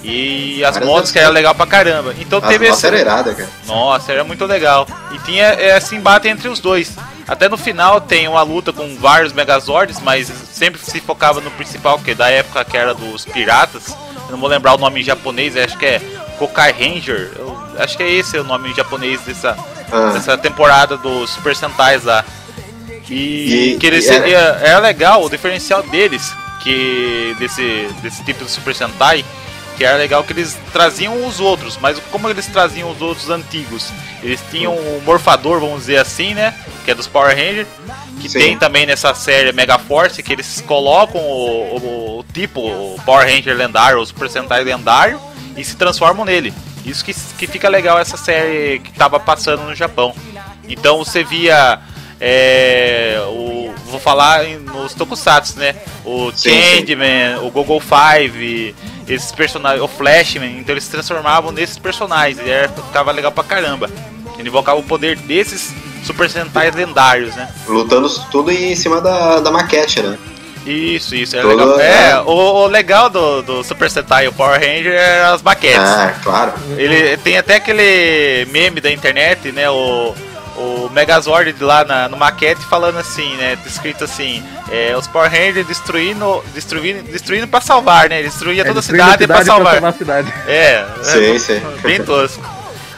E 0.08 0.64
as 0.64 0.74
Várias 0.74 0.88
motos 0.90 1.10
que 1.12 1.18
era 1.18 1.28
legal 1.30 1.54
pra 1.54 1.66
caramba. 1.66 2.14
Então 2.18 2.38
As 2.38 2.46
teve 2.48 2.66
esse. 2.68 2.86
era 2.86 2.98
irada, 2.98 3.34
cara. 3.34 3.48
Nossa, 3.66 4.12
era 4.12 4.22
muito 4.24 4.44
legal. 4.44 4.86
E 5.12 5.18
tinha 5.20 5.52
esse 5.54 5.94
embate 5.96 6.28
entre 6.28 6.48
os 6.48 6.60
dois. 6.60 6.92
Até 7.26 7.48
no 7.48 7.56
final 7.58 8.00
tem 8.00 8.28
uma 8.28 8.42
luta 8.42 8.72
com 8.72 8.96
vários 8.98 9.32
Megazords, 9.32 9.98
mas 10.00 10.28
sempre 10.52 10.80
se 10.80 11.00
focava 11.00 11.40
no 11.40 11.50
principal, 11.50 11.98
que 11.98 12.12
é 12.12 12.14
da 12.14 12.30
época 12.30 12.64
que 12.64 12.76
era 12.76 12.94
dos 12.94 13.24
piratas. 13.24 13.88
Eu 14.26 14.32
não 14.32 14.38
vou 14.38 14.48
lembrar 14.48 14.74
o 14.74 14.78
nome 14.78 15.00
em 15.00 15.04
japonês, 15.04 15.56
acho 15.56 15.76
que 15.76 15.86
é 15.86 16.00
Kokai 16.38 16.70
Ranger. 16.72 17.32
Eu 17.36 17.58
acho 17.78 17.96
que 17.96 18.02
é 18.04 18.10
esse 18.10 18.38
o 18.38 18.44
nome 18.44 18.70
em 18.70 18.74
japonês 18.74 19.20
dessa, 19.22 19.56
Ah. 19.90 20.12
dessa 20.12 20.38
temporada 20.38 20.96
dos 20.96 21.30
Super 21.30 21.56
Sentais 21.56 22.04
lá. 22.04 22.24
E, 23.10 23.72
E- 23.74 23.78
que 23.78 23.86
eles 23.86 24.04
e 24.06 24.10
era... 24.10 24.58
era 24.62 24.78
legal, 24.78 25.24
o 25.24 25.30
diferencial 25.30 25.82
deles, 25.84 26.32
que 26.62 27.34
desse, 27.38 27.88
desse 28.02 28.24
tipo 28.24 28.44
de 28.44 28.50
Super 28.50 28.74
Sentai, 28.74 29.24
que 29.76 29.84
era 29.84 29.96
legal 29.98 30.24
que 30.24 30.32
eles 30.32 30.56
traziam 30.72 31.26
os 31.26 31.38
outros, 31.40 31.78
mas 31.80 31.98
como 32.10 32.28
eles 32.30 32.46
traziam 32.46 32.90
os 32.90 33.00
outros 33.02 33.28
antigos? 33.30 33.92
Eles 34.22 34.40
tinham 34.50 34.72
o 34.74 35.02
Morfador, 35.04 35.60
vamos 35.60 35.80
dizer 35.80 35.98
assim, 35.98 36.34
né? 36.34 36.54
Que 36.84 36.90
é 36.90 36.94
dos 36.94 37.06
Power 37.06 37.36
Rangers, 37.36 37.68
que 38.20 38.28
Sim. 38.28 38.38
tem 38.38 38.58
também 38.58 38.86
nessa 38.86 39.14
série 39.14 39.52
Mega 39.52 39.78
Force, 39.78 40.22
que 40.22 40.32
eles 40.32 40.62
colocam 40.66 41.20
o, 41.20 41.76
o- 41.76 42.18
o 42.20 42.24
tipo, 42.32 42.60
o 42.60 42.98
Power 43.04 43.26
Ranger 43.28 43.56
lendário, 43.56 43.98
o 44.00 44.06
Super 44.06 44.30
Sentai 44.30 44.64
lendário, 44.64 45.20
e 45.56 45.64
se 45.64 45.76
transformam 45.76 46.24
nele. 46.24 46.52
Isso 46.84 47.04
que, 47.04 47.12
que 47.36 47.46
fica 47.46 47.68
legal 47.68 47.98
essa 47.98 48.16
série 48.16 48.78
que 48.78 48.92
tava 48.92 49.18
passando 49.20 49.62
no 49.64 49.74
Japão. 49.74 50.14
Então 50.68 50.98
você 50.98 51.22
via. 51.24 51.78
É, 52.20 53.18
o, 53.28 53.72
vou 53.86 54.00
falar 54.00 54.44
nos 54.44 54.94
Tokusatsu, 54.94 55.58
né? 55.58 55.74
O 56.04 56.30
Sim, 56.34 56.50
Changeman, 56.50 57.38
o 57.42 57.50
Google 57.50 57.80
Five, 57.80 58.74
esses 59.08 59.32
personagens, 59.32 59.82
o 59.82 59.88
Flashman, 59.88 60.58
então 60.58 60.72
eles 60.72 60.84
se 60.84 60.90
transformavam 60.90 61.52
nesses 61.52 61.78
personagens 61.78 62.38
e 62.44 62.48
era, 62.50 62.68
ficava 62.68 63.12
legal 63.12 63.32
pra 63.32 63.44
caramba. 63.44 63.90
Ele 64.38 64.48
invocava 64.48 64.78
o 64.78 64.82
poder 64.82 65.16
desses 65.16 65.72
Super 66.04 66.28
Sentais 66.30 66.74
lendários, 66.74 67.34
né? 67.34 67.48
Lutando 67.66 68.08
tudo 68.30 68.50
em 68.50 68.74
cima 68.76 69.00
da, 69.00 69.40
da 69.40 69.50
maquete, 69.50 70.02
né? 70.02 70.18
Isso, 70.66 71.14
isso, 71.14 71.36
Todo- 71.40 71.48
legal. 71.48 71.80
É, 71.80 72.10
é. 72.10 72.20
o, 72.20 72.32
o 72.32 72.66
legal 72.66 73.08
do, 73.08 73.40
do 73.42 73.62
Super 73.64 73.88
Sentai 73.88 74.24
e 74.24 74.28
o 74.28 74.32
Power 74.32 74.58
Ranger 74.60 74.92
eram 74.92 75.34
as 75.34 75.42
maquetes. 75.42 75.78
Ah, 75.78 76.12
claro. 76.22 76.52
Ele 76.76 77.16
tem 77.18 77.38
até 77.38 77.56
aquele 77.56 78.46
meme 78.50 78.80
da 78.80 78.90
internet, 78.90 79.52
né? 79.52 79.70
O, 79.70 80.12
o 80.56 80.88
Megazord 80.90 81.54
lá 81.62 81.84
na, 81.84 82.08
no 82.08 82.16
maquete 82.16 82.64
falando 82.66 82.98
assim, 82.98 83.36
né? 83.36 83.56
Escrito 83.66 84.04
assim, 84.04 84.42
é, 84.70 84.96
os 84.96 85.06
Power 85.06 85.30
Rangers 85.30 85.66
destruindo, 85.66 86.42
destruindo, 86.54 87.02
destruindo 87.10 87.46
pra 87.48 87.60
salvar, 87.60 88.08
né? 88.08 88.22
Destruía 88.22 88.64
toda 88.64 88.78
a 88.78 88.80
destruindo 88.80 89.04
cidade, 89.12 89.26
pra 89.26 89.44
salvar. 89.44 89.84
a 89.84 89.92
cidade. 89.92 90.32
É, 90.46 90.84
Sim, 91.02 91.34
é 91.34 91.38
sim. 91.38 91.62
bem 91.82 92.02
tosco. 92.02 92.42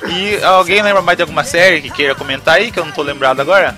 E 0.06 0.42
alguém 0.44 0.80
lembra 0.82 1.02
mais 1.02 1.16
de 1.16 1.22
alguma 1.22 1.42
série 1.44 1.80
que 1.82 1.90
queira 1.90 2.14
comentar 2.14 2.54
aí, 2.54 2.70
que 2.70 2.78
eu 2.78 2.84
não 2.84 2.92
tô 2.92 3.02
lembrado 3.02 3.40
agora? 3.40 3.74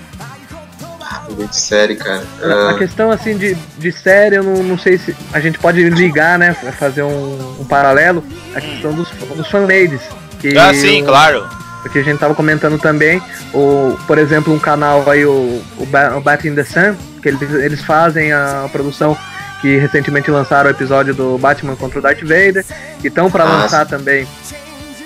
Muito 1.29 1.55
sério, 1.55 1.97
cara. 1.97 2.23
A 2.43 2.69
Ah, 2.71 2.73
questão 2.77 3.09
assim 3.09 3.37
de, 3.37 3.55
de 3.77 3.91
série, 3.91 4.35
eu 4.35 4.43
não, 4.43 4.63
não 4.63 4.77
sei 4.77 4.97
se 4.97 5.15
a 5.33 5.39
gente 5.39 5.57
pode 5.57 5.81
ligar, 5.89 6.37
né? 6.37 6.53
pra 6.59 6.71
Fazer 6.73 7.03
um, 7.03 7.55
um 7.59 7.65
paralelo. 7.65 8.23
A 8.53 8.61
questão 8.61 8.93
dos, 8.93 9.09
dos 9.35 9.47
fanladies. 9.47 10.01
Que 10.39 10.57
Ah, 10.57 10.73
sim, 10.73 11.03
claro. 11.05 11.47
Que 11.89 11.99
a 11.99 12.03
gente 12.03 12.19
tava 12.19 12.35
comentando 12.35 12.77
também, 12.79 13.21
o, 13.53 13.97
por 14.07 14.17
exemplo, 14.17 14.53
um 14.53 14.59
canal 14.59 15.09
aí, 15.09 15.25
o, 15.25 15.61
o, 15.77 15.85
ba 15.85 16.17
o 16.17 16.21
Bat 16.21 16.47
in 16.47 16.55
the 16.55 16.63
Sun, 16.63 16.95
que 17.21 17.29
eles, 17.29 17.41
eles 17.41 17.81
fazem 17.81 18.31
a 18.31 18.69
produção 18.71 19.17
que 19.61 19.77
recentemente 19.77 20.31
lançaram 20.31 20.69
o 20.69 20.73
episódio 20.73 21.13
do 21.13 21.37
Batman 21.37 21.75
contra 21.75 21.99
o 21.99 22.01
Darth 22.01 22.21
Vader, 22.21 22.65
e 23.03 23.07
estão 23.07 23.29
para 23.29 23.43
Ah, 23.43 23.47
lançar 23.47 23.85
também 23.85 24.27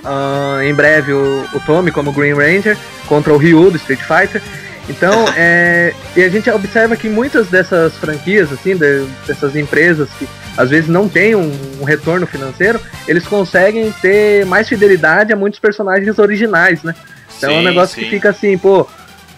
ah, 0.04 0.60
em 0.64 0.74
breve 0.74 1.12
o, 1.12 1.46
o 1.54 1.60
Tommy 1.62 1.92
como 1.92 2.12
Green 2.12 2.34
Ranger 2.34 2.78
contra 3.08 3.34
o 3.34 3.38
Ryu 3.38 3.72
do 3.72 3.78
Street 3.78 4.02
Fighter. 4.02 4.42
Então, 4.88 5.26
é, 5.36 5.94
e 6.16 6.24
a 6.24 6.30
gente 6.30 6.50
observa 6.50 6.96
que 6.96 7.10
muitas 7.10 7.48
dessas 7.48 7.96
franquias, 7.98 8.52
assim, 8.54 8.76
de- 8.76 9.06
dessas 9.26 9.56
empresas 9.56 10.08
que 10.20 10.28
às 10.56 10.70
vezes 10.70 10.88
não 10.88 11.10
têm 11.10 11.34
um, 11.36 11.52
um 11.82 11.84
retorno 11.84 12.28
financeiro, 12.28 12.80
eles 13.08 13.26
conseguem 13.26 13.92
ter 14.02 14.46
mais 14.46 14.70
fidelidade 14.70 15.34
a 15.34 15.36
muitos 15.36 15.60
personagens 15.60 16.20
originais, 16.20 16.84
né? 16.84 16.94
Então 17.38 17.50
é 17.50 17.54
um 17.54 17.60
Sim, 17.60 17.66
negócio 17.66 17.96
sim. 17.96 18.02
que 18.02 18.10
fica 18.12 18.30
assim, 18.30 18.58
pô, 18.58 18.88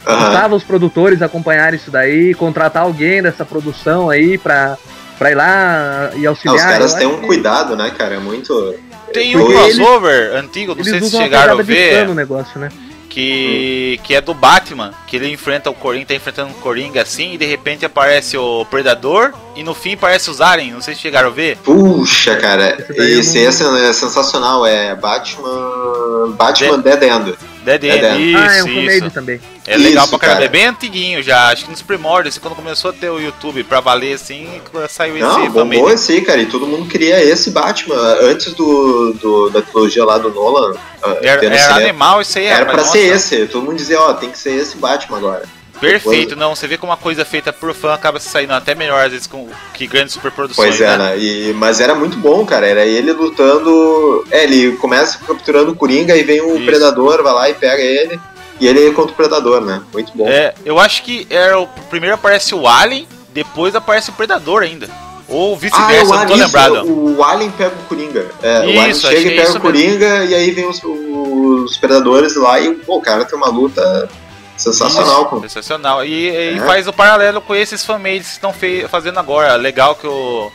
faltava 0.03 0.53
os 0.55 0.63
produtores 0.63 1.21
acompanharem 1.21 1.79
isso 1.79 1.89
daí, 1.89 2.33
contratar 2.33 2.83
alguém 2.83 3.23
dessa 3.23 3.45
produção 3.45 4.09
aí 4.09 4.37
pra, 4.37 4.77
pra 5.17 5.31
ir 5.31 5.35
lá 5.35 6.11
e 6.15 6.25
Ah, 6.27 6.29
auxiliar. 6.29 6.55
os 6.57 6.63
caras 6.63 6.93
têm 6.93 7.07
um 7.07 7.21
que 7.21 7.25
cuidado, 7.27 7.75
né, 7.77 7.89
cara? 7.97 8.15
É 8.15 8.19
muito. 8.19 8.75
Tem 9.13 9.35
um 9.37 9.49
eles- 9.49 9.77
crossover 9.77 10.35
antigo, 10.35 10.75
não 10.75 10.83
sei 10.83 11.01
se 11.01 11.09
chegaram 11.15 11.57
a 11.57 11.61
ver. 11.63 12.07
o 12.09 12.13
negócio, 12.13 12.59
né? 12.59 12.69
Que, 13.17 13.99
que 14.03 14.13
é 14.13 14.21
do 14.21 14.31
Batman, 14.31 14.93
que 15.07 15.15
ele 15.15 15.27
enfrenta 15.27 15.71
o 15.71 15.73
Coringa, 15.73 16.05
tá 16.05 16.13
enfrentando 16.13 16.51
o 16.51 16.55
Coringa 16.57 17.01
assim, 17.01 17.33
e 17.33 17.37
de 17.39 17.47
repente 17.47 17.83
aparece 17.83 18.37
o 18.37 18.63
Predador, 18.65 19.33
e 19.55 19.63
no 19.63 19.73
fim 19.73 19.95
aparece 19.95 20.29
os 20.29 20.39
Alien, 20.39 20.73
não 20.73 20.81
sei 20.81 20.93
se 20.93 21.01
chegaram 21.01 21.29
a 21.29 21.31
ver. 21.31 21.57
Puxa, 21.57 22.35
cara. 22.35 22.77
Esse 22.91 23.39
esse 23.39 23.63
é 23.63 23.91
sensacional. 23.93 24.63
É 24.67 24.93
Batman. 24.93 26.35
Batman 26.37 26.77
Dead 26.77 27.01
End. 27.01 27.35
Dead 27.67 27.83
É, 27.83 27.87
End, 27.95 28.01
Dead. 28.01 28.19
isso, 28.21 28.37
ah, 28.37 28.55
é 28.57 28.63
um 28.63 28.79
isso. 28.89 29.09
também. 29.11 29.41
É 29.67 29.75
legal 29.75 30.05
Isso, 30.05 30.09
pra 30.11 30.19
caramba, 30.19 30.35
cara. 30.39 30.45
é 30.45 30.47
bem 30.49 30.65
antiguinho 30.67 31.21
já, 31.21 31.49
acho 31.49 31.65
que 31.65 31.71
nos 31.71 31.81
primórdios, 31.81 32.33
assim, 32.35 32.41
quando 32.41 32.55
começou 32.55 32.91
a 32.91 32.93
ter 32.93 33.09
o 33.09 33.19
YouTube 33.19 33.63
pra 33.65 33.81
valer 33.81 34.13
assim, 34.15 34.47
saiu 34.87 35.17
Não, 35.17 35.39
esse 35.41 35.49
bombou 35.49 35.73
fanmade. 35.79 35.93
esse 35.95 36.21
cara. 36.21 36.39
E 36.41 36.45
todo 36.45 36.65
mundo 36.65 36.87
queria 36.87 37.21
esse 37.21 37.51
Batman. 37.51 37.95
Antes 38.21 38.53
do, 38.53 39.13
do- 39.21 39.49
da 39.49 39.61
trilogia 39.61 40.05
lá 40.05 40.17
do 40.17 40.29
Nolan. 40.31 40.73
ah, 41.03 41.17
Era, 41.21 41.45
era 41.45 41.75
animal 41.75 42.21
isso 42.21 42.37
aí, 42.39 42.45
Era 42.45 42.63
mas 42.65 42.73
pra 42.73 42.83
ser 42.85 43.07
nossa, 43.13 43.15
esse. 43.35 43.45
Todo 43.47 43.65
mundo 43.65 43.75
dizia, 43.75 43.99
ó, 43.99 44.13
tem 44.13 44.31
que 44.31 44.37
ser 44.39 44.51
esse 44.53 44.77
Batman 44.77 45.17
agora. 45.17 45.43
Perfeito, 45.79 46.35
não, 46.35 46.55
você 46.55 46.67
vê 46.67 46.77
como 46.77 46.91
uma 46.91 46.97
coisa 46.97 47.23
feita 47.25 47.51
por 47.53 47.73
fã 47.73 47.93
acaba 47.93 48.19
saindo 48.19 48.53
até 48.53 48.73
melhor 48.75 49.05
às 49.05 49.11
vezes 49.11 49.27
com 49.27 49.47
que 49.73 49.85
grandes 49.87 50.13
superproduções, 50.13 50.69
Pois 50.69 50.81
é, 50.81 50.97
né? 50.97 51.09
né? 51.09 51.17
E, 51.19 51.53
mas 51.53 51.79
era 51.79 51.93
muito 51.95 52.17
bom, 52.17 52.45
cara. 52.45 52.67
Era 52.67 52.85
ele 52.85 53.11
lutando. 53.13 54.25
É, 54.31 54.43
ele 54.43 54.73
começa 54.77 55.19
capturando 55.25 55.71
o 55.71 55.75
Coringa 55.75 56.15
e 56.15 56.23
vem 56.23 56.41
o 56.41 56.55
Isso. 56.55 56.65
Predador, 56.65 57.21
vai 57.23 57.33
lá 57.33 57.49
e 57.49 57.53
pega 57.53 57.81
ele. 57.81 58.19
E 58.59 58.67
ele 58.67 58.91
contra 58.91 59.11
o 59.11 59.15
Predador, 59.15 59.61
né? 59.61 59.81
Muito 59.93 60.11
bom. 60.15 60.27
É, 60.27 60.53
eu 60.65 60.79
acho 60.79 61.03
que 61.03 61.27
era 61.29 61.59
o 61.59 61.67
primeiro 61.89 62.15
aparece 62.15 62.55
o 62.55 62.67
Alien, 62.67 63.07
depois 63.31 63.75
aparece 63.75 64.09
o 64.09 64.13
Predador 64.13 64.63
ainda. 64.63 64.89
Ou 65.29 65.53
Ah, 65.53 65.57
vice-versa, 65.57 66.13
o 66.13 66.17
não 66.17 66.25
tô 66.25 66.33
lembrado. 66.35 66.85
o 66.87 67.23
Alien 67.23 67.51
pega 67.51 67.75
o 67.75 67.83
Coringa. 67.87 68.25
É, 68.41 68.59
o 68.59 68.61
Alien 68.63 68.89
Isso, 68.89 69.07
chega 69.07 69.19
e 69.19 69.29
pega 69.35 69.43
isso 69.49 69.57
o 69.57 69.61
Coringa 69.61 70.25
e 70.25 70.33
aí 70.33 70.51
vem 70.51 70.65
os, 70.67 70.81
os 70.83 71.77
predadores 71.77 72.35
lá 72.35 72.59
e 72.59 72.73
pô, 72.73 72.97
o 72.97 73.01
cara 73.01 73.25
tem 73.25 73.37
uma 73.37 73.49
luta 73.49 74.09
sensacional. 74.57 75.21
Isso, 75.21 75.29
com 75.29 75.41
sensacional. 75.41 76.05
E, 76.05 76.29
e 76.29 76.57
É. 76.57 76.65
faz 76.65 76.87
o 76.87 76.93
paralelo 76.93 77.41
com 77.41 77.55
esses 77.55 77.85
fanmades 77.85 78.27
que 78.27 78.33
estão 78.33 78.53
fazendo 78.89 79.19
agora. 79.19 79.55
Legal 79.55 79.95
que 79.95 80.07
o, 80.07 80.51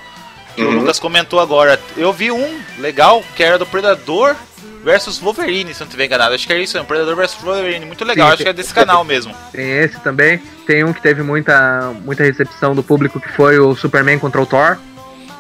que 0.55 0.63
o 0.63 0.69
Uhum. 0.69 0.81
Lucas 0.81 0.99
comentou 0.99 1.41
agora. 1.41 1.81
Eu 1.97 2.13
vi 2.13 2.31
um 2.31 2.61
legal 2.79 3.23
que 3.37 3.43
era 3.43 3.59
do 3.59 3.67
Predador 3.67 4.35
versus 4.85 5.19
Wolverine, 5.19 5.73
se 5.73 5.81
não 5.81 5.87
estiver 5.87 6.07
enganado. 6.07 6.35
Acho 6.35 6.47
que 6.47 6.53
é 6.53 6.59
isso, 6.61 6.77
é 6.77 6.81
um 6.81 6.85
Predador 6.85 7.15
versus 7.17 7.41
Wolverine. 7.43 7.87
Muito 7.87 8.05
legal, 8.05 8.29
Sim, 8.29 8.35
acho 8.35 8.43
que 8.43 8.49
é 8.49 8.53
desse 8.53 8.75
canal 8.75 9.05
mesmo. 9.05 9.35
Tem 9.53 9.71
esse 9.79 9.99
também. 10.01 10.39
Tem 10.67 10.83
um 10.85 10.93
que 10.93 11.01
teve 11.01 11.23
muita, 11.23 11.93
muita 12.05 12.25
recepção 12.25 12.75
do 12.75 12.83
público, 12.83 13.21
que 13.21 13.29
foi 13.33 13.59
o 13.59 13.75
Superman 13.77 14.19
contra 14.19 14.41
o 14.41 14.47
Thor. 14.47 14.77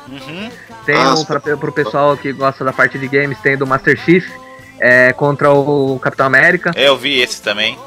Uhum. 0.08 0.50
Tem 0.84 0.96
Ah, 0.96 1.14
um 1.14 1.24
pra, 1.24 1.40
pro 1.40 1.72
pessoal 1.72 2.16
que 2.16 2.32
gosta 2.32 2.64
da 2.64 2.72
parte 2.72 2.98
de 2.98 3.06
games, 3.08 3.38
tem 3.38 3.56
do 3.56 3.66
Master 3.66 3.96
Chief 3.98 4.24
é, 4.80 5.12
contra 5.12 5.52
o 5.52 5.98
Capitão 6.00 6.26
América. 6.26 6.72
É, 6.74 6.88
eu 6.88 6.96
vi 6.96 7.20
esse 7.20 7.40
também. 7.40 7.78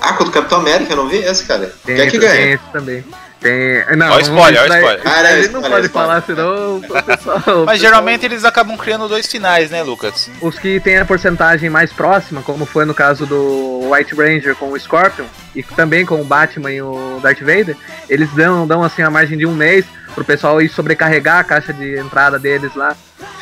Ah, 0.00 0.12
contra 0.14 0.28
o 0.28 0.32
Capitão 0.32 0.58
América, 0.60 0.92
eu 0.92 0.96
não 0.96 1.08
vi 1.08 1.18
esse, 1.18 1.44
cara. 1.44 1.72
Tem, 1.84 1.96
Quem 1.96 2.06
é 2.06 2.10
que 2.10 2.16
esse, 2.16 2.26
tem 2.26 2.36
ganha? 2.36 2.54
esse 2.54 2.64
também. 2.72 3.04
Tem. 3.40 3.96
Não, 3.96 4.10
Ó, 4.12 4.18
spoiler, 4.20 4.60
ó, 4.60 4.64
spoiler. 4.66 5.00
Ah, 5.04 5.26
é, 5.28 5.32
ele 5.32 5.40
spoiler, 5.46 5.52
não 5.52 5.62
pode 5.62 5.86
spoiler. 5.86 5.90
falar, 5.90 6.22
senão 6.22 6.76
o 6.76 6.80
pessoal. 7.02 7.64
Mas 7.64 7.80
geralmente 7.80 8.24
eles 8.26 8.44
acabam 8.44 8.76
criando 8.76 9.08
dois 9.08 9.26
finais, 9.26 9.70
né, 9.70 9.82
Lucas? 9.82 10.30
Os 10.42 10.58
que 10.58 10.78
têm 10.80 10.98
a 10.98 11.06
porcentagem 11.06 11.70
mais 11.70 11.90
próxima, 11.90 12.42
como 12.42 12.66
foi 12.66 12.84
no 12.84 12.92
caso 12.92 13.24
do 13.24 13.90
White 13.90 14.14
Ranger 14.14 14.54
com 14.56 14.70
o 14.72 14.78
Scorpion, 14.78 15.24
e 15.54 15.62
também 15.62 16.04
com 16.04 16.20
o 16.20 16.24
Batman 16.24 16.70
e 16.70 16.82
o 16.82 17.18
Darth 17.22 17.40
Vader, 17.40 17.76
eles 18.10 18.30
dão, 18.32 18.66
dão 18.66 18.82
assim 18.84 19.00
a 19.02 19.10
margem 19.10 19.38
de 19.38 19.46
um 19.46 19.54
mês 19.54 19.86
pro 20.14 20.24
pessoal 20.24 20.60
ir 20.60 20.68
sobrecarregar 20.68 21.38
a 21.38 21.44
caixa 21.44 21.72
de 21.72 21.98
entrada 21.98 22.38
deles 22.38 22.74
lá, 22.74 22.94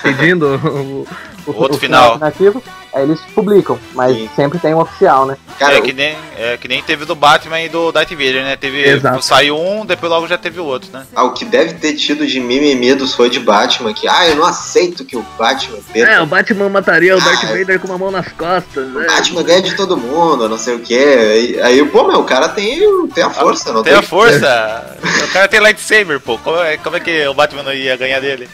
pedindo 0.02 0.46
o, 0.46 1.06
o, 1.50 1.56
Outro 1.56 1.76
o 1.76 1.80
final. 1.80 2.12
alternativo. 2.12 2.62
Aí 2.92 3.02
eles 3.02 3.20
publicam, 3.34 3.78
mas 3.94 4.16
Sim. 4.16 4.30
sempre 4.34 4.58
tem 4.58 4.74
um 4.74 4.80
oficial, 4.80 5.26
né? 5.26 5.36
Cara, 5.58 5.76
é, 5.76 5.80
que 5.82 5.92
nem, 5.92 6.16
é 6.38 6.56
que 6.56 6.66
nem 6.66 6.82
teve 6.82 7.04
do 7.04 7.14
Batman 7.14 7.60
e 7.60 7.68
do 7.68 7.92
Darth 7.92 8.10
Vader, 8.10 8.42
né? 8.42 8.56
Teve, 8.56 8.82
Exato. 8.82 9.22
saiu 9.22 9.58
um, 9.58 9.84
depois 9.84 10.10
logo 10.10 10.26
já 10.26 10.38
teve 10.38 10.58
o 10.58 10.64
outro, 10.64 10.90
né? 10.90 11.04
ah, 11.14 11.24
o 11.24 11.32
que 11.32 11.44
deve 11.44 11.74
ter 11.74 11.94
tido 11.94 12.26
de 12.26 12.40
mimimi 12.40 12.94
dos 12.94 13.14
fãs 13.14 13.30
de 13.30 13.40
Batman, 13.40 13.92
que, 13.92 14.08
ah, 14.08 14.26
eu 14.28 14.36
não 14.36 14.44
aceito 14.44 15.04
que 15.04 15.16
o 15.18 15.24
Batman 15.38 15.78
perca. 15.92 16.12
É, 16.12 16.20
o 16.20 16.26
Batman 16.26 16.70
mataria 16.70 17.14
o 17.14 17.20
Darth 17.20 17.44
Ah, 17.44 17.50
é. 17.50 17.58
Vader 17.58 17.78
com 17.78 17.88
uma 17.88 17.98
mão 17.98 18.10
nas 18.10 18.32
costas. 18.32 18.88
O 18.88 18.98
né? 18.98 19.06
Batman 19.06 19.42
ganha 19.42 19.62
de 19.62 19.76
todo 19.76 19.96
mundo, 19.96 20.48
não 20.48 20.58
sei 20.58 20.74
o 20.76 20.80
que. 20.80 20.96
Aí, 20.96 21.60
aí, 21.60 21.84
pô, 21.84 22.04
meu, 22.08 22.20
o 22.20 22.24
cara 22.24 22.48
tem, 22.48 22.80
tem 23.08 23.22
a 23.22 23.30
força, 23.30 23.70
não 23.70 23.82
tem 23.82 23.92
tem? 23.92 24.00
a 24.00 24.02
força. 24.02 24.96
o 25.28 25.32
cara 25.32 25.46
tem 25.46 25.60
lightsaber, 25.60 26.20
pô. 26.20 26.38
Como 26.38 26.56
é, 26.56 26.78
como 26.78 26.96
é 26.96 27.00
que 27.00 27.28
o 27.28 27.34
Batman 27.34 27.64
não 27.64 27.74
ia 27.74 27.96
ganhar 27.98 28.20
dele? 28.20 28.48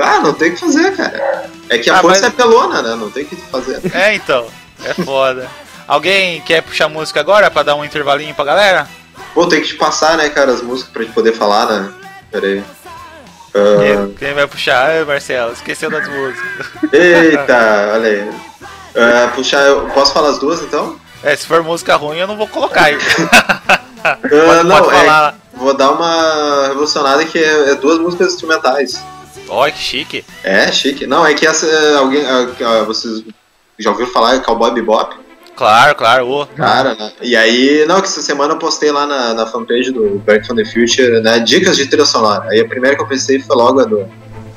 Ah, 0.00 0.20
não 0.20 0.32
tem 0.34 0.50
o 0.50 0.54
que 0.54 0.60
fazer, 0.60 0.96
cara. 0.96 1.50
É 1.68 1.78
que 1.78 1.88
a 1.90 1.94
Ah, 1.98 2.00
força 2.00 2.22
mas- 2.22 2.32
é 2.32 2.36
pelona, 2.36 2.82
né? 2.82 2.94
Não 2.94 3.10
tem 3.10 3.24
o 3.24 3.26
que 3.26 3.36
fazer. 3.36 3.80
É, 3.94 4.14
então. 4.14 4.46
É 4.84 4.92
foda. 4.94 5.48
Alguém 5.88 6.40
quer 6.42 6.62
puxar 6.62 6.88
música 6.88 7.20
agora 7.20 7.50
pra 7.50 7.62
dar 7.62 7.74
um 7.76 7.84
intervalinho 7.84 8.34
pra 8.34 8.44
galera? 8.44 8.88
Pô, 9.34 9.46
tem 9.46 9.60
que 9.62 9.68
te 9.68 9.74
passar, 9.74 10.16
né, 10.16 10.28
cara, 10.28 10.52
as 10.52 10.60
músicas 10.62 10.92
pra 10.92 11.02
gente 11.02 11.14
poder 11.14 11.32
falar, 11.32 11.66
né? 11.66 11.92
Pera 12.30 12.46
aí. 12.46 12.64
Ah, 13.54 14.08
Quem, 14.18 14.34
vai 14.34 14.46
puxar? 14.46 14.90
Ai, 14.90 15.04
Marcelo, 15.04 15.52
esqueceu 15.52 15.90
das 15.90 16.06
músicas. 16.08 16.66
eita, 16.92 17.90
olha 17.94 18.08
aí. 18.10 18.30
Ah, 18.94 19.30
puxar, 19.34 19.60
eu 19.62 19.86
posso 19.94 20.12
falar 20.12 20.30
as 20.30 20.38
duas 20.38 20.60
então? 20.62 20.96
É, 21.22 21.34
se 21.34 21.46
for 21.46 21.62
música 21.62 21.96
ruim, 21.96 22.18
eu 22.18 22.26
não 22.26 22.36
vou 22.36 22.46
colocar. 22.48 22.86
Ah, 24.04 24.16
Pode, 24.22 24.64
não, 24.68 24.78
pode 24.84 24.96
é, 24.96 25.34
vou 25.54 25.74
dar 25.74 25.90
uma 25.90 26.68
revolucionada 26.68 27.24
que 27.24 27.38
é, 27.38 27.70
é 27.70 27.74
duas 27.74 27.98
músicas 27.98 28.34
instrumentais. 28.34 29.02
Ó, 29.48 29.64
que 29.70 29.78
chique. 29.78 30.24
É, 30.42 30.70
chique. 30.72 31.06
Não, 31.06 31.26
é 31.26 31.34
que 31.34 31.46
essa. 31.46 31.66
é, 31.66 31.96
Alguém. 31.96 32.24
ah, 32.26 32.46
ah, 32.60 32.82
vocês 32.84 33.22
já 33.78 33.90
ouviram 33.90 34.10
falar 34.10 34.36
em 34.36 34.40
Cowboy 34.42 34.72
Bebop? 34.72 35.16
Claro, 35.54 35.94
claro. 35.94 36.28
ô. 36.28 36.46
Cara, 36.46 36.94
né? 36.94 37.12
E 37.22 37.34
aí, 37.34 37.84
não, 37.86 38.00
que 38.00 38.06
essa 38.08 38.20
semana 38.20 38.54
eu 38.54 38.58
postei 38.58 38.90
lá 38.92 39.06
na, 39.06 39.32
na 39.34 39.46
fanpage 39.46 39.90
do 39.90 40.18
Back 40.26 40.46
from 40.46 40.56
the 40.56 40.64
Future, 40.66 41.20
né? 41.22 41.38
Dicas 41.40 41.76
de 41.76 41.86
trilha 41.86 42.04
sonora. 42.04 42.48
Aí 42.50 42.60
a 42.60 42.68
primeira 42.68 42.94
que 42.96 43.02
eu 43.02 43.06
pensei 43.06 43.40
foi 43.40 43.56
logo 43.56 43.80
a 43.80 43.84
do, 43.84 44.06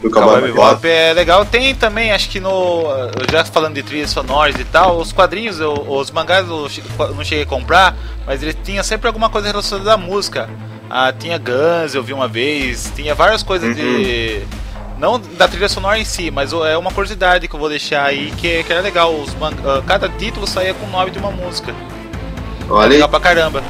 do 0.01 0.09
Cowboy 0.11 0.41
Bebop. 0.41 0.85
É 0.85 1.13
legal. 1.13 1.45
Tem 1.45 1.73
também, 1.73 2.11
acho 2.11 2.29
que 2.29 2.41
no. 2.41 2.83
Já 3.31 3.45
falando 3.45 3.75
de 3.75 3.83
trilhas 3.83 4.09
sonoras 4.09 4.55
e 4.59 4.65
tal, 4.65 4.97
os 4.99 5.13
quadrinhos, 5.13 5.59
eu- 5.61 5.85
os 5.87 6.11
mangás 6.11 6.45
eu 6.49 6.67
não 7.15 7.23
cheguei 7.23 7.43
a 7.43 7.47
comprar, 7.47 7.95
mas 8.25 8.43
eles 8.43 8.57
tinham 8.61 8.83
sempre 8.83 9.07
alguma 9.07 9.29
coisa 9.29 9.47
relacionada 9.47 9.93
à 9.93 9.97
música. 9.97 10.49
Ah, 10.89 11.13
tinha 11.17 11.37
Guns, 11.37 11.93
eu 11.95 12.03
vi 12.03 12.11
uma 12.13 12.27
vez, 12.27 12.91
tinha 12.93 13.15
várias 13.15 13.41
coisas 13.43 13.73
de. 13.75 14.41
Não 14.99 15.19
da 15.37 15.47
trilha 15.47 15.69
sonora 15.69 15.97
em 15.97 16.03
si, 16.03 16.29
mas 16.29 16.51
é 16.51 16.77
uma 16.77 16.91
curiosidade 16.91 17.47
que 17.47 17.55
eu 17.55 17.59
vou 17.59 17.69
deixar 17.69 18.05
aí 18.05 18.31
que, 18.37 18.63
que 18.63 18.73
era 18.73 18.81
legal. 18.81 19.13
Os 19.15 19.29
ah, 19.41 19.81
cada 19.87 20.09
título 20.09 20.45
saía 20.45 20.73
com 20.73 20.85
o 20.85 20.89
nome 20.89 21.09
de 21.09 21.17
uma 21.17 21.31
música. 21.31 21.71
É 21.71 22.71
Olha 22.71 22.83
aí. 22.83 22.89
legal 22.93 23.07
pra 23.07 23.19
caramba. 23.19 23.63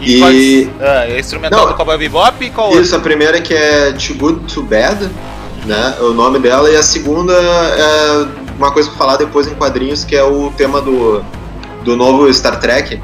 E- 0.00 0.70
ah, 0.80 1.06
é 1.08 1.18
instrumental 1.18 1.62
Não. 1.62 1.68
do 1.68 1.74
Cowboy 1.74 1.98
Bebop 1.98 2.44
e 2.44 2.50
qual? 2.50 2.78
Isso, 2.78 2.94
a 2.94 3.00
primeira 3.00 3.40
que 3.40 3.52
é 3.52 3.92
Too 3.92 4.14
Good 4.16 4.54
To 4.54 4.62
Bad, 4.62 5.08
né? 5.64 5.96
O 6.00 6.12
nome 6.12 6.38
dela. 6.38 6.70
E 6.70 6.76
a 6.76 6.82
segunda 6.82 7.32
é 7.32 8.26
uma 8.56 8.70
coisa 8.70 8.88
pra 8.90 8.98
falar 8.98 9.16
depois 9.16 9.48
em 9.48 9.54
quadrinhos, 9.54 10.04
que 10.04 10.14
é 10.14 10.22
o 10.22 10.52
tema 10.56 10.80
do, 10.80 11.24
do 11.82 11.96
novo 11.96 12.32
Star 12.32 12.60
Trek. 12.60 13.00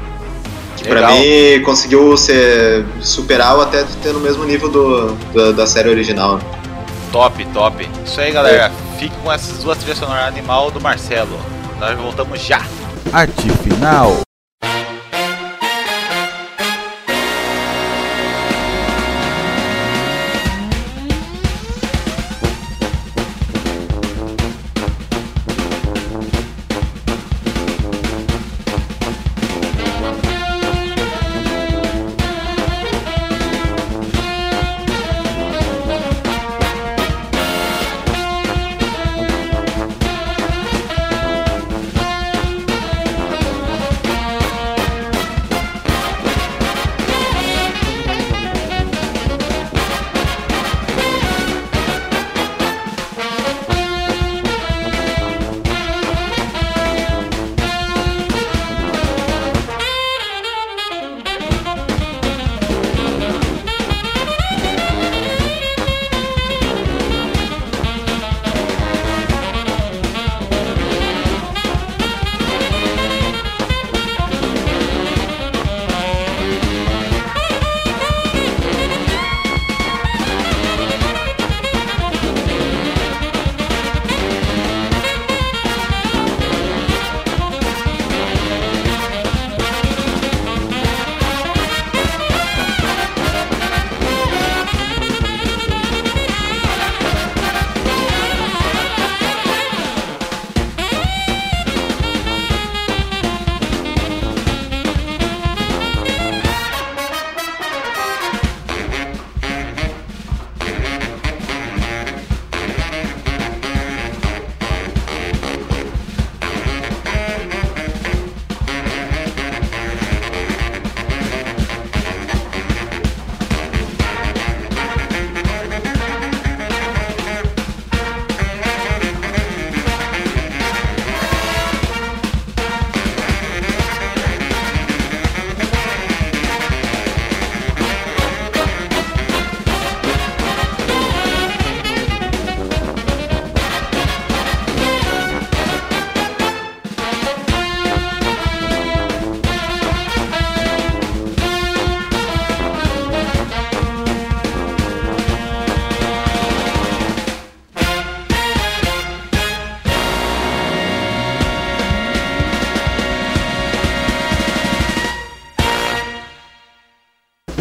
Que 0.77 0.83
pra 0.85 1.01
Legal. 1.07 1.11
mim 1.17 1.61
conseguiu 1.63 2.15
ser, 2.15 2.85
superar 3.01 3.55
ou 3.55 3.61
até 3.61 3.83
ter 4.01 4.13
no 4.13 4.19
mesmo 4.21 4.43
nível 4.45 4.69
do, 4.69 5.11
da, 5.33 5.51
da 5.51 5.67
série 5.67 5.89
original. 5.89 6.39
Top, 7.13 7.45
top. 7.53 7.87
Isso 8.03 8.19
aí, 8.19 8.31
galera. 8.31 8.71
Fique 8.97 9.15
com 9.17 9.31
essas 9.31 9.59
duas 9.59 9.77
trilhas 9.77 9.99
sonoras 9.99 10.25
animal 10.25 10.71
do 10.71 10.81
Marcelo. 10.81 11.39
Nós 11.79 11.95
voltamos 11.95 12.41
já. 12.41 12.59
Arte 13.13 13.49
final. 13.49 14.32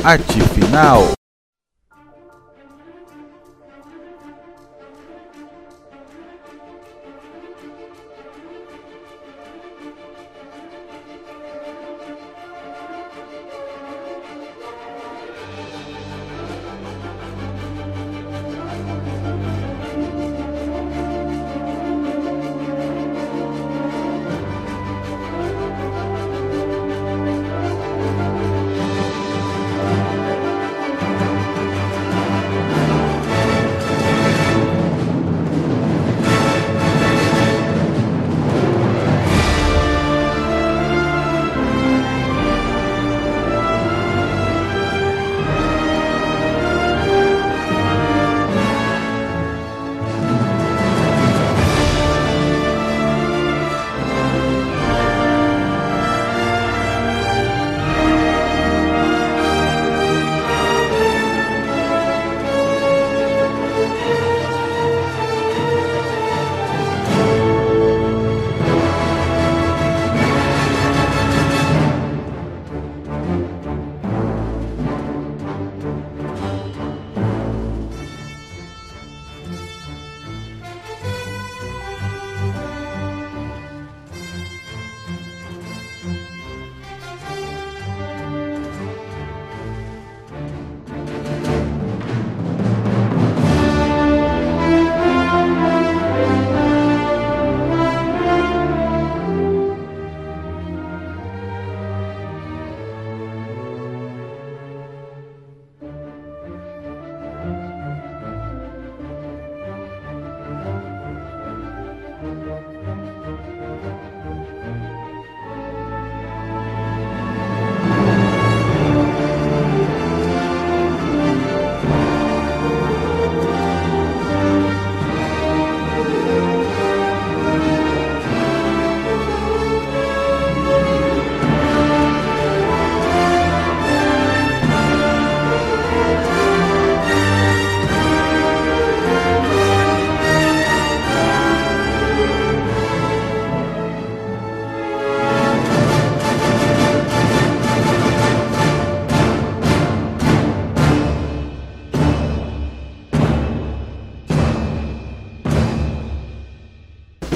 Arte 0.04 0.40
final. 0.54 1.21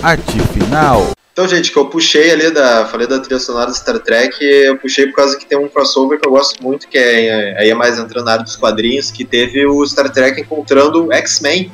Arte 0.07 0.38
final. 0.52 1.11
Então, 1.32 1.48
gente, 1.48 1.72
que 1.72 1.76
eu 1.76 1.86
puxei 1.86 2.30
ali 2.30 2.48
da. 2.52 2.86
Falei 2.86 3.09
da 3.09 3.18
trilha 3.18 3.40
sonora 3.40 3.66
do 3.66 3.74
Star 3.76 3.98
Trek, 3.98 4.36
eu 4.40 4.78
puxei 4.78 5.07
por 5.09 5.16
causa 5.16 5.36
que 5.36 5.44
tem 5.44 5.59
um 5.59 5.68
crossover 5.68 6.20
que 6.20 6.28
eu 6.28 6.30
gosto 6.30 6.62
muito, 6.62 6.86
que 6.86 6.96
é 6.96 7.59
aí 7.59 7.70
é 7.70 7.74
mais 7.74 7.98
entrando 7.98 8.24
na 8.24 8.32
área 8.32 8.44
dos 8.44 8.54
quadrinhos, 8.54 9.11
que 9.11 9.24
teve 9.24 9.66
o 9.66 9.84
Star 9.84 10.09
Trek 10.11 10.40
encontrando 10.40 11.12
X-Men. 11.12 11.72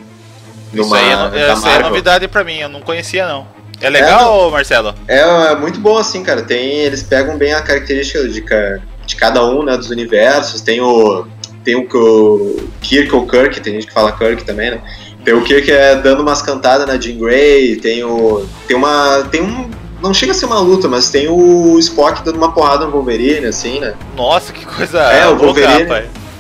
Isso 0.72 0.94
aí, 0.94 1.04
é, 1.34 1.50
é 1.50 1.82
novidade 1.82 2.26
pra 2.26 2.42
mim, 2.42 2.58
eu 2.58 2.70
não 2.70 2.80
conhecia 2.80 3.28
não. 3.28 3.46
É 3.82 3.90
legal, 3.90 4.50
Marcelo? 4.50 4.94
É, 5.06 5.18
é 5.18 5.56
muito 5.56 5.78
bom 5.78 5.98
assim, 5.98 6.22
cara. 6.22 6.40
Tem, 6.40 6.78
eles 6.78 7.02
pegam 7.02 7.36
bem 7.36 7.52
a 7.52 7.60
característica 7.60 8.26
de, 8.26 8.42
de 9.06 9.16
cada 9.16 9.44
um, 9.44 9.62
né, 9.62 9.76
dos 9.76 9.90
universos. 9.90 10.62
Tem 10.62 10.80
o 10.80 11.26
tem 11.62 11.76
o, 11.76 11.86
o 11.86 12.68
Kirk 12.80 13.14
ou 13.14 13.26
Kirk, 13.26 13.60
tem 13.60 13.74
gente 13.74 13.86
que 13.86 13.92
fala 13.92 14.12
Kirk 14.12 14.44
também, 14.44 14.70
né? 14.70 14.82
Tem 15.24 15.34
o 15.34 15.42
Kirk 15.42 15.70
é 15.70 15.96
dando 15.96 16.20
umas 16.22 16.42
cantadas 16.42 16.86
na 16.86 16.98
Jean 16.98 17.16
Grey, 17.18 17.76
tem 17.76 18.02
o 18.04 18.44
tem 18.66 18.76
uma 18.76 19.26
tem 19.30 19.40
um 19.42 19.70
não 20.02 20.12
chega 20.12 20.32
a 20.32 20.34
ser 20.34 20.46
uma 20.46 20.58
luta, 20.58 20.88
mas 20.88 21.10
tem 21.10 21.28
o 21.28 21.78
Spock 21.78 22.24
dando 22.24 22.36
uma 22.36 22.50
porrada 22.52 22.84
no 22.86 22.90
Wolverine, 22.90 23.46
assim, 23.46 23.78
né? 23.78 23.94
Nossa, 24.16 24.52
que 24.52 24.66
coisa 24.66 24.98
É, 25.00 25.28
o 25.28 25.36
Wolverine. 25.36 25.88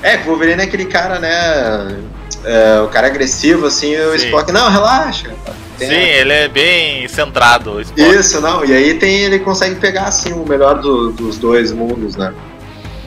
É, 0.02 0.16
que 0.16 0.24
o 0.26 0.30
Wolverine 0.30 0.62
é 0.62 0.64
aquele 0.64 0.86
cara, 0.86 1.20
né? 1.20 1.96
é, 2.44 2.80
o 2.80 2.88
cara 2.88 3.06
agressivo, 3.06 3.66
assim, 3.66 3.94
o 3.96 4.18
Sim. 4.18 4.26
Spock, 4.26 4.50
não, 4.50 4.68
relaxa. 4.68 5.30
Tem- 5.78 5.88
Sim, 5.88 5.94
ele 5.94 6.32
é 6.32 6.48
bem 6.48 7.06
centrado. 7.06 7.74
o 7.74 7.80
Spock. 7.80 8.00
Isso, 8.00 8.40
não. 8.40 8.64
E 8.64 8.72
aí 8.74 8.94
tem, 8.94 9.20
ele 9.20 9.38
consegue 9.38 9.76
pegar 9.76 10.04
assim 10.06 10.32
o 10.32 10.44
melhor 10.44 10.80
do- 10.80 11.12
dos 11.12 11.38
dois 11.38 11.70
mundos, 11.70 12.16
né? 12.16 12.32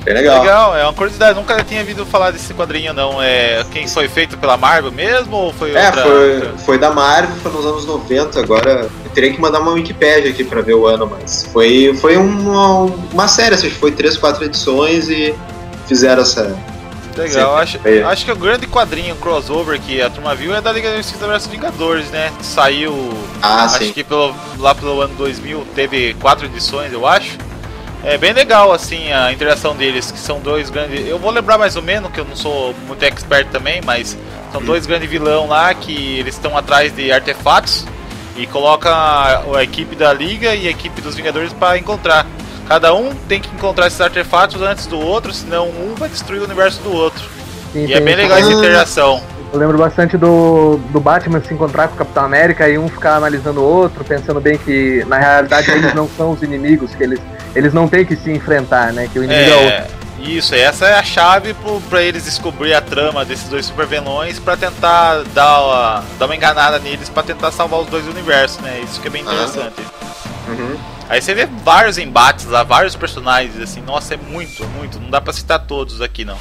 Bem 0.06 0.14
legal. 0.14 0.40
Legal, 0.42 0.78
é 0.78 0.84
uma 0.84 0.94
curiosidade, 0.94 1.38
nunca 1.38 1.64
tinha 1.64 1.80
ouvido 1.82 2.06
falar 2.06 2.30
desse 2.30 2.54
quadrinho 2.54 2.94
não. 2.94 3.22
É 3.22 3.66
quem 3.72 3.88
foi 3.88 4.08
feito 4.08 4.38
pela 4.38 4.56
Marvel 4.56 4.92
mesmo 4.92 5.36
ou 5.36 5.52
foi 5.52 5.74
É, 5.74 5.88
outra? 5.88 6.04
foi, 6.04 6.50
foi 6.64 6.78
da 6.78 6.92
Marvel, 6.92 7.36
foi 7.42 7.52
nos 7.52 7.66
anos 7.66 7.86
90, 7.86 8.40
agora 8.40 8.88
eu 9.04 9.10
teria 9.16 9.34
que 9.34 9.42
mandar 9.42 9.60
uma 9.62 9.72
Wikipédia 9.72 10.30
aqui 10.30 10.44
pra 10.44 10.62
ver 10.62 10.76
o 10.76 10.86
ano, 10.86 11.12
mas 11.20 11.50
foi, 11.52 11.98
foi 12.00 12.18
uma, 12.18 12.84
uma 13.12 13.28
série, 13.28 13.56
assim, 13.56 13.70
foi 13.72 13.92
três, 13.92 14.16
quatro 14.16 14.46
edições 14.46 15.10
e 15.10 15.34
fizeram 15.88 16.22
essa. 16.22 16.56
Legal, 17.18 17.56
acho, 17.58 17.80
é. 17.86 18.04
acho 18.04 18.26
que 18.26 18.32
o 18.32 18.36
grande 18.36 18.68
quadrinho 18.68 19.16
crossover 19.16 19.80
que 19.80 20.02
a 20.02 20.10
turma 20.10 20.36
viu 20.36 20.54
é 20.54 20.60
da 20.60 20.70
Liga 20.72 20.92
da 20.92 20.98
Justiça 20.98 21.26
vs 21.26 21.48
Vingadores, 21.48 22.10
né? 22.10 22.30
Saiu, 22.42 22.94
Ah, 23.42 23.64
acho 23.64 23.78
sim. 23.86 23.94
que 23.94 24.04
pelo, 24.04 24.36
lá 24.60 24.76
pelo 24.76 25.00
ano 25.02 25.16
2000 25.16 25.66
teve 25.74 26.14
quatro 26.16 26.46
edições, 26.46 26.92
eu 26.92 27.08
acho. 27.08 27.38
É 28.06 28.18
bem 28.20 28.34
legal, 28.34 28.72
assim, 28.72 29.12
a 29.12 29.34
interação 29.34 29.76
deles, 29.76 30.12
que 30.12 30.20
são 30.20 30.40
dois 30.40 30.70
grandes... 30.70 31.08
Eu 31.08 31.18
vou 31.18 31.32
lembrar 31.32 31.58
mais 31.58 31.76
ou 31.76 31.82
menos, 31.82 32.12
que 32.12 32.20
eu 32.20 32.26
não 32.26 32.36
sou 32.36 32.76
muito 32.88 33.04
expert 33.04 33.48
também, 33.50 33.82
mas 33.84 34.16
são 34.52 34.62
dois 34.62 34.86
grandes 34.86 35.10
vilão 35.10 35.48
lá 35.48 35.74
que 35.74 36.20
eles 36.20 36.36
estão 36.36 36.56
atrás 36.56 36.96
de 36.96 37.12
artefatos 37.12 37.86
e 38.38 38.46
coloca 38.46 38.90
a, 38.90 39.58
a 39.58 39.64
equipe 39.64 39.96
da 39.96 40.14
Liga 40.14 40.54
e 40.54 40.68
a 40.68 40.70
equipe 40.70 41.02
dos 41.02 41.16
Vingadores 41.16 41.52
para 41.52 41.80
encontrar. 41.80 42.28
Cada 42.68 42.94
um 42.94 43.14
tem 43.28 43.40
que 43.40 43.54
encontrar 43.56 43.88
esses 43.88 44.00
artefatos 44.00 44.62
antes 44.62 44.86
do 44.86 45.00
outro, 45.00 45.34
senão 45.34 45.68
um 45.68 45.96
vai 45.96 46.08
destruir 46.08 46.42
o 46.42 46.46
universo 46.46 46.82
do 46.84 46.94
outro. 46.94 47.28
Sim, 47.74 47.88
E 47.88 47.94
é 47.94 48.00
bem 48.00 48.16
legal 48.16 48.38
essa 48.38 48.52
interação. 48.52 49.22
Eu 49.54 49.60
lembro 49.60 49.78
bastante 49.78 50.18
do, 50.18 50.78
do 50.92 51.00
Batman 51.00 51.42
se 51.42 51.54
encontrar 51.54 51.88
com 51.88 51.96
o 51.96 51.98
Capitão 51.98 52.26
América 52.26 52.68
e 52.68 52.78
um 52.78 52.88
ficar 52.90 53.16
analisando 53.16 53.62
o 53.62 53.64
outro, 53.64 54.04
pensando 54.04 54.42
bem 54.42 54.58
que 54.58 55.04
na 55.08 55.18
realidade 55.18 55.72
eles 55.72 55.94
não 55.94 56.10
são 56.10 56.32
os 56.32 56.44
inimigos, 56.44 56.94
que 56.94 57.04
eles, 57.04 57.20
eles 57.56 57.74
não 57.74 57.88
têm 57.88 58.06
que 58.06 58.16
se 58.16 58.32
enfrentar, 58.32 58.92
né? 58.94 59.10
Que 59.12 59.18
o 59.20 59.24
inimigo 59.24 59.50
é, 59.50 59.56
outro. 59.56 59.70
É, 59.70 59.88
isso, 60.20 60.54
essa 60.56 60.86
é 60.88 60.98
a 60.98 61.04
chave 61.04 61.56
pra 61.90 62.02
eles 62.02 62.26
descobrir 62.26 62.74
a 62.74 62.82
trama 62.82 63.24
desses 63.26 63.48
dois 63.50 63.66
super 63.66 63.86
vilões 63.86 64.40
pra 64.40 64.56
tentar 64.58 65.24
dar 65.34 65.62
uma, 65.62 66.04
dar 66.20 66.26
uma 66.26 66.36
enganada 66.36 66.80
neles 66.80 67.10
pra 67.10 67.22
tentar 67.24 67.52
salvar 67.52 67.80
os 67.82 67.88
dois 67.88 68.06
universos, 68.08 68.60
né? 68.60 68.82
Isso 68.84 69.00
que 69.00 69.08
é 69.08 69.12
bem 69.12 69.24
Ah. 69.28 69.32
interessante. 69.32 69.82
Uhum. 70.48 70.76
Aí 71.08 71.22
você 71.22 71.34
vê 71.36 71.46
vários 71.64 71.98
embates 72.00 72.46
lá, 72.46 72.64
vários 72.64 72.96
personagens, 72.96 73.60
assim, 73.62 73.82
nossa, 73.82 74.16
é 74.16 74.18
muito, 74.18 74.66
muito. 74.78 75.00
Não 75.00 75.10
dá 75.10 75.22
pra 75.22 75.32
citar 75.34 75.60
todos 75.60 76.02
aqui 76.02 76.26
não. 76.26 76.38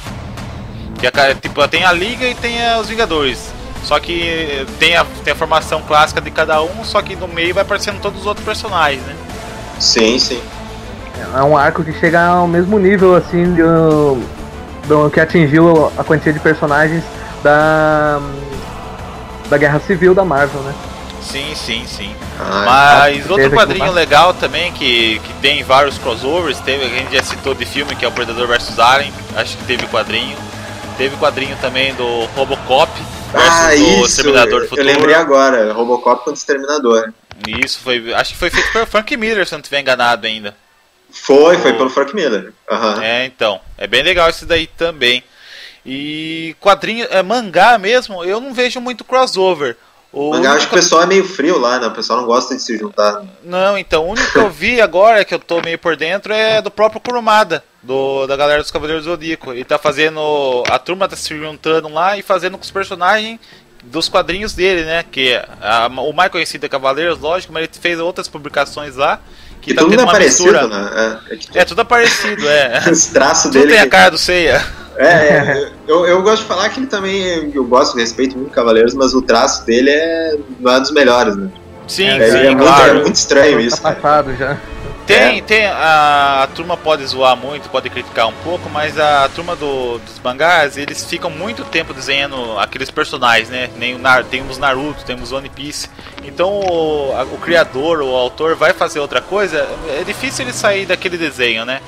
Que 0.99 1.05
a, 1.07 1.11
ca- 1.11 1.35
tipo, 1.35 1.67
tem 1.67 1.83
a 1.85 1.91
Liga 1.91 2.25
e 2.25 2.33
tem 2.33 2.59
eh, 2.59 2.77
os 2.79 2.87
Vingadores. 2.87 3.51
Só 3.83 3.99
que 3.99 4.65
tem 4.79 4.95
a, 4.95 5.05
tem 5.23 5.33
a 5.33 5.35
formação 5.35 5.81
clássica 5.83 6.19
de 6.19 6.31
cada 6.31 6.63
um, 6.63 6.83
só 6.83 7.01
que 7.03 7.15
no 7.15 7.27
meio 7.27 7.53
vai 7.53 7.61
aparecendo 7.61 8.01
todos 8.01 8.21
os 8.21 8.25
outros 8.25 8.43
personagens, 8.43 9.03
né? 9.03 9.15
Sim, 9.79 10.17
sim. 10.17 10.41
É 11.35 11.43
um 11.43 11.57
arco 11.57 11.83
que 11.83 11.93
chega 11.99 12.21
ao 12.25 12.47
mesmo 12.47 12.77
nível, 12.79 13.15
assim, 13.15 13.45
um- 13.61 14.23
do- 14.87 15.09
que 15.09 15.19
atingiu 15.19 15.91
a 15.97 16.03
quantia 16.03 16.31
de 16.31 16.39
personagens 16.39 17.03
da 17.43 18.19
da 19.49 19.57
Guerra 19.57 19.79
Civil 19.79 20.15
da 20.15 20.25
Marvel, 20.25 20.59
né? 20.61 20.73
Sim, 21.21 21.53
sim, 21.55 21.85
sim. 21.87 22.15
Ah, 22.39 22.63
Mas 22.65 23.13
certeza 23.17 23.33
outro 23.33 23.51
quadrinho 23.51 23.91
legal 23.91 24.33
também, 24.33 24.71
que, 24.73 25.19
que 25.19 25.33
tem 25.41 25.63
vários 25.63 25.97
crossovers, 25.97 26.59
teve, 26.59 26.83
a 26.85 26.89
gente 26.89 27.15
já 27.15 27.23
citou 27.23 27.53
de 27.53 27.65
filme, 27.65 27.95
que 27.95 28.05
é 28.05 28.07
o 28.07 28.11
Predador 28.11 28.47
vs 28.47 28.77
Alien, 28.79 29.11
acho 29.35 29.57
que 29.57 29.63
teve 29.65 29.85
quadrinho. 29.87 30.35
Teve 30.97 31.15
quadrinho 31.17 31.55
também 31.59 31.93
do 31.95 32.25
Robocop 32.35 32.91
versus 33.33 33.49
ah, 33.51 33.69
do 33.69 33.75
isso. 33.75 34.05
Exterminador 34.05 34.59
do 34.59 34.65
Eu 34.65 34.69
Futuro. 34.69 34.87
lembrei 34.87 35.15
agora. 35.15 35.73
Robocop 35.73 36.17
contra 36.23 36.31
o 36.31 36.33
Exterminador. 36.33 37.11
Isso, 37.47 37.79
foi, 37.83 38.13
acho 38.13 38.31
que 38.33 38.39
foi 38.39 38.49
feito 38.49 38.71
pelo 38.71 38.85
Frank 38.85 39.15
Miller, 39.17 39.45
se 39.45 39.53
eu 39.53 39.57
não 39.57 39.61
estiver 39.61 39.81
enganado 39.81 40.25
ainda. 40.25 40.55
Foi, 41.21 41.57
foi 41.57 41.73
pelo 41.73 41.89
Frank 41.89 42.13
Miller. 42.15 42.51
Aham. 42.69 43.01
É, 43.03 43.25
então. 43.25 43.59
É 43.77 43.87
bem 43.87 44.03
legal 44.03 44.29
esse 44.29 44.45
daí 44.45 44.67
também. 44.67 45.23
E 45.85 46.55
quadrinho, 46.59 47.07
é, 47.09 47.21
mangá 47.21 47.77
mesmo, 47.77 48.23
eu 48.23 48.39
não 48.41 48.53
vejo 48.53 48.79
muito 48.81 49.03
crossover. 49.03 49.77
O 50.11 50.29
Mangá, 50.31 50.49
acho 50.51 50.59
único- 50.59 50.69
que 50.69 50.75
o 50.75 50.79
pessoal 50.79 51.03
é 51.03 51.05
meio 51.05 51.27
frio 51.27 51.59
lá, 51.59 51.77
né? 51.77 51.87
O 51.87 51.91
pessoal 51.91 52.19
não 52.19 52.25
gosta 52.25 52.55
de 52.55 52.61
se 52.61 52.77
juntar. 52.77 53.21
Não, 53.43 53.77
então, 53.77 54.05
o 54.05 54.11
único 54.11 54.31
que 54.31 54.37
eu 54.39 54.49
vi 54.49 54.79
agora, 54.81 55.25
que 55.25 55.33
eu 55.33 55.39
tô 55.39 55.61
meio 55.61 55.77
por 55.77 55.95
dentro, 55.97 56.31
é 56.33 56.61
do 56.61 56.71
próprio 56.71 57.01
Kurumada, 57.01 57.63
do, 57.83 58.25
da 58.25 58.35
galera 58.37 58.61
dos 58.61 58.71
Cavaleiros 58.71 59.03
do 59.03 59.11
Zodíaco. 59.11 59.51
Ele 59.51 59.65
tá 59.65 59.77
fazendo. 59.77 60.63
A 60.69 60.79
turma 60.79 61.07
tá 61.07 61.15
se 61.17 61.35
juntando 61.37 61.89
lá 61.89 62.17
e 62.17 62.21
fazendo 62.21 62.57
com 62.57 62.63
os 62.63 62.71
personagens 62.71 63.39
dos 63.83 64.07
quadrinhos 64.07 64.53
dele, 64.53 64.85
né? 64.85 65.03
Que 65.11 65.35
a- 65.61 65.87
o 65.87 66.13
mais 66.13 66.31
conhecido 66.31 66.65
é 66.65 66.69
Cavaleiros, 66.69 67.19
lógico, 67.19 67.51
mas 67.51 67.63
ele 67.65 67.71
fez 67.79 67.99
outras 67.99 68.27
publicações 68.29 68.95
lá. 68.95 69.19
Que 69.61 69.71
E 69.71 69.73
tá 69.73 69.81
tendo 69.83 69.99
é 69.99 70.03
uma 70.03 70.11
parecido, 70.11 70.51
mistura. 70.51 70.67
né? 70.67 71.19
É, 71.29 71.33
é 71.33 71.37
que 71.37 71.57
É, 71.59 71.65
tudo 71.65 71.81
é 71.81 71.83
parecido, 71.85 72.47
é. 72.47 72.83
esse 72.91 73.11
traço 73.11 73.43
Tudo 73.49 73.53
dele. 73.61 73.71
tem 73.71 73.79
a 73.79 73.83
que- 73.83 73.89
cara 73.89 74.09
do 74.11 74.17
Seiya. 74.17 74.63
É, 74.97 75.07
é, 75.07 75.69
eu, 75.87 76.05
eu 76.05 76.21
gosto 76.21 76.43
de 76.43 76.47
falar 76.47 76.69
que 76.69 76.79
ele 76.79 76.87
também. 76.87 77.51
Eu 77.53 77.65
gosto, 77.65 77.97
respeito 77.97 78.37
muito 78.37 78.51
Cavaleiros, 78.51 78.93
mas 78.93 79.13
o 79.13 79.21
traço 79.21 79.65
dele 79.65 79.89
é, 79.89 80.35
é 80.67 80.79
dos 80.79 80.91
melhores, 80.91 81.35
né? 81.35 81.49
Sim, 81.87 82.07
É, 82.07 82.31
sim, 82.31 82.37
é 82.37 82.43
muito, 82.51 82.63
claro. 82.63 82.89
é 82.91 83.01
muito 83.01 83.15
estranho 83.15 83.59
isso, 83.59 83.81
tá 83.81 83.91
passado 83.91 84.33
já. 84.37 84.57
Tem, 85.05 85.43
tem. 85.43 85.65
A, 85.67 86.41
a 86.43 86.47
turma 86.47 86.75
pode 86.75 87.05
zoar 87.05 87.35
muito, 87.37 87.69
pode 87.69 87.89
criticar 87.89 88.27
um 88.27 88.33
pouco, 88.43 88.69
mas 88.69 88.97
a 88.99 89.29
turma 89.29 89.55
do- 89.55 89.99
dos 89.99 90.19
mangás, 90.23 90.77
eles 90.77 91.05
ficam 91.05 91.29
muito 91.29 91.63
tempo 91.65 91.93
desenhando 91.93 92.57
aqueles 92.57 92.89
personagens, 92.89 93.49
né? 93.49 93.69
Nem 93.77 93.93
o 93.95 93.99
Nar, 93.99 94.23
temos 94.23 94.57
Naruto, 94.57 95.03
temos 95.05 95.31
One 95.31 95.49
Piece. 95.49 95.89
Então 96.23 96.49
o, 96.59 97.13
a- 97.15 97.23
o 97.23 97.37
criador, 97.37 98.01
o 98.01 98.15
autor 98.15 98.55
vai 98.55 98.73
fazer 98.73 98.99
outra 98.99 99.21
coisa, 99.21 99.67
é 99.99 100.03
difícil 100.03 100.43
ele 100.45 100.53
sair 100.53 100.85
daquele 100.87 101.17
desenho, 101.17 101.65
né? 101.65 101.81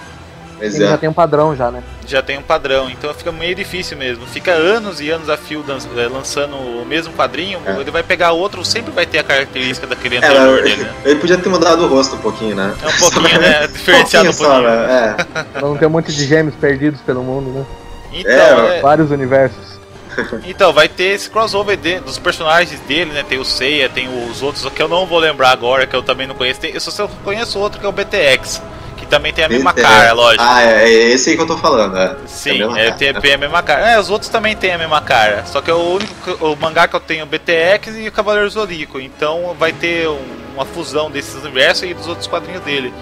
Ele 0.59 0.75
é. 0.83 0.87
já 0.89 0.97
tem 0.97 1.07
um 1.09 1.13
padrão 1.13 1.55
já, 1.55 1.69
né? 1.69 1.83
Já 2.07 2.21
tem 2.21 2.37
um 2.37 2.41
padrão, 2.41 2.89
então 2.89 3.13
fica 3.13 3.31
meio 3.31 3.53
difícil 3.53 3.97
mesmo. 3.97 4.25
Fica 4.25 4.51
anos 4.51 4.99
e 5.01 5.09
anos 5.09 5.29
a 5.29 5.37
fio 5.37 5.63
eh, 5.69 6.07
lançando 6.11 6.55
o 6.55 6.85
mesmo 6.85 7.13
quadrinho, 7.13 7.59
É. 7.65 7.79
ele 7.79 7.91
vai 7.91 8.01
pegar 8.03 8.31
outro, 8.31 8.63
sempre 8.65 8.91
vai 8.91 9.05
ter 9.05 9.19
a 9.19 9.23
característica 9.23 9.85
daquele 9.85 10.15
É, 10.15 10.17
anterior 10.19 10.63
dele, 10.63 10.83
né? 10.83 10.93
ele 11.05 11.19
podia 11.19 11.37
ter 11.37 11.49
mudado 11.49 11.83
o 11.83 11.87
rosto 11.87 12.15
um 12.15 12.19
pouquinho, 12.19 12.55
né? 12.55 12.73
É 12.81 12.87
um 12.87 12.97
pouquinho, 12.99 13.39
né? 13.41 13.65
Um 13.67 13.71
Diferenciado 13.71 14.29
um 14.29 14.33
pouquinho 14.33 14.55
só, 14.57 14.61
né? 14.61 15.15
É. 15.55 15.61
Não 15.61 15.77
ter 15.77 15.85
um 15.85 15.89
monte 15.89 16.11
de 16.13 16.25
gêmeos 16.25 16.55
perdidos 16.55 17.01
pelo 17.01 17.21
mundo, 17.23 17.49
né? 17.51 17.65
Então, 18.13 18.31
É, 18.67 18.77
é- 18.77 18.81
Vários 18.81 19.11
universos. 19.11 19.77
Então, 20.47 20.73
vai 20.73 20.87
ter 20.89 21.13
esse 21.13 21.29
crossover 21.29 21.77
de- 21.77 21.99
dos 21.99 22.17
personagens 22.17 22.79
dele, 22.87 23.11
né? 23.11 23.23
Tem 23.27 23.37
o 23.37 23.45
Seiya, 23.45 23.87
tem 23.87 24.07
os 24.31 24.41
outros 24.41 24.67
que 24.73 24.81
eu 24.81 24.87
não 24.87 25.05
vou 25.05 25.19
lembrar 25.19 25.51
agora, 25.51 25.85
que 25.85 25.95
eu 25.95 26.01
também 26.01 26.25
não 26.25 26.33
conheço. 26.33 26.59
Tem, 26.59 26.71
eu 26.73 26.79
só 26.81 27.07
conheço 27.23 27.59
outro 27.59 27.79
que 27.79 27.85
é 27.85 27.89
o 27.89 27.91
BTX, 27.91 28.59
também 29.07 29.33
tem 29.33 29.45
a 29.45 29.49
mesma 29.49 29.71
Esse- 29.71 29.81
cara, 29.81 30.07
é. 30.09 30.13
lógico. 30.13 30.43
Ah, 30.45 30.61
é, 30.63 30.83
é 30.83 31.09
esse 31.11 31.29
aí 31.31 31.35
que 31.35 31.41
eu 31.41 31.47
tô 31.47 31.57
falando, 31.57 31.97
é. 31.97 32.15
Sim, 32.27 32.61
É 32.77 32.87
é, 32.87 32.91
tem, 32.91 33.13
né? 33.13 33.19
tem 33.21 33.33
a 33.33 33.37
mesma 33.37 33.63
cara. 33.63 33.89
É, 33.91 33.99
os 33.99 34.09
outros 34.09 34.29
também 34.29 34.55
tem 34.55 34.73
a 34.73 34.77
mesma 34.77 35.01
cara. 35.01 35.43
Só 35.45 35.61
que 35.61 35.69
é 35.71 35.73
o 35.73 35.77
único 35.95 36.31
o 36.45 36.55
mangá 36.55 36.87
que 36.87 36.95
eu 36.95 36.99
tenho 36.99 37.21
é 37.21 37.23
o 37.23 37.25
BTX 37.27 37.95
e 37.97 38.07
o 38.07 38.11
Cavaleiro 38.11 38.49
Zodíaco. 38.49 38.99
Então 38.99 39.55
vai 39.57 39.71
ter 39.73 40.07
um- 40.07 40.19
uma 40.53 40.65
fusão 40.65 41.09
desses 41.09 41.35
universos 41.43 41.83
e 41.89 41.93
dos 41.93 42.07
outros 42.07 42.27
quadrinhos 42.27 42.61
dele. 42.63 42.93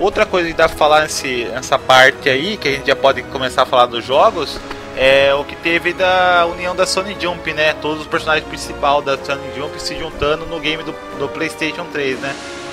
Outra 0.00 0.24
coisa 0.24 0.48
que 0.48 0.54
dá 0.54 0.68
pra 0.68 0.76
falar 0.78 1.00
nesse, 1.02 1.44
nessa 1.52 1.78
parte 1.78 2.28
aí, 2.28 2.56
que 2.56 2.68
a 2.68 2.72
gente 2.72 2.86
já 2.86 2.94
pode 2.96 3.22
começar 3.24 3.62
a 3.62 3.66
falar 3.66 3.86
dos 3.86 4.04
jogos, 4.04 4.60
é 4.96 5.34
o 5.34 5.42
que 5.42 5.56
teve 5.56 5.92
da 5.92 6.46
união 6.48 6.74
da 6.76 6.86
Sony 6.86 7.16
Jump, 7.20 7.52
né? 7.52 7.72
Todos 7.80 8.02
os 8.02 8.06
personagens 8.06 8.46
principais 8.46 9.04
da 9.04 9.16
Sony 9.16 9.40
Jump 9.56 9.80
se 9.82 9.98
juntando 9.98 10.46
no 10.46 10.60
game 10.60 10.82
do, 10.84 10.94
do 11.18 11.28
PlayStation 11.28 11.84
3, 11.92 12.18
né? 12.20 12.32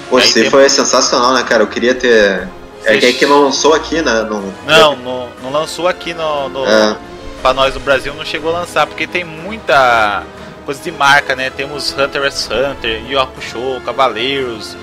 Pô, 0.09 0.17
Aí 0.17 0.23
esse 0.23 0.41
tem- 0.41 0.49
foi 0.51 0.69
sensacional, 0.69 1.33
né, 1.33 1.43
cara? 1.43 1.63
Eu 1.63 1.67
queria 1.67 1.95
ter. 1.95 2.47
É 2.85 2.97
que, 2.97 3.05
é 3.07 3.13
que 3.13 3.25
não 3.25 3.51
sou 3.51 3.73
aqui, 3.73 4.01
né? 4.01 4.23
Não, 4.29 4.41
Não, 4.65 4.95
não, 4.95 5.27
não 5.43 5.51
lançou 5.51 5.87
aqui 5.87 6.13
no, 6.13 6.49
no 6.49 6.65
É. 6.65 6.95
pra 7.41 7.53
nós 7.53 7.73
no 7.73 7.79
Brasil, 7.79 8.13
não 8.13 8.23
chegou 8.25 8.55
a 8.55 8.59
lançar, 8.59 8.85
porque 8.85 9.07
tem 9.07 9.23
muita 9.23 10.23
coisa 10.65 10.81
de 10.81 10.91
marca, 10.91 11.35
né? 11.35 11.49
Temos 11.49 11.91
Hunter 11.97 12.21
vs 12.21 12.49
Hunter, 12.51 13.01
Yu 13.09 13.19
Hakusho, 13.19 13.81
Cavaleiros, 13.85 14.75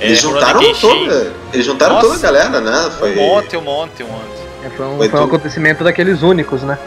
Eles 0.00 0.18
é, 0.18 0.20
juntaram 0.22 0.60
toda. 0.74 1.32
Eles 1.52 1.66
juntaram 1.66 1.94
Nossa. 1.96 2.06
toda 2.08 2.18
a 2.18 2.22
galera, 2.22 2.60
né? 2.60 2.90
Foi. 2.98 3.12
um 3.12 3.16
monte, 3.16 3.56
um 3.56 3.60
monte, 3.62 4.02
um 4.02 4.06
monte. 4.06 4.40
É, 4.64 4.70
foi 4.70 4.86
um, 4.86 4.96
Foi 4.98 5.08
foi 5.08 5.20
um 5.20 5.24
acontecimento 5.24 5.82
daqueles 5.84 6.22
únicos, 6.22 6.62
né? 6.62 6.78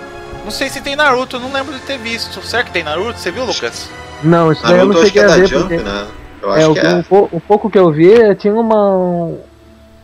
Não 0.43 0.51
sei 0.51 0.69
se 0.69 0.81
tem 0.81 0.95
Naruto, 0.95 1.37
eu 1.37 1.39
não 1.39 1.51
lembro 1.53 1.73
de 1.73 1.79
ter 1.79 1.97
visto. 1.97 2.41
Será 2.45 2.63
que 2.63 2.71
tem 2.71 2.83
Naruto? 2.83 3.17
Você 3.19 3.31
viu, 3.31 3.45
Lucas? 3.45 3.89
Não, 4.21 4.51
isso 4.51 4.61
daí 4.63 4.71
eu 4.73 4.77
Naruto 4.77 4.93
não 4.97 5.01
acho 5.03 5.11
que 5.11 5.19
cheguei 5.19 5.21
é 5.21 5.25
a 5.25 5.27
da 5.27 5.35
ver, 5.41 5.47
Jump, 5.47 5.61
porque 5.69 5.83
né? 5.83 6.07
Eu 6.41 6.53
é, 6.53 6.57
acho 6.59 6.71
o, 6.71 6.73
que 6.73 6.79
é. 6.79 6.93
o 6.95 7.03
pou- 7.03 7.29
o 7.31 7.39
pouco 7.39 7.69
que 7.69 7.77
eu 7.79 7.91
vi 7.91 8.35
tinha 8.35 8.53
uma 8.53 9.31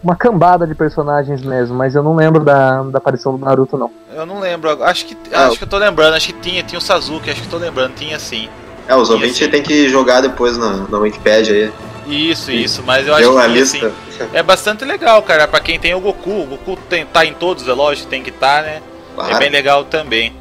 uma 0.04 0.16
cambada 0.16 0.66
de 0.66 0.74
personagens 0.76 1.42
mesmo, 1.42 1.76
mas 1.76 1.94
eu 1.96 2.02
não 2.04 2.16
lembro 2.16 2.44
da, 2.44 2.82
da 2.84 2.98
aparição 2.98 3.38
do 3.38 3.44
Naruto 3.46 3.78
não. 3.78 3.92
Eu 4.14 4.26
não 4.26 4.40
lembro, 4.40 4.82
acho 4.84 5.06
que 5.06 5.18
Ah, 5.34 5.48
acho 5.48 5.58
que 5.58 5.64
eu 5.64 5.68
tô 5.68 5.78
lembrando, 5.78 6.14
acho 6.16 6.28
que 6.28 6.34
tinha, 6.34 6.64
tinha 6.64 6.80
o 6.80 6.82
Sasuke, 6.82 7.30
acho 7.30 7.42
que 7.42 7.48
tô 7.50 7.58
lembrando, 7.58 7.94
tinha 7.96 8.18
sim. 8.20 8.50
É, 8.88 8.96
os 8.96 9.10
ouvintes 9.10 9.36
assim- 9.42 9.52
tem 9.52 9.62
que 9.62 9.88
jogar 9.90 10.22
depois 10.22 10.58
na, 10.58 10.88
na 10.90 10.98
Wikipedia 10.98 11.54
aí. 11.54 11.72
Isso, 12.08 12.46
Sim. 12.48 12.54
isso, 12.56 12.82
mas 12.84 13.06
eu 13.08 13.14
acho 13.14 13.30
Deu 13.30 13.40
que 13.40 13.48
lista. 13.50 13.92
sim. 14.10 14.24
É 14.34 14.42
bastante 14.42 14.84
legal, 14.84 15.22
cara, 15.22 15.48
pra 15.48 15.60
quem 15.60 15.80
tem 15.80 15.94
o 15.94 16.00
Goku. 16.00 16.42
O 16.42 16.46
Goku 16.48 16.76
tem, 16.90 17.06
tá 17.06 17.24
em 17.24 17.34
todos, 17.36 17.68
é 17.68 17.72
lógico, 17.74 18.08
tem 18.10 18.24
que 18.24 18.32
estar, 18.32 18.64
né? 18.64 18.82
Claro. 19.14 19.36
É 19.36 19.38
bem 19.38 19.50
legal 19.52 19.84
também. 19.84 20.34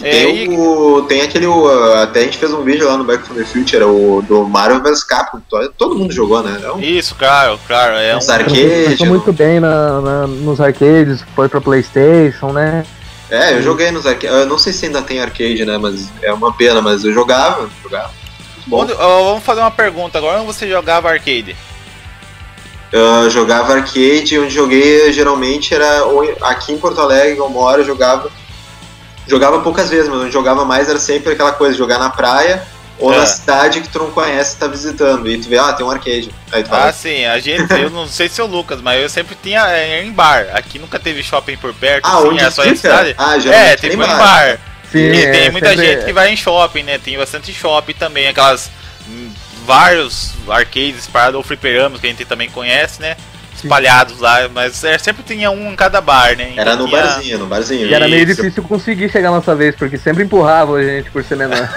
É, 0.00 0.10
Tem, 0.10 0.44
e- 0.44 0.56
o, 0.56 1.02
tem 1.08 1.22
aquele. 1.22 1.46
o, 1.46 1.68
até 1.94 2.20
a 2.20 2.22
gente 2.22 2.38
fez 2.38 2.52
um 2.52 2.62
vídeo 2.62 2.86
lá 2.86 2.96
no 2.96 3.02
Back 3.04 3.24
from 3.26 3.34
the 3.34 3.44
Future, 3.44 3.82
o 3.82 4.22
do 4.22 4.44
Mario 4.48 4.80
vs 4.80 5.02
Capcom. 5.02 5.40
to- 5.50 5.72
Todo 5.76 5.96
mundo 5.96 6.12
jogou, 6.12 6.40
né? 6.42 6.60
É 6.62 6.70
um, 6.72 6.78
Isso, 6.80 7.16
claro, 7.16 7.58
claro. 7.66 7.94
É 7.96 8.14
um, 8.16 8.18
arcade. 8.30 8.84
Passou 8.90 9.06
muito 9.08 9.32
bem 9.32 9.58
na, 9.58 10.00
na- 10.00 10.26
nos 10.28 10.60
arcades, 10.60 11.24
foi 11.34 11.48
pra 11.48 11.60
Playstation, 11.60 12.52
né? 12.52 12.84
É, 13.28 13.54
eu 13.54 13.62
joguei 13.62 13.90
nos 13.90 14.06
arcades. 14.06 14.36
Eu 14.38 14.46
não 14.46 14.56
sei 14.56 14.72
se 14.72 14.86
ainda 14.86 15.02
tem 15.02 15.20
arcade, 15.20 15.64
né? 15.64 15.76
Mas 15.78 16.08
é 16.22 16.32
uma 16.32 16.52
pena, 16.52 16.80
mas 16.80 17.04
eu 17.04 17.12
jogava. 17.12 17.68
jogava. 17.82 18.10
Bom. 18.68 18.82
Onde- 18.82 18.94
vamos 18.94 19.42
fazer 19.42 19.60
uma 19.62 19.70
pergunta 19.70 20.16
agora. 20.18 20.38
Onde 20.38 20.46
você 20.46 20.68
jogava 20.68 21.08
arcade? 21.10 21.56
Eu 22.90 23.28
jogava 23.28 23.74
arcade, 23.74 24.38
onde 24.38 24.54
joguei 24.54 25.12
geralmente 25.12 25.74
era 25.74 26.04
aqui 26.42 26.72
em 26.72 26.78
Porto 26.78 27.00
Alegre, 27.00 27.34
que 27.34 27.40
eu 27.40 27.48
moro, 27.50 27.82
eu 27.82 27.86
jogava. 27.86 28.30
Jogava 29.28 29.60
poucas 29.60 29.90
vezes, 29.90 30.08
mas 30.08 30.20
onde 30.20 30.32
jogava 30.32 30.64
mais 30.64 30.88
era 30.88 30.98
sempre 30.98 31.32
aquela 31.32 31.52
coisa, 31.52 31.76
jogar 31.76 31.98
na 31.98 32.08
praia 32.10 32.62
ou 32.98 33.12
É. 33.12 33.18
na 33.18 33.26
cidade 33.26 33.80
que 33.80 33.88
tu 33.88 33.98
não 33.98 34.10
conhece 34.10 34.56
e 34.56 34.58
tá 34.58 34.66
visitando. 34.66 35.28
E 35.28 35.38
tu 35.38 35.48
vê, 35.48 35.58
ah, 35.58 35.72
tem 35.72 35.84
um 35.86 35.90
arcade. 35.90 36.30
Aí 36.50 36.62
tu 36.64 36.68
Ah, 36.72 36.78
fala, 36.78 36.92
sim, 36.92 37.24
a 37.26 37.38
gente, 37.38 37.70
eu 37.72 37.90
não 37.90 38.06
sei 38.08 38.28
se 38.28 38.40
é 38.40 38.44
o 38.44 38.46
Lucas, 38.46 38.80
mas 38.80 39.00
eu 39.02 39.08
sempre 39.08 39.36
tinha 39.42 39.66
é, 39.68 40.02
em 40.02 40.10
bar. 40.12 40.46
Aqui 40.54 40.78
nunca 40.78 40.98
teve 40.98 41.22
shopping 41.22 41.56
por 41.58 41.72
perto, 41.74 42.06
ah, 42.06 42.18
assim, 42.18 42.26
onde 42.28 42.40
era 42.40 42.50
só 42.50 42.62
em 42.64 42.68
fica? 42.74 42.80
cidade. 42.80 43.14
Ah, 43.18 43.36
É, 43.36 43.40
geralmente 43.40 43.80
tem 43.80 43.90
tem 43.90 43.98
em 43.98 44.02
bar. 44.02 44.18
bar. 44.18 44.58
Sim, 44.90 44.98
e 44.98 45.22
é, 45.26 45.30
tem 45.30 45.50
muita 45.50 45.68
sempre- 45.68 45.84
gente 45.86 46.04
que 46.06 46.12
vai 46.14 46.32
em 46.32 46.36
shopping, 46.36 46.82
né? 46.82 46.98
Tem 46.98 47.18
bastante 47.18 47.52
shopping 47.52 47.92
também, 47.92 48.26
aquelas 48.28 48.70
hum, 49.06 49.30
vários 49.66 50.32
arcades 50.48 51.06
parados 51.06 51.34
ou 51.36 51.42
fliperamas 51.42 52.00
que 52.00 52.06
a 52.06 52.10
gente 52.10 52.24
também 52.24 52.48
conhece, 52.48 53.00
né? 53.02 53.14
Espalhados 53.62 54.20
lá, 54.20 54.48
mas 54.48 54.82
é, 54.84 54.96
sempre 54.98 55.22
tinha 55.22 55.50
um 55.50 55.72
em 55.72 55.76
cada 55.76 56.00
bar, 56.00 56.36
né? 56.36 56.52
Era 56.56 56.74
Então 56.74 56.84
no 56.86 56.88
tinha- 56.88 57.02
barzinho, 57.02 57.38
no 57.38 57.46
barzinho. 57.46 57.86
E 57.88 57.94
era 57.94 58.06
meio 58.08 58.24
Isso. 58.24 58.40
difícil 58.40 58.62
conseguir 58.62 59.10
chegar 59.10 59.30
nossa 59.30 59.54
vez, 59.54 59.74
porque 59.74 59.98
sempre 59.98 60.22
empurrava 60.24 60.76
a 60.76 60.82
gente 60.82 61.10
por 61.10 61.24
ser 61.24 61.36
menor. 61.38 61.68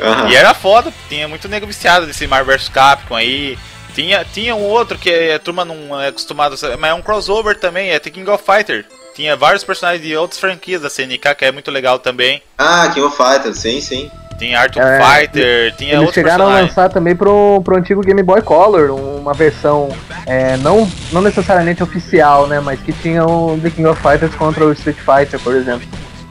Aham. 0.00 0.28
E 0.30 0.36
era 0.36 0.54
foda, 0.54 0.92
tinha 1.08 1.26
muito 1.26 1.48
nego 1.48 1.66
viciado 1.66 2.06
desse 2.06 2.26
Marvel 2.26 2.56
vs 2.56 2.68
Capcom 2.68 3.14
aí. 3.16 3.58
Tinha, 3.94 4.24
tinha 4.24 4.54
um 4.54 4.62
outro 4.62 4.96
que 4.96 5.32
a 5.32 5.38
turma 5.40 5.64
não 5.64 6.00
é 6.00 6.08
acostumado, 6.08 6.54
a 6.54 6.56
saber, 6.56 6.76
mas 6.76 6.90
é 6.90 6.94
um 6.94 7.02
crossover 7.02 7.58
também, 7.58 7.90
é 7.90 7.98
The 7.98 8.10
King 8.10 8.30
of 8.30 8.44
Fighter. 8.44 8.86
Tinha 9.16 9.34
vários 9.34 9.64
personagens 9.64 10.06
de 10.06 10.16
outras 10.16 10.38
franquias 10.38 10.80
da 10.82 10.88
CNK, 10.88 11.34
que 11.36 11.44
é 11.44 11.50
muito 11.50 11.70
legal 11.72 11.98
também. 11.98 12.40
Ah, 12.56 12.88
King 12.94 13.04
of 13.06 13.16
Fighters, 13.16 13.58
sim, 13.58 13.80
sim. 13.80 14.08
Tinha 14.38 14.60
Art 14.60 14.76
of 14.76 14.86
É, 14.86 15.00
Fighter, 15.02 15.74
tinha 15.76 15.94
Eles 15.96 16.12
chegaram 16.14 16.46
a 16.46 16.60
lançar 16.60 16.88
também 16.88 17.16
pro, 17.16 17.60
pro 17.64 17.76
antigo 17.76 18.00
Game 18.02 18.22
Boy 18.22 18.40
Color, 18.40 18.90
uma 18.92 19.34
versão 19.34 19.88
é, 20.26 20.56
não, 20.58 20.88
não 21.12 21.20
necessariamente 21.20 21.82
oficial, 21.82 22.46
né? 22.46 22.60
Mas 22.60 22.78
que 22.80 22.92
tinha 22.92 23.24
o 23.26 23.58
The 23.60 23.70
King 23.70 23.88
of 23.88 24.00
Fighters 24.00 24.34
contra 24.36 24.64
o 24.64 24.72
Street 24.72 24.96
Fighter, 24.98 25.40
por 25.40 25.54
exemplo. 25.56 25.86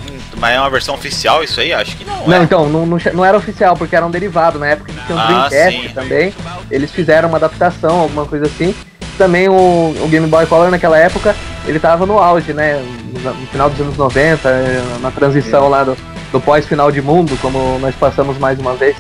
Hum, 0.10 0.18
Mas 0.38 0.56
é 0.56 0.60
uma 0.60 0.70
versão 0.70 0.96
oficial 0.96 1.44
isso 1.44 1.60
aí? 1.60 1.74
Acho 1.74 1.98
que 1.98 2.06
não, 2.06 2.28
Não, 2.28 2.38
é. 2.38 2.44
então, 2.44 2.70
não, 2.70 2.86
não, 2.86 2.98
não 3.14 3.26
era 3.26 3.38
oficial, 3.38 3.76
porque 3.76 3.96
era 3.96 4.06
um 4.06 4.12
derivado. 4.12 4.58
Na 4.58 4.68
época 4.68 4.94
que 4.94 5.06
tinha 5.06 5.18
um 5.18 5.20
Ah, 5.22 5.48
Dreamcast 5.50 5.82
sim. 5.88 5.94
também, 5.94 6.34
eles 6.72 6.92
fizeram 6.92 7.28
uma 7.28 7.38
adaptação, 7.38 8.00
alguma 8.00 8.26
coisa 8.26 8.46
assim. 8.46 8.74
também 9.18 9.50
o, 9.50 9.54
o 9.54 10.08
Game 10.10 10.28
Boy 10.28 10.46
Color 10.46 10.70
naquela 10.72 10.98
época, 10.98 11.36
ele 11.66 11.80
tava 11.80 12.06
no 12.06 12.20
auge, 12.20 12.54
né? 12.54 12.82
No, 13.22 13.34
no 13.34 13.48
final 13.48 13.70
dos 13.70 13.82
anos 13.82 13.98
90, 13.98 14.48
eh, 14.48 14.82
na 15.02 15.10
transição 15.12 15.68
lá 15.68 15.84
do, 15.84 15.98
do 16.32 16.40
pós-final 16.42 16.92
de 16.92 17.02
mundo, 17.02 17.38
como 17.42 17.80
nós 17.80 17.96
passamos 17.96 18.38
mais 18.38 18.60
uma 18.60 18.74
vez. 18.76 18.96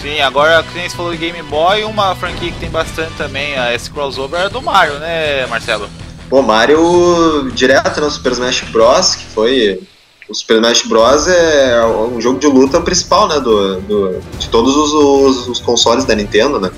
Sim, 0.00 0.20
agora 0.20 0.62
que 0.62 0.72
você 0.72 0.88
falou 0.90 1.12
de 1.12 1.18
Game 1.18 1.40
Boy, 1.42 1.84
uma 1.84 2.14
franquia 2.16 2.50
que 2.50 2.58
tem 2.58 2.70
bastante 2.70 3.12
também, 3.16 3.56
a 3.56 3.72
esse 3.74 3.88
crossover 3.90 4.40
é 4.40 4.48
do 4.48 4.60
Mario, 4.60 4.94
né, 4.98 5.46
Marcelo? 5.46 5.88
Pô, 6.28 6.42
Mario 6.42 7.50
direto 7.54 8.00
no 8.00 8.10
Super 8.10 8.32
Smash 8.32 8.62
Bros, 8.72 9.14
que 9.14 9.24
foi. 9.26 9.80
O 10.28 10.34
Super 10.34 10.54
Smash 10.62 10.82
Bros 10.86 11.28
é 11.28 11.84
um 11.84 12.20
jogo 12.20 12.38
de 12.40 12.46
luta 12.46 12.80
principal, 12.80 13.28
né? 13.28 13.38
Do, 13.38 13.80
do- 13.82 14.20
de 14.38 14.48
todos 14.48 14.74
os, 14.74 14.92
os- 14.92 15.48
os 15.48 15.60
consoles 15.60 16.04
da 16.06 16.14
Nintendo, 16.14 16.58
né? 16.58 16.70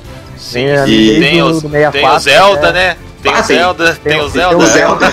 Tem, 0.52 0.70
a- 0.76 0.86
E 0.88 1.20
Tem, 1.20 1.40
o- 1.42 1.46
os, 1.46 1.62
do 1.62 1.68
tem 1.70 1.86
o 1.86 1.92
64, 1.92 2.18
Zelda, 2.20 2.72
né? 2.72 2.88
né? 2.88 2.96
Tem 3.22 3.32
Ah, 3.32 3.38
o 3.40 3.42
tem- 3.46 3.56
Zelda, 3.56 3.98
tem, 4.02 4.20
o 4.20 4.28
Zelda. 4.28 4.56
o 4.56 4.58
né? 4.58 4.66
Zelda. 4.66 5.12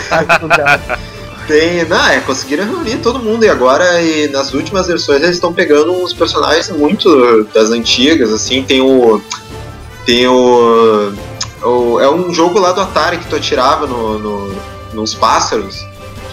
Do. 1.41 1.47
Tem. 1.47 1.85
Não, 1.85 2.07
é, 2.07 2.19
conseguiram 2.21 2.65
reunir 2.65 2.97
todo 2.97 3.19
mundo 3.19 3.43
e 3.45 3.49
agora 3.49 4.01
e 4.01 4.27
nas 4.29 4.53
últimas 4.53 4.87
versões 4.87 5.21
eles 5.21 5.35
estão 5.35 5.51
pegando 5.53 5.91
uns 5.93 6.13
personagens 6.13 6.69
muito 6.69 7.43
das 7.53 7.69
antigas, 7.71 8.31
assim, 8.31 8.63
tem 8.63 8.81
o. 8.81 9.21
Tem 10.05 10.27
o. 10.27 11.13
o- 11.63 11.99
é 11.99 12.09
um 12.09 12.33
jogo 12.33 12.59
lá 12.59 12.71
do 12.71 12.81
Atari 12.81 13.17
que 13.17 13.27
tu 13.27 13.35
atirava 13.35 13.85
no, 13.85 14.17
no- 14.19 14.55
nos 14.93 15.13
pássaros. 15.13 15.85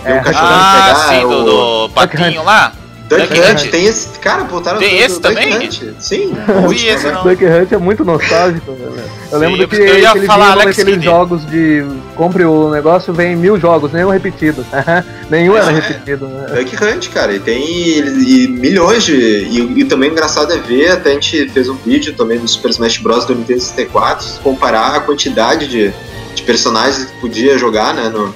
Tem 0.03 0.13
É. 0.15 0.21
um 0.21 0.23
cachorro 0.23 0.47
Ah, 0.51 0.83
pegar. 0.95 1.09
sim, 1.09 1.21
do, 1.29 1.29
o 1.31 1.89
do 1.89 1.95
patinho 1.95 2.43
lá. 2.45 2.73
Duck 3.09 3.23
Duck 3.27 3.41
Hunt, 3.41 3.63
Hunt. 3.65 3.71
tem 3.71 3.87
esse. 3.87 4.19
Cara, 4.19 4.45
botaram 4.45 4.79
Tem 4.79 4.91
do- 4.99 5.05
esse 5.05 5.15
do 5.15 5.21
também? 5.21 5.57
Hunt. 5.57 5.83
Sim. 5.99 6.35
Não 6.47 6.69
vi 6.69 6.87
esse, 6.89 7.07
não. 7.11 7.23
Duck 7.23 7.45
Hunt 7.45 7.73
é 7.73 7.77
muito 7.79 8.05
nostálgico, 8.05 8.73
né? 8.73 9.03
Eu 9.33 9.39
Sim, 9.39 9.45
lembro 9.47 9.63
eu 9.63 9.69
que, 9.69 9.77
ia 9.77 10.13
que 10.13 10.19
eles 10.19 10.27
falar 10.27 10.53
Alex 10.53 10.67
naqueles 10.77 10.95
Kidd. 10.95 11.05
jogos 11.05 11.47
de 11.47 11.85
compre 12.15 12.45
o 12.45 12.71
negócio, 12.71 13.13
vem 13.15 13.35
mil 13.37 13.59
jogos, 13.59 13.93
nenhum 13.93 14.11
repetido. 14.11 14.65
nenhum 15.31 15.57
era 15.57 15.71
é. 15.71 15.75
repetido, 15.75 16.27
né? 16.29 16.47
Duck 16.63 16.85
Hunt, 16.85 17.09
cara, 17.11 17.33
e 17.35 17.41
tem 17.41 17.65
e, 17.65 18.45
e 18.45 18.49
milhões 18.49 19.05
de. 19.05 19.15
E, 19.15 19.81
e 19.81 19.85
também 19.85 20.11
engraçado 20.11 20.53
é 20.53 20.59
ver, 20.59 20.91
até 20.93 21.11
a 21.11 21.15
gente 21.15 21.49
fez 21.51 21.69
um 21.69 21.77
vídeo 21.77 22.13
também 22.15 22.39
do 22.39 22.47
Super 22.49 22.71
Smash 22.71 22.99
Bros. 22.99 23.25
do 23.25 23.35
Nintendo 23.35 23.61
64, 23.61 24.25
se 24.27 24.41
comparar 24.41 24.97
a 24.97 25.01
quantidade 25.01 25.67
de, 25.67 25.93
de 26.35 26.43
personagens 26.43 27.05
que 27.07 27.21
podia 27.21 27.57
jogar, 27.59 27.95
né, 27.95 28.09
no, 28.09 28.35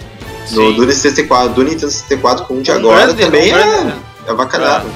no, 0.52 0.72
do, 0.74 0.90
64, 0.90 1.50
do 1.54 1.62
Nintendo 1.62 1.90
64 1.90 2.44
com 2.46 2.54
o 2.54 2.62
de 2.62 2.70
Um 2.70 2.74
agora 2.74 3.06
grande- 3.06 3.22
também 3.22 3.52
um 3.54 3.56
é, 3.58 3.62
grande- 3.62 3.88
é 3.90 4.11
avacalhado. 4.28 4.88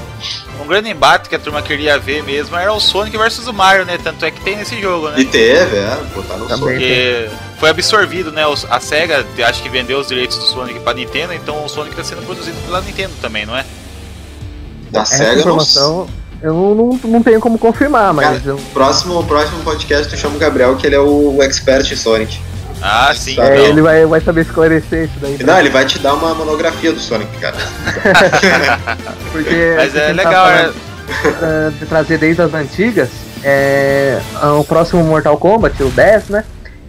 Um 0.61 0.67
grande 0.67 0.89
embate 0.91 1.29
que 1.29 1.35
a 1.35 1.39
turma 1.39 1.61
queria 1.63 1.99
ver 1.99 2.23
mesmo 2.23 2.57
era 2.57 2.73
o 2.73 2.81
Sonic 2.81 3.17
versus 3.17 3.47
o 3.47 3.53
Mario, 3.53 3.85
né? 3.85 3.99
Tanto 4.03 4.25
é 4.25 4.31
que 4.31 4.41
tem 4.41 4.57
nesse 4.57 4.81
jogo, 4.81 5.09
né? 5.11 5.21
E 5.21 5.25
teve, 5.25 5.77
é, 5.77 5.97
botar 6.15 6.37
no 6.37 6.47
Também. 6.47 6.59
som. 6.59 6.65
Porque 6.67 7.29
foi 7.59 7.71
absorvido, 7.71 8.33
né? 8.33 8.43
A 8.71 8.81
SEGA 8.81 9.25
acho 9.47 9.63
que 9.63 9.69
vendeu 9.69 9.99
os 9.99 10.07
direitos 10.09 10.37
do 10.39 10.45
Sonic 10.45 10.81
pra 10.81 10.95
Nintendo, 10.95 11.33
então 11.35 11.65
o 11.65 11.69
Sonic 11.69 11.95
tá 11.95 12.03
sendo 12.05 12.23
produzido 12.25 12.57
pela 12.65 12.81
Nintendo 12.81 13.13
também, 13.21 13.45
não 13.45 13.57
é? 13.57 13.65
Da 14.91 15.03
Essa 15.03 15.17
SEGA, 15.17 15.33
não 15.33 15.39
informação 15.41 16.09
eu 16.43 16.53
não, 16.53 16.75
não, 16.75 17.01
não 17.05 17.23
tenho 17.23 17.41
como 17.41 17.59
confirmar, 17.59 18.13
mas 18.13 18.27
Cara, 18.27 18.43
eu- 18.45 18.61
Próximo, 18.73 19.25
próximo 19.25 19.63
podcast 19.63 20.09
tu 20.09 20.17
chama 20.19 20.37
o 20.37 20.39
Gabriel, 20.39 20.77
que 20.77 20.87
ele 20.87 20.95
é 20.95 21.01
o, 21.01 21.37
o 21.37 21.43
expert 21.43 21.91
em 21.91 21.97
Sonic. 21.97 22.39
Ah, 22.89 23.13
sim. 23.15 23.35
Tá, 23.35 23.47
é, 23.49 23.69
ele 23.69 23.83
vai, 23.83 24.07
vai 24.07 24.21
saber 24.21 24.43
esclarecer 24.43 25.05
isso 25.07 25.19
daí. 25.21 25.37
Não, 25.43 25.59
ele 25.59 25.71
vai 25.71 25.85
te 25.85 25.99
dar 25.99 26.15
uma 26.15 26.33
monografia 26.35 26.93
do 26.93 27.01
Sonic, 27.01 27.37
cara. 27.39 27.57
Porque 29.33 29.75
Mas 29.77 29.95
é 29.97 30.07
tá 30.09 30.13
legal, 30.13 30.47
ah, 30.47 31.71
de 31.79 31.87
trazer 31.87 32.19
desde 32.19 32.43
as 32.43 32.55
antigas, 32.55 33.09
é, 33.43 34.19
o 34.59 34.65
próximo 34.65 35.03
Mortal 35.05 35.37
Kombat, 35.37 35.83
o 35.83 35.89
10, 35.91 36.29
né? 36.29 36.45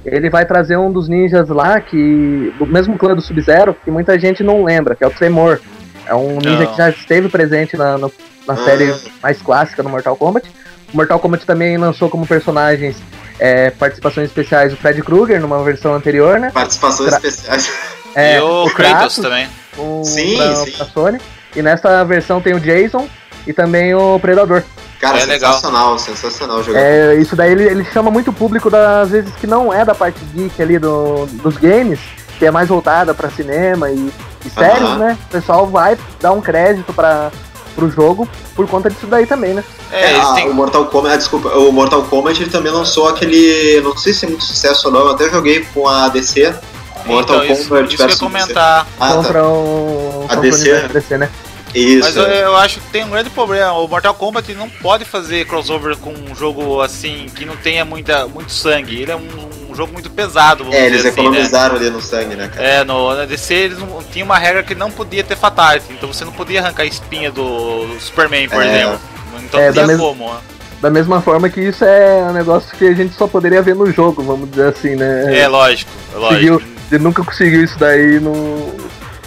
Ele 0.05 0.29
vai 0.29 0.45
trazer 0.45 0.77
um 0.77 0.91
dos 0.91 1.09
ninjas 1.09 1.49
lá 1.49 1.81
que. 1.81 2.53
do 2.57 2.65
mesmo 2.65 2.97
clã 2.97 3.13
do 3.13 3.21
Sub-Zero, 3.21 3.75
que 3.83 3.91
muita 3.91 4.17
gente 4.17 4.41
não 4.43 4.63
lembra, 4.63 4.95
que 4.95 5.03
é 5.03 5.07
o 5.07 5.11
Tremor. 5.11 5.59
É 6.05 6.15
um 6.15 6.37
ninja 6.37 6.59
Não. 6.63 6.67
que 6.67 6.77
já 6.77 6.89
esteve 6.89 7.27
presente 7.27 7.75
na, 7.75 7.97
no- 7.97 8.11
na 8.47 8.53
Ah. 8.53 8.57
série 8.57 8.95
mais 9.21 9.41
clássica 9.41 9.83
do 9.83 9.89
Mortal 9.89 10.15
Kombat. 10.15 10.49
O 10.93 10.95
Mortal 10.95 11.19
Kombat 11.19 11.45
também 11.45 11.75
lançou 11.77 12.09
como 12.09 12.25
personagens 12.25 12.95
é, 13.39 13.69
participações 13.71 14.27
especiais 14.27 14.73
o 14.73 14.77
Fred 14.77 15.01
Krueger 15.01 15.39
numa 15.41 15.63
versão 15.63 15.93
anterior, 15.93 16.39
né? 16.39 16.51
Participações 16.53 17.09
Tra- 17.09 17.17
especiais. 17.19 17.71
É, 18.15 18.37
e 18.37 18.41
o 18.41 18.65
Kratos 18.73 19.17
também. 19.17 19.47
o, 19.77 20.03
Sim, 20.03 20.37
pra, 20.37 20.55
sim. 20.55 20.71
pra 20.71 20.85
Sony. 20.87 21.19
E 21.55 21.61
nessa 21.61 22.03
versão 22.03 22.41
tem 22.41 22.53
o 22.53 22.59
Jason 22.59 23.07
e 23.45 23.53
também 23.53 23.93
o 23.95 24.19
Predador. 24.19 24.63
Cara, 24.99 25.19
É 25.19 25.25
legal. 25.25 25.53
sensacional, 25.53 25.99
sensacional 25.99 26.63
jogar. 26.63 26.79
É, 26.79 27.15
isso 27.15 27.35
daí 27.35 27.51
ele, 27.51 27.63
ele 27.63 27.85
chama 27.85 28.09
muito 28.09 28.33
público 28.33 28.69
das 28.69 29.11
vezes 29.11 29.31
que 29.35 29.45
não 29.45 29.71
é 29.71 29.85
da 29.85 29.93
parte 29.93 30.19
geek 30.33 30.59
ali 30.61 30.79
do, 30.79 31.27
dos 31.27 31.55
games, 31.57 31.99
que 32.39 32.45
é 32.47 32.51
mais 32.51 32.67
voltada 32.67 33.13
pra 33.13 33.29
cinema 33.29 33.91
e, 33.91 34.11
e 34.43 34.49
séries, 34.49 34.81
Aham. 34.81 34.97
né? 34.97 35.17
O 35.27 35.31
pessoal 35.31 35.67
vai 35.67 35.95
dar 36.19 36.31
um 36.31 36.41
crédito 36.41 36.91
para 36.93 37.31
pro 37.77 37.89
jogo 37.91 38.27
por 38.55 38.67
conta 38.67 38.89
disso 38.89 39.05
daí 39.05 39.27
também, 39.27 39.53
né? 39.53 39.63
É, 39.91 40.13
eles 40.13 40.25
ah, 40.25 40.33
têm. 40.33 40.49
o 40.49 40.53
Mortal 40.53 40.87
Kombat, 40.87 41.13
ah, 41.13 41.17
desculpa, 41.17 41.49
o 41.49 41.71
Mortal 41.71 42.03
Kombat 42.05 42.41
ele 42.41 42.49
também 42.49 42.71
lançou 42.71 43.07
aquele, 43.07 43.79
não 43.81 43.95
sei 43.95 44.13
se 44.13 44.25
é 44.25 44.29
muito 44.29 44.43
sucesso 44.43 44.87
ou 44.87 44.93
não, 44.93 45.01
eu 45.01 45.09
até 45.11 45.29
joguei 45.29 45.63
com 45.73 45.87
a 45.87 46.09
DC, 46.09 46.55
Mortal 47.05 47.43
então, 47.43 47.55
isso, 47.55 47.69
Kombat 47.69 47.93
isso 47.93 48.03
versus 48.03 48.19
comentar. 48.19 48.87
Ah, 48.99 49.09
tá. 49.09 49.15
contra 49.15 49.43
o 49.47 50.25
A 50.27 50.37
o 50.37 50.41
DC. 50.41 50.87
DC, 50.87 51.17
né? 51.17 51.29
Isso. 51.75 52.05
Mas 52.05 52.15
eu, 52.15 52.23
eu 52.23 52.55
acho 52.55 52.79
que 52.79 52.87
tem 52.89 53.03
um 53.03 53.09
grande 53.09 53.29
problema. 53.29 53.73
O 53.73 53.87
Mortal 53.87 54.13
Kombat 54.13 54.53
não 54.55 54.69
pode 54.69 55.05
fazer 55.05 55.45
crossover 55.45 55.97
com 55.97 56.11
um 56.11 56.33
jogo 56.33 56.81
assim 56.81 57.27
que 57.35 57.45
não 57.45 57.55
tenha 57.55 57.85
muita, 57.85 58.27
muito 58.27 58.51
sangue. 58.51 59.01
Ele 59.01 59.11
é 59.11 59.15
um, 59.15 59.19
um 59.19 59.56
jogo 59.77 59.93
muito 59.93 60.09
pesado, 60.09 60.63
vamos 60.65 60.77
É, 60.77 60.85
eles 60.87 61.05
assim, 61.05 61.07
né? 61.21 61.27
economizaram 61.27 61.75
ali 61.75 61.89
no 61.89 62.01
sangue, 62.01 62.35
né, 62.35 62.49
cara? 62.53 62.67
É, 62.67 62.83
no 62.83 63.15
na 63.15 63.25
DC 63.25 63.53
eles 63.53 63.77
não, 63.79 64.03
tinha 64.11 64.25
uma 64.25 64.37
regra 64.37 64.63
que 64.63 64.75
não 64.75 64.91
podia 64.91 65.23
ter 65.23 65.35
fatality, 65.37 65.85
então 65.91 66.11
você 66.11 66.25
não 66.25 66.31
podia 66.33 66.59
arrancar 66.61 66.83
a 66.83 66.85
espinha 66.85 67.31
do 67.31 67.87
Superman, 67.99 68.49
por 68.49 68.61
É. 68.61 68.67
exemplo. 68.67 68.99
Então 69.45 69.59
É, 69.59 69.67
não 69.67 69.73
da 69.73 69.85
tinha 69.85 69.97
como. 69.97 70.33
né? 70.33 70.39
Da 70.81 70.89
mesma 70.91 71.21
forma 71.21 71.49
que 71.49 71.59
isso 71.61 71.83
é 71.83 72.23
um 72.29 72.33
negócio 72.33 72.69
que 72.77 72.85
a 72.87 72.93
gente 72.93 73.15
só 73.15 73.25
poderia 73.27 73.61
ver 73.63 73.75
no 73.75 73.91
jogo, 73.91 74.21
vamos 74.21 74.49
dizer 74.51 74.67
assim, 74.67 74.95
né? 74.95 75.39
É, 75.39 75.47
lógico, 75.47 75.89
é 76.15 76.19
conseguiu, 76.19 76.53
lógico. 76.53 76.71
ele 76.91 77.03
nunca 77.03 77.23
conseguiu 77.23 77.63
isso 77.63 77.79
daí 77.79 78.19
no, 78.19 78.75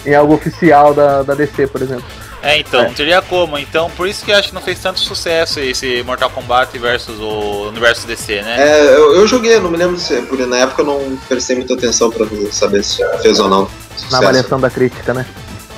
em 0.06 0.14
algo 0.14 0.32
oficial 0.34 0.94
da, 0.94 1.22
da 1.24 1.34
DC, 1.34 1.66
por 1.66 1.82
exemplo. 1.82 2.04
É, 2.42 2.58
então, 2.58 2.80
É. 2.80 2.84
não 2.86 2.94
teria 2.94 3.20
como. 3.20 3.58
Então, 3.58 3.90
por 3.90 4.08
isso 4.08 4.24
que 4.24 4.30
eu 4.30 4.36
acho 4.36 4.48
que 4.48 4.54
não 4.54 4.62
fez 4.62 4.78
tanto 4.78 4.98
sucesso 5.00 5.60
esse 5.60 6.02
Mortal 6.04 6.30
Kombat 6.30 6.76
versus 6.78 7.18
o 7.20 7.68
universo 7.68 8.06
DC, 8.06 8.40
né? 8.42 8.56
É, 8.58 8.94
eu, 8.94 9.14
eu 9.16 9.26
joguei, 9.28 9.58
não 9.60 9.70
me 9.70 9.76
lembro 9.76 9.98
se, 9.98 10.22
porque 10.22 10.46
na 10.46 10.56
época 10.58 10.82
eu 10.82 10.86
não 10.86 11.18
prestei 11.28 11.56
muita 11.56 11.74
atenção 11.74 12.10
pra 12.10 12.26
saber 12.50 12.82
se 12.82 13.02
fez 13.20 13.38
ou 13.38 13.48
não. 13.48 13.62
Na 13.62 13.68
sucesso. 13.96 14.16
avaliação 14.16 14.58
da 14.60 14.70
crítica, 14.70 15.12
né? 15.12 15.26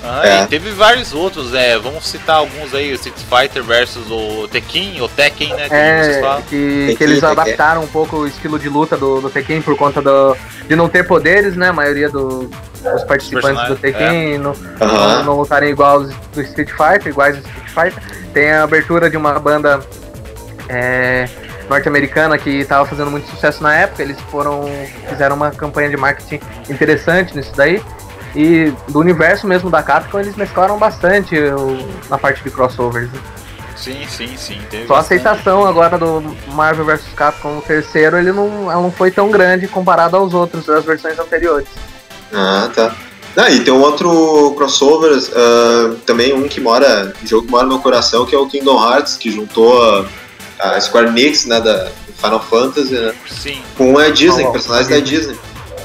Ah, 0.04 0.26
É. 0.26 0.42
e 0.42 0.46
teve 0.48 0.70
vários 0.72 1.12
outros, 1.12 1.52
né? 1.52 1.78
Vamos 1.78 2.04
citar 2.06 2.36
alguns 2.36 2.74
aí, 2.74 2.90
o 2.90 2.94
Street 2.96 3.16
Fighter 3.28 3.62
versus 3.62 4.02
o 4.10 4.48
Tekken, 4.48 5.00
ou 5.00 5.08
Tekken, 5.08 5.54
né? 5.54 5.68
Que 5.68 5.74
É, 5.74 6.20
que, 6.48 6.56
Tekken, 6.56 6.96
que 6.96 7.04
eles 7.04 7.20
Tekken. 7.20 7.30
adaptaram 7.30 7.82
um 7.84 7.86
pouco 7.86 8.16
o 8.18 8.26
estilo 8.26 8.58
de 8.58 8.68
luta 8.68 8.96
do, 8.96 9.20
do 9.20 9.30
Tekken 9.30 9.62
por 9.62 9.76
conta 9.76 10.02
do, 10.02 10.36
de 10.68 10.74
não 10.74 10.88
ter 10.88 11.06
poderes, 11.06 11.54
né? 11.56 11.68
A 11.68 11.72
maioria 11.72 12.08
do- 12.08 12.50
dos 12.82 13.04
participantes 13.04 13.68
do 13.68 13.76
Tekken 13.76 14.38
não, 14.38 14.54
Aham. 14.80 15.22
não, 15.24 15.36
lutarem 15.38 15.70
igual 15.70 16.02
do 16.02 16.40
Street 16.42 16.70
Fighter, 16.70 17.08
iguais 17.08 17.36
ao 17.36 17.42
Street 17.42 17.68
Fighter. 17.92 18.02
Tem 18.32 18.50
a 18.50 18.64
abertura 18.64 19.08
de 19.10 19.16
uma 19.16 19.38
banda 19.38 19.80
é, 20.68 21.28
norte-americana 21.68 22.38
que 22.38 22.50
estava 22.50 22.84
fazendo 22.86 23.10
muito 23.10 23.28
sucesso 23.30 23.62
na 23.62 23.74
época. 23.74 24.02
Eles 24.02 24.18
foram 24.30 24.64
fizeram 25.08 25.36
uma 25.36 25.50
campanha 25.50 25.88
de 25.90 25.96
marketing 25.96 26.40
interessante 26.68 27.36
nisso 27.36 27.52
daí. 27.56 27.82
E 28.34 28.72
do 28.88 28.98
universo 28.98 29.46
mesmo 29.46 29.68
da 29.70 29.82
Capcom 29.82 30.18
eles 30.18 30.34
mesclaram 30.36 30.78
bastante 30.78 31.36
o- 31.38 31.86
na 32.08 32.16
parte 32.16 32.42
de 32.42 32.50
crossovers. 32.50 33.10
né? 33.12 33.20
Sim, 33.76 34.06
sim, 34.08 34.36
sim. 34.36 34.60
Teve 34.70 34.86
Só 34.86 34.94
a 34.94 34.98
aceitação 35.00 35.66
agora 35.66 35.98
do 35.98 36.22
Marvel 36.48 36.84
vs 36.84 37.02
Capcom 37.16 37.58
o 37.58 37.62
terceiro, 37.62 38.16
ele 38.16 38.30
não, 38.32 38.70
ela 38.70 38.80
não 38.80 38.92
foi 38.92 39.10
tão 39.10 39.30
grande 39.30 39.66
comparado 39.66 40.16
aos 40.16 40.32
outros 40.32 40.64
das 40.66 40.84
versões 40.84 41.18
anteriores. 41.18 41.66
Ah, 42.32 42.70
tá. 42.74 42.94
Ah, 43.36 43.50
e 43.50 43.60
tem 43.60 43.72
um 43.72 43.80
outro 43.80 44.52
crossover, 44.56 45.18
ah, 45.34 45.94
também 46.04 46.32
um 46.34 46.46
que 46.48 46.60
mora, 46.60 47.12
um 47.22 47.26
jogo 47.26 47.46
que 47.46 47.50
mora 47.50 47.64
no 47.64 47.70
meu 47.70 47.78
coração, 47.78 48.26
que 48.26 48.34
é 48.34 48.38
o 48.38 48.46
Kingdom 48.46 48.82
Hearts, 48.82 49.16
que 49.16 49.30
juntou 49.30 49.82
a, 50.60 50.74
a 50.76 50.80
Square 50.80 51.08
Enix, 51.08 51.46
né, 51.46 51.60
da 51.60 51.88
Final 52.16 52.40
Fantasy, 52.40 52.92
né, 52.92 53.12
Sim. 53.30 53.62
com 53.76 53.98
a 53.98 54.08
Disney, 54.10 54.44
Oh, 54.44 54.52
personagens 54.52 54.88
da 54.88 54.98
Disney. 54.98 55.36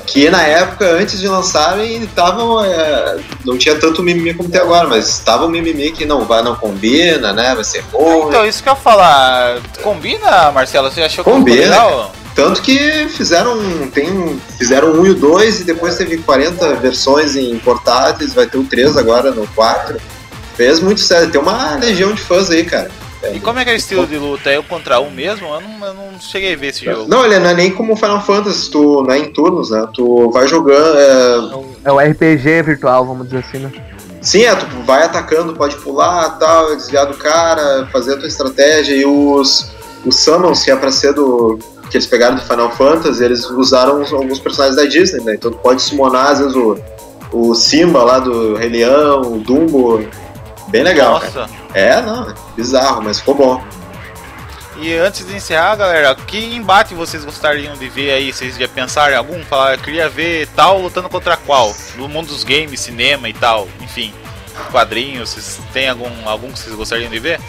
Que 0.05 0.29
na 0.29 0.41
época, 0.41 0.85
antes 0.89 1.19
de 1.19 1.27
lançarem, 1.27 2.01
estavam. 2.03 2.63
é, 2.63 3.17
não 3.43 3.57
tinha 3.57 3.77
tanto 3.77 4.01
mimimi 4.01 4.33
como 4.33 4.47
tem 4.49 4.61
agora, 4.61 4.87
mas 4.87 5.09
estava 5.09 5.45
um 5.45 5.49
mimimi 5.49 5.91
que 5.91 6.05
não 6.05 6.23
vai, 6.23 6.41
não 6.41 6.55
combina, 6.55 7.33
né? 7.33 7.53
Vai 7.53 7.63
ser 7.65 7.83
bom. 7.91 8.29
Então, 8.29 8.45
isso 8.45 8.63
que 8.63 8.69
eu 8.69 8.73
ia 8.73 8.79
falar. 8.79 9.57
Combina, 9.83 10.49
Marcelo? 10.53 10.89
Você 10.89 11.01
achou 11.01 11.25
que 11.25 11.29
ficou 11.29 11.33
Combina. 11.33 11.61
legal? 11.61 12.13
Tanto 12.37 12.61
que 12.61 13.09
fizeram. 13.09 13.57
Tem, 13.91 14.39
fizeram 14.59 14.91
um 14.93 15.07
e 15.07 15.09
o 15.09 15.15
dois 15.15 15.59
e 15.59 15.63
depois 15.63 15.97
teve 15.97 16.19
40 16.19 16.75
versões 16.75 17.35
em 17.35 17.57
portáteis, 17.57 18.31
vai 18.31 18.45
ter 18.45 18.59
o 18.59 18.63
3 18.63 18.95
agora 18.95 19.31
no 19.31 19.47
4. 19.47 19.99
Fez 20.55 20.79
muito 20.79 21.01
sério, 21.01 21.31
tem 21.31 21.41
uma 21.41 21.77
legião 21.77 22.13
de 22.13 22.21
fãs 22.21 22.51
aí, 22.51 22.63
cara. 22.63 22.91
E 23.33 23.39
como 23.39 23.57
é 23.57 23.63
que 23.63 23.71
é 23.71 23.73
o 23.73 23.75
estilo 23.75 24.05
de 24.05 24.19
luta? 24.19 24.51
É 24.51 24.59
um 24.59 24.63
contra 24.63 24.99
um 24.99 25.09
mesmo? 25.09 25.47
Eu 25.47 25.61
não, 25.61 25.87
eu 25.87 25.93
não 25.95 26.21
cheguei 26.21 26.53
a 26.53 26.55
ver 26.55 26.67
esse 26.67 26.85
jogo. 26.85 27.05
Não, 27.07 27.25
ele 27.25 27.39
não 27.39 27.49
é 27.49 27.53
nem 27.55 27.71
como 27.71 27.95
Final 27.95 28.23
Fantasy, 28.23 28.69
tu 28.69 29.01
não 29.01 29.11
é 29.11 29.17
em 29.17 29.33
turnos, 29.33 29.71
né? 29.71 29.87
Tu 29.95 30.29
vai 30.29 30.47
jogando. 30.47 30.95
É... 30.95 31.89
É 31.89 31.91
o 31.91 31.97
RPG 31.97 32.61
virtual, 32.61 33.03
vamos 33.03 33.29
dizer 33.29 33.43
assim, 33.47 33.57
né? 33.57 33.71
Sim, 34.21 34.43
é, 34.43 34.53
tu 34.53 34.67
vai 34.85 35.01
atacando, 35.01 35.55
pode 35.55 35.75
pular, 35.77 36.37
tal, 36.37 36.75
desviar 36.75 37.07
do 37.07 37.17
cara, 37.17 37.87
fazer 37.91 38.13
a 38.13 38.17
tua 38.17 38.27
estratégia 38.27 38.93
e 38.93 39.05
os, 39.05 39.71
os 40.05 40.19
Summons, 40.19 40.63
que 40.63 40.69
é 40.69 40.75
pra 40.75 40.91
ser 40.91 41.13
do. 41.13 41.57
Que 41.89 41.97
eles 41.97 42.07
pegaram 42.07 42.35
do 42.35 42.41
Final 42.41 42.71
Fantasy, 42.75 43.23
eles 43.23 43.45
usaram 43.49 44.01
uns- 44.01 44.11
alguns 44.13 44.39
personagens 44.39 44.75
da 44.75 44.85
Disney, 44.85 45.23
né? 45.23 45.35
Então 45.35 45.51
tu 45.51 45.57
pode 45.59 45.81
summonar, 45.81 46.31
às 46.31 46.39
vezes, 46.39 46.55
o, 46.55 46.77
o 47.31 47.55
Simba 47.55 48.03
lá 48.03 48.19
do 48.19 48.55
Rei 48.55 48.69
Leão, 48.69 49.21
o 49.33 49.39
Dumbo. 49.39 50.05
Bem 50.69 50.83
legal, 50.83 51.19
cara. 51.21 51.31
Nossa. 51.33 51.49
É, 51.73 52.01
não, 52.01 52.29
é 52.29 52.33
bizarro, 52.55 53.01
mas 53.01 53.19
ficou 53.19 53.35
bom. 53.35 53.63
E 54.79 54.93
antes 54.95 55.25
de 55.25 55.35
encerrar, 55.35 55.75
galera, 55.75 56.13
que 56.13 56.37
embate 56.55 56.93
vocês 56.93 57.25
gostariam 57.25 57.75
de 57.75 57.89
ver 57.89 58.11
aí? 58.11 58.31
Vocês 58.31 58.55
já 58.57 58.67
pensaram 58.67 59.13
em 59.13 59.17
algum? 59.17 59.43
Falar, 59.45 59.73
eu 59.73 59.79
queria 59.79 60.07
ver 60.07 60.47
tal 60.55 60.79
lutando 60.79 61.09
contra 61.09 61.35
qual? 61.35 61.73
No 61.95 62.07
mundo 62.07 62.27
dos 62.27 62.43
games, 62.43 62.79
cinema 62.81 63.27
e 63.27 63.33
tal, 63.33 63.67
enfim. 63.81 64.13
Quadrinhos, 64.71 65.29
vocês 65.31 65.59
têm 65.73 65.89
algum, 65.89 66.09
algum 66.25 66.51
que 66.51 66.59
vocês 66.59 66.75
gostariam 66.75 67.09
de 67.09 67.17
ver? 67.19 67.39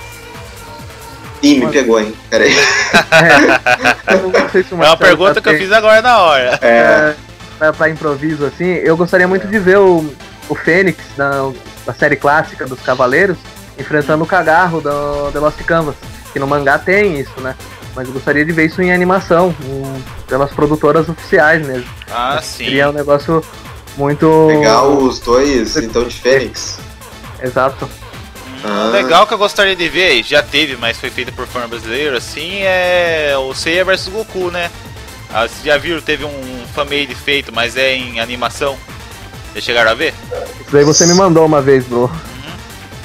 Ih, 1.43 1.61
me 1.61 1.70
pegou, 1.70 2.01
hein? 2.01 2.14
Peraí. 2.30 2.55
É, 3.11 4.62
se 4.62 4.72
É 4.72 4.74
uma 4.74 4.97
pergunta 4.97 5.34
tá 5.34 5.41
que 5.41 5.49
eu 5.51 5.59
fiz 5.59 5.70
agora 5.72 6.01
na 6.01 6.18
hora. 6.18 6.59
É, 6.62 7.14
pra, 7.59 7.72
pra 7.72 7.89
improviso 7.91 8.47
assim, 8.47 8.66
eu 8.66 8.97
gostaria 8.97 9.28
muito 9.28 9.47
de 9.47 9.59
ver 9.59 9.78
o, 9.78 10.05
o 10.49 10.55
Fênix 10.55 10.99
da, 11.16 11.51
da 11.84 11.93
série 11.93 12.16
clássica 12.16 12.66
dos 12.66 12.80
Cavaleiros 12.80 13.36
enfrentando 13.78 14.24
o 14.24 14.26
Cagarro 14.26 14.80
do 14.80 15.30
The 15.32 15.39
Lost 15.39 15.61
Canvas. 15.64 15.95
Que 16.32 16.39
no 16.39 16.47
mangá 16.47 16.78
tem 16.78 17.20
isso, 17.20 17.41
né? 17.41 17.55
Mas 17.95 18.07
eu 18.07 18.14
gostaria 18.14 18.45
de 18.45 18.53
ver 18.53 18.66
isso 18.66 18.80
em 18.82 18.93
animação, 18.93 19.55
em- 19.64 20.05
pelas 20.26 20.51
produtoras 20.53 21.09
oficiais 21.09 21.66
mesmo. 21.66 21.89
Ah, 22.11 22.39
sim. 22.43 22.64
Seria 22.64 22.91
um 22.91 22.93
negócio 22.93 23.43
muito. 23.97 24.47
pegar 24.51 24.84
os 24.84 25.18
dois, 25.20 25.76
então, 25.76 26.05
de 26.05 26.14
Fênix. 26.14 26.78
Exato. 27.43 27.89
Ah. 28.65 28.91
Legal 28.93 29.27
que 29.27 29.35
eu 29.35 29.39
gostaria 29.39 29.77
de 29.77 29.89
ver, 29.89 30.23
já 30.25 30.43
teve, 30.43 30.77
mas 30.77 30.99
foi 30.99 31.11
feito 31.11 31.33
por 31.33 31.47
fã 31.47 31.69
brasileiro, 31.69 32.17
assim, 32.17 32.59
é 32.63 33.35
o 33.39 33.55
Seiya 33.55 33.85
vs 33.85 34.09
Goku, 34.09 34.51
né? 34.51 34.71
Ah, 35.33 35.43
vocês 35.47 35.63
já 35.65 35.77
viram, 35.77 36.01
teve 36.01 36.25
um 36.25 36.65
fan-made 36.75 37.15
feito, 37.15 37.53
mas 37.55 37.77
é 37.77 37.95
em 37.95 38.19
animação. 38.21 38.77
Já 39.55 39.61
chegaram 39.61 39.91
a 39.91 39.95
ver? 39.95 40.15
Isso 40.61 40.71
daí 40.73 40.85
você 40.85 41.07
me 41.07 41.15
mandou 41.15 41.45
uma 41.47 41.61
vez, 41.63 41.85
bro. 41.87 42.11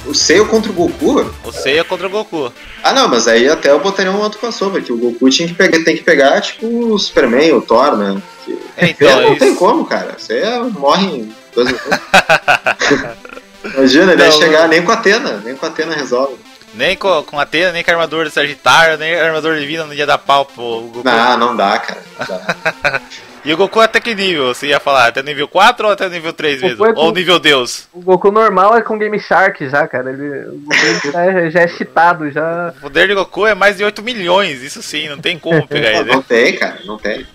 O 0.05 0.13
Seiya 0.13 0.43
contra 0.45 0.69
o 0.69 0.73
Goku? 0.73 1.31
O 1.45 1.51
Seiya 1.51 1.83
contra 1.83 2.07
o 2.07 2.09
Goku. 2.09 2.51
Ah, 2.83 2.91
não, 2.91 3.07
mas 3.07 3.27
aí 3.27 3.47
até 3.47 3.69
eu 3.71 3.79
botaria 3.79 4.11
um 4.11 4.19
outro 4.19 4.39
crossover, 4.39 4.83
que 4.83 4.91
o 4.91 4.97
Goku 4.97 5.29
tinha 5.29 5.47
que 5.47 5.53
pegar, 5.53 5.83
tem 5.83 5.95
que 5.95 6.03
pegar, 6.03 6.41
tipo, 6.41 6.65
o 6.93 6.97
Superman, 6.99 7.53
o 7.53 7.61
Thor, 7.61 7.95
né? 7.95 8.21
Que... 8.43 8.51
É, 8.75 8.87
Então, 8.89 9.07
então, 9.07 9.21
não 9.21 9.29
isso- 9.31 9.39
tem 9.39 9.55
como, 9.55 9.85
cara. 9.85 10.15
Você 10.17 10.41
morre 10.77 11.05
em 11.05 11.33
dois 11.53 11.67
minutos. 11.67 11.89
Imagina, 13.63 14.11
ele 14.13 14.21
ia 14.21 14.29
Não, 14.29 14.39
chegar 14.39 14.67
nem 14.67 14.83
com 14.83 14.91
a 14.91 14.95
Atena, 14.95 15.41
nem 15.43 15.55
com 15.55 15.65
a 15.65 15.69
Atena 15.69 15.95
resolve. 15.95 16.35
Nem 16.73 16.97
com, 16.97 17.21
com 17.23 17.39
Atena, 17.39 17.71
nem 17.71 17.83
com 17.83 17.91
a 17.91 17.93
armadura 17.93 18.27
de 18.27 18.33
Sagitário, 18.33 18.97
nem 18.97 19.15
a 19.15 19.25
armadura 19.25 19.59
divina 19.59 19.85
não 19.85 19.93
ia 19.93 20.05
dar 20.07 20.17
pau 20.17 20.43
pro 20.45 20.89
Goku. 20.91 21.01
Não, 21.03 21.37
não 21.37 21.55
dá, 21.55 21.77
cara. 21.79 22.01
Não 22.19 22.25
dá. 22.27 23.01
E 23.45 23.53
o 23.53 23.57
Goku 23.57 23.81
até 23.81 23.99
que 23.99 24.15
nível? 24.15 24.53
Você 24.55 24.67
ia 24.67 24.79
falar? 24.79 25.07
Até 25.07 25.21
nível 25.21 25.49
4 25.49 25.85
ou 25.87 25.91
até 25.91 26.07
nível 26.07 26.31
3 26.31 26.61
Goku 26.61 26.67
mesmo? 26.69 26.85
é 26.85 26.93
com- 26.93 27.01
Ou 27.01 27.11
nível 27.13 27.37
Deus? 27.39 27.89
O 27.91 27.99
Goku 27.99 28.31
normal 28.31 28.77
é 28.77 28.81
com 28.81 28.97
Game 28.97 29.19
Shark 29.19 29.67
já, 29.67 29.85
cara. 29.85 30.11
Ele, 30.11 30.45
o 30.47 30.59
Goku 30.61 31.11
já, 31.11 31.25
é, 31.25 31.51
já 31.51 31.59
é 31.59 31.67
cheatado, 31.67 32.31
já. 32.31 32.73
O 32.77 32.79
poder 32.83 33.09
de 33.09 33.13
Goku 33.13 33.45
é 33.45 33.53
mais 33.53 33.75
de 33.75 33.83
8 33.83 34.01
milhões, 34.01 34.61
isso 34.61 34.81
sim, 34.81 35.09
não 35.09 35.17
tem 35.17 35.37
como 35.37 35.67
pegar 35.67 35.91
ele. 35.99 36.05
não 36.13 36.21
tem, 36.21 36.55
cara, 36.55 36.77
não 36.85 36.97
tem. 36.97 37.27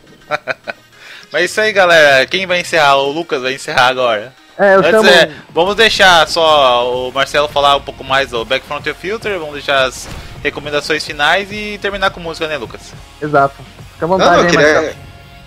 Mas 1.30 1.44
isso 1.50 1.60
aí, 1.60 1.72
galera. 1.74 2.24
Quem 2.26 2.46
vai 2.46 2.60
encerrar? 2.60 2.96
O 2.96 3.12
Lucas 3.12 3.42
vai 3.42 3.52
encerrar 3.52 3.88
agora. 3.88 4.32
É, 4.58 4.74
eu 4.74 4.78
Antes, 4.80 4.90
chamo. 4.90 5.08
é, 5.08 5.30
vamos 5.54 5.76
deixar 5.76 6.26
só 6.26 7.08
o 7.08 7.12
Marcelo 7.12 7.46
falar 7.48 7.76
um 7.76 7.80
pouco 7.80 8.02
mais 8.02 8.30
do 8.30 8.44
Back 8.44 8.66
From 8.66 8.80
the 8.80 8.92
Filter, 8.92 9.38
vamos 9.38 9.54
deixar 9.54 9.84
as 9.84 10.08
recomendações 10.42 11.04
finais 11.04 11.48
e 11.52 11.78
terminar 11.80 12.10
com 12.10 12.18
música, 12.20 12.48
né, 12.48 12.56
Lucas? 12.56 12.92
Exato. 13.22 13.54
Fica 13.94 14.06
à 14.06 14.08
Não, 14.08 14.18
vontade, 14.18 14.36
não, 14.36 14.44
hein, 14.44 14.50
queria... 14.50 14.72
Marcelo. 14.74 14.96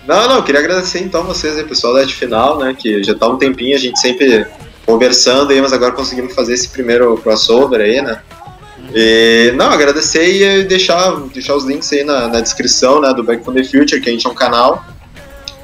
não, 0.07 0.27
não, 0.29 0.35
eu 0.37 0.43
queria 0.43 0.61
agradecer 0.61 0.99
então 0.99 1.23
vocês 1.23 1.57
aí, 1.57 1.63
pessoal 1.65 1.93
da 1.93 2.07
Final, 2.07 2.57
né? 2.59 2.73
Que 2.77 3.03
já 3.03 3.13
tá 3.13 3.27
um 3.27 3.37
tempinho, 3.37 3.75
a 3.75 3.79
gente 3.79 3.99
sempre 3.99 4.47
conversando 4.85 5.51
aí, 5.51 5.61
mas 5.61 5.73
agora 5.73 5.91
conseguimos 5.91 6.33
fazer 6.33 6.53
esse 6.53 6.69
primeiro 6.69 7.17
crossover 7.17 7.81
aí, 7.81 8.01
né? 8.01 8.21
E, 8.93 9.53
não, 9.55 9.67
agradecer 9.71 10.25
e 10.25 10.63
deixar, 10.65 11.15
deixar 11.33 11.55
os 11.55 11.63
links 11.65 11.91
aí 11.93 12.03
na, 12.03 12.27
na 12.27 12.41
descrição 12.41 12.99
né, 12.99 13.13
do 13.13 13.23
Back 13.23 13.43
from 13.43 13.53
the 13.53 13.63
Future, 13.63 14.01
que 14.01 14.09
a 14.09 14.11
gente 14.11 14.25
é 14.25 14.29
um 14.29 14.33
canal 14.33 14.83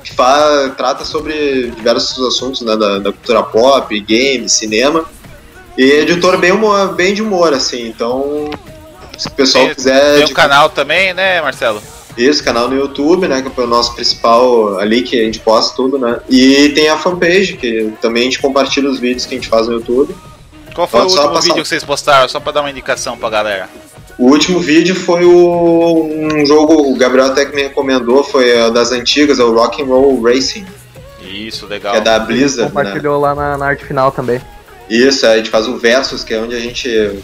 que 0.10 0.76
trata 0.76 1.04
sobre 1.06 1.72
diversos 1.72 2.26
assuntos 2.28 2.62
né, 2.62 2.76
da, 2.76 3.00
da 3.00 3.12
cultura 3.12 3.44
pop, 3.44 4.00
games, 4.02 4.52
cinema. 4.54 5.06
E 5.78 5.84
editor 5.84 6.38
bem, 6.38 6.52
humor, 6.52 6.94
bem 6.96 7.14
de 7.14 7.22
humor, 7.22 7.54
assim, 7.54 7.88
então 7.88 8.50
se 9.18 9.28
o 9.28 9.32
pessoal 9.32 9.66
Tem- 9.66 9.76
quiser 9.76 10.16
Tem 10.18 10.26
de 10.26 10.32
um 10.32 10.36
canal 10.36 10.70
também, 10.70 11.14
né, 11.14 11.42
Marcelo? 11.42 11.82
isso, 12.18 12.44
canal 12.44 12.68
no 12.68 12.76
YouTube, 12.76 13.28
né? 13.28 13.44
Que 13.44 13.62
é 13.62 13.64
o 13.64 13.68
nosso 13.68 13.94
principal 13.94 14.80
ali 14.80 15.04
que 15.04 15.22
a 15.22 15.24
gente 15.26 15.38
posta 15.40 15.76
tudo, 15.76 16.00
né? 16.00 16.20
E 16.28 16.70
tem 16.70 16.90
a 16.90 16.98
fanpage, 16.98 17.58
que 17.58 17.94
também 18.02 18.24
a 18.24 18.26
gente 18.26 18.40
compartilha 18.40 18.90
os 18.90 18.98
vídeos 19.00 19.28
que 19.28 19.36
a 19.36 19.38
gente 19.38 19.48
faz 19.48 19.68
no 19.68 19.74
YouTube. 19.74 20.16
Qual 20.74 20.88
foi 20.88 21.02
Pode 21.02 21.12
o 21.14 21.16
último 21.16 21.34
passar- 21.34 21.48
vídeo 21.48 21.62
que 21.62 21.70
vocês 21.70 21.84
postaram, 21.84 22.28
só 22.28 22.40
pra 22.40 22.52
dar 22.52 22.62
uma 22.62 22.72
indicação 22.72 23.16
pra 23.16 23.30
galera? 23.30 23.70
O 24.18 24.26
último 24.32 24.60
vídeo 24.60 24.96
foi 24.96 25.24
o, 25.26 26.04
um 26.04 26.46
jogo, 26.46 26.92
o 26.92 26.96
Gabriel 26.96 27.28
até 27.28 27.46
que 27.46 27.56
me 27.56 27.62
recomendou, 27.64 28.24
foi 28.24 28.60
a 28.60 28.70
das 28.70 28.92
antigas, 28.92 29.40
é 29.40 29.44
o 29.44 29.54
Rock 29.54 29.82
and 29.82 29.86
Roll 29.86 30.20
Racing, 30.24 30.66
Isso, 31.22 31.68
legal. 31.68 31.92
que 31.94 32.00
é 32.00 32.02
da 32.02 32.18
Blizzard, 32.20 32.74
né? 32.74 32.82
Compartilhou 32.84 33.20
lá 33.20 33.36
na, 33.36 33.58
na 33.58 33.66
arte 33.68 33.86
final 33.86 34.12
também. 34.12 34.42
Isso, 34.90 35.26
a 35.28 35.38
gente 35.38 35.50
faz 35.50 35.68
o 35.68 35.78
Versus, 35.78 36.24
que 36.24 36.34
é 36.34 36.40
onde 36.40 36.56
a 36.56 36.60
gente 36.60 37.20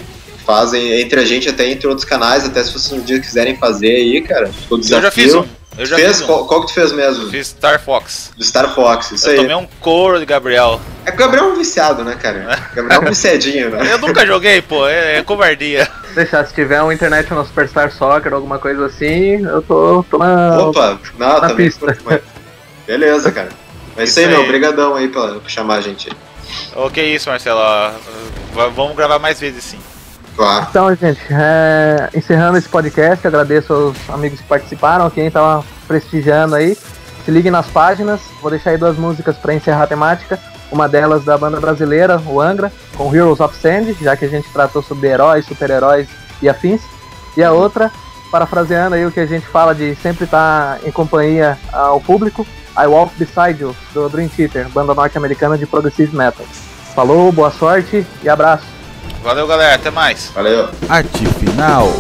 faz 0.46 0.74
em- 0.74 0.92
entre 1.02 1.20
a 1.20 1.26
gente, 1.26 1.50
até 1.50 1.68
entre 1.68 1.88
outros 1.88 2.06
canais, 2.06 2.46
até 2.46 2.64
se 2.64 2.72
vocês 2.74 2.92
um 2.92 3.04
dia 3.04 3.20
quiserem 3.20 3.56
fazer 3.58 3.88
aí, 3.96 4.22
cara. 4.22 4.52
Eu 4.70 4.84
já 5.02 5.10
fiz 5.10 5.34
um. 5.34 5.46
Eu 5.76 5.86
já 5.88 5.96
fez? 5.96 6.18
fiz 6.18 6.22
um. 6.22 6.26
Qual, 6.28 6.46
qual 6.46 6.62
que 6.62 6.68
tu 6.68 6.74
fez 6.76 6.92
mesmo? 6.92 7.28
Fiz 7.30 7.48
Star 7.48 7.82
Fox. 7.84 8.32
Do 8.38 8.44
Star 8.44 8.76
Fox, 8.76 9.12
isso 9.14 9.28
eu 9.28 9.32
aí. 9.32 9.38
tomei 9.38 9.56
um 9.56 9.68
couro 9.80 10.20
de 10.20 10.26
Gabriel. 10.26 10.80
É 11.06 11.10
que 11.10 11.16
o 11.18 11.20
Gabriel 11.20 11.46
é 11.46 11.54
um 11.54 11.56
viciado, 11.56 12.04
né, 12.04 12.16
cara? 12.22 12.60
O 12.72 12.76
Gabriel 12.76 13.02
é 13.02 13.04
um 13.06 13.10
viciadinho, 13.10 13.70
né? 13.72 13.94
Eu 13.94 13.98
nunca 13.98 14.24
joguei, 14.28 14.62
pô, 14.62 14.88
é, 14.88 15.18
é 15.18 15.24
covardia. 15.24 15.90
Deixar, 16.16 16.46
se 16.46 16.54
tiver 16.54 16.82
uma 16.82 16.94
internet 16.94 17.34
no 17.34 17.46
Superstar 17.46 17.92
Soccer, 17.92 18.34
alguma 18.34 18.60
coisa 18.60 18.86
assim, 18.86 19.44
eu 19.46 19.62
tô, 19.62 20.06
tô 20.10 20.18
na. 20.18 20.58
Opa, 20.60 21.00
não, 21.18 21.28
na 21.42 21.50
também. 21.50 21.56
pista. 21.68 21.98
Beleza, 22.86 23.32
cara. 23.32 23.50
Mas 23.96 24.10
Isso 24.10 24.20
aí, 24.20 24.28
meu, 24.28 24.40
aí. 24.40 24.44
obrigadão 24.46 24.96
aí 24.96 25.08
pra, 25.08 25.28
por 25.36 25.50
chamar 25.50 25.76
a 25.76 25.82
gente 25.82 26.10
aí. 26.10 26.18
Ok, 26.76 27.16
isso, 27.16 27.30
Marcelo. 27.30 27.60
Vamos 28.76 28.96
gravar 28.96 29.20
mais 29.20 29.40
vezes 29.40 29.64
sim. 29.64 29.80
Claro. 30.36 30.68
Então, 30.70 30.96
gente, 30.96 31.22
é, 31.30 32.10
encerrando 32.16 32.58
esse 32.58 32.68
podcast, 32.68 33.26
agradeço 33.26 33.72
aos 33.72 34.10
amigos 34.10 34.40
que 34.42 34.48
participaram, 34.48 35.10
quem 35.10 35.30
tava 35.30 35.64
prestigiando 35.88 36.56
aí. 36.56 36.76
Se 37.24 37.32
ligue 37.32 37.52
nas 37.52 37.68
páginas, 37.68 38.20
vou 38.42 38.50
deixar 38.52 38.72
aí 38.72 38.78
duas 38.78 38.98
músicas 38.98 39.38
para 39.38 39.54
encerrar 39.54 39.84
a 39.84 39.88
temática. 39.88 40.40
Uma 40.74 40.90
delas 40.90 41.24
da 41.24 41.38
banda 41.38 41.60
brasileira, 41.60 42.20
o 42.26 42.42
Angra, 42.42 42.74
com 42.98 43.16
Heroes 43.16 43.40
of 43.40 43.56
Sand, 43.56 43.94
já 44.02 44.18
que 44.18 44.26
a 44.26 44.28
gente 44.28 44.50
tratou 44.52 44.82
sobre 44.82 45.08
heróis, 45.08 45.46
super-heróis 45.46 46.08
e 46.42 46.50
afins. 46.50 46.82
E 47.38 47.44
a 47.44 47.52
outra, 47.52 47.92
parafraseando 48.32 48.96
aí 48.96 49.06
o 49.06 49.12
que 49.12 49.20
a 49.20 49.26
gente 49.28 49.46
fala 49.46 49.76
de 49.76 49.94
sempre 50.02 50.26
estar 50.26 50.80
em 50.84 50.92
companhia 50.92 51.60
ao 51.72 52.02
público, 52.02 52.44
I 52.76 52.88
Walk 52.88 53.14
Beside 53.20 53.62
You, 53.62 53.76
do 53.94 54.10
Dream 54.10 54.28
Theater, 54.28 54.68
banda 54.70 54.96
norte-americana 54.96 55.60
de 55.60 55.68
progressive 55.68 56.18
metal. 56.18 56.46
Falou, 56.96 57.32
boa 57.32 57.52
sorte 57.52 58.04
e 58.24 58.28
abraço. 58.28 58.66
Valeu, 59.22 59.46
galera. 59.46 59.76
Até 59.76 59.92
mais. 59.92 60.32
Valeu. 60.34 60.70
Arte 60.90 61.26
final. 61.40 61.98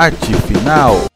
Arte 0.00 0.32
final. 0.48 1.09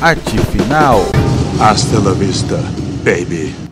Arte 0.00 0.38
final. 0.52 0.98
Hasta 1.60 1.98
la 1.98 2.12
vista, 2.12 2.56
baby. 3.04 3.67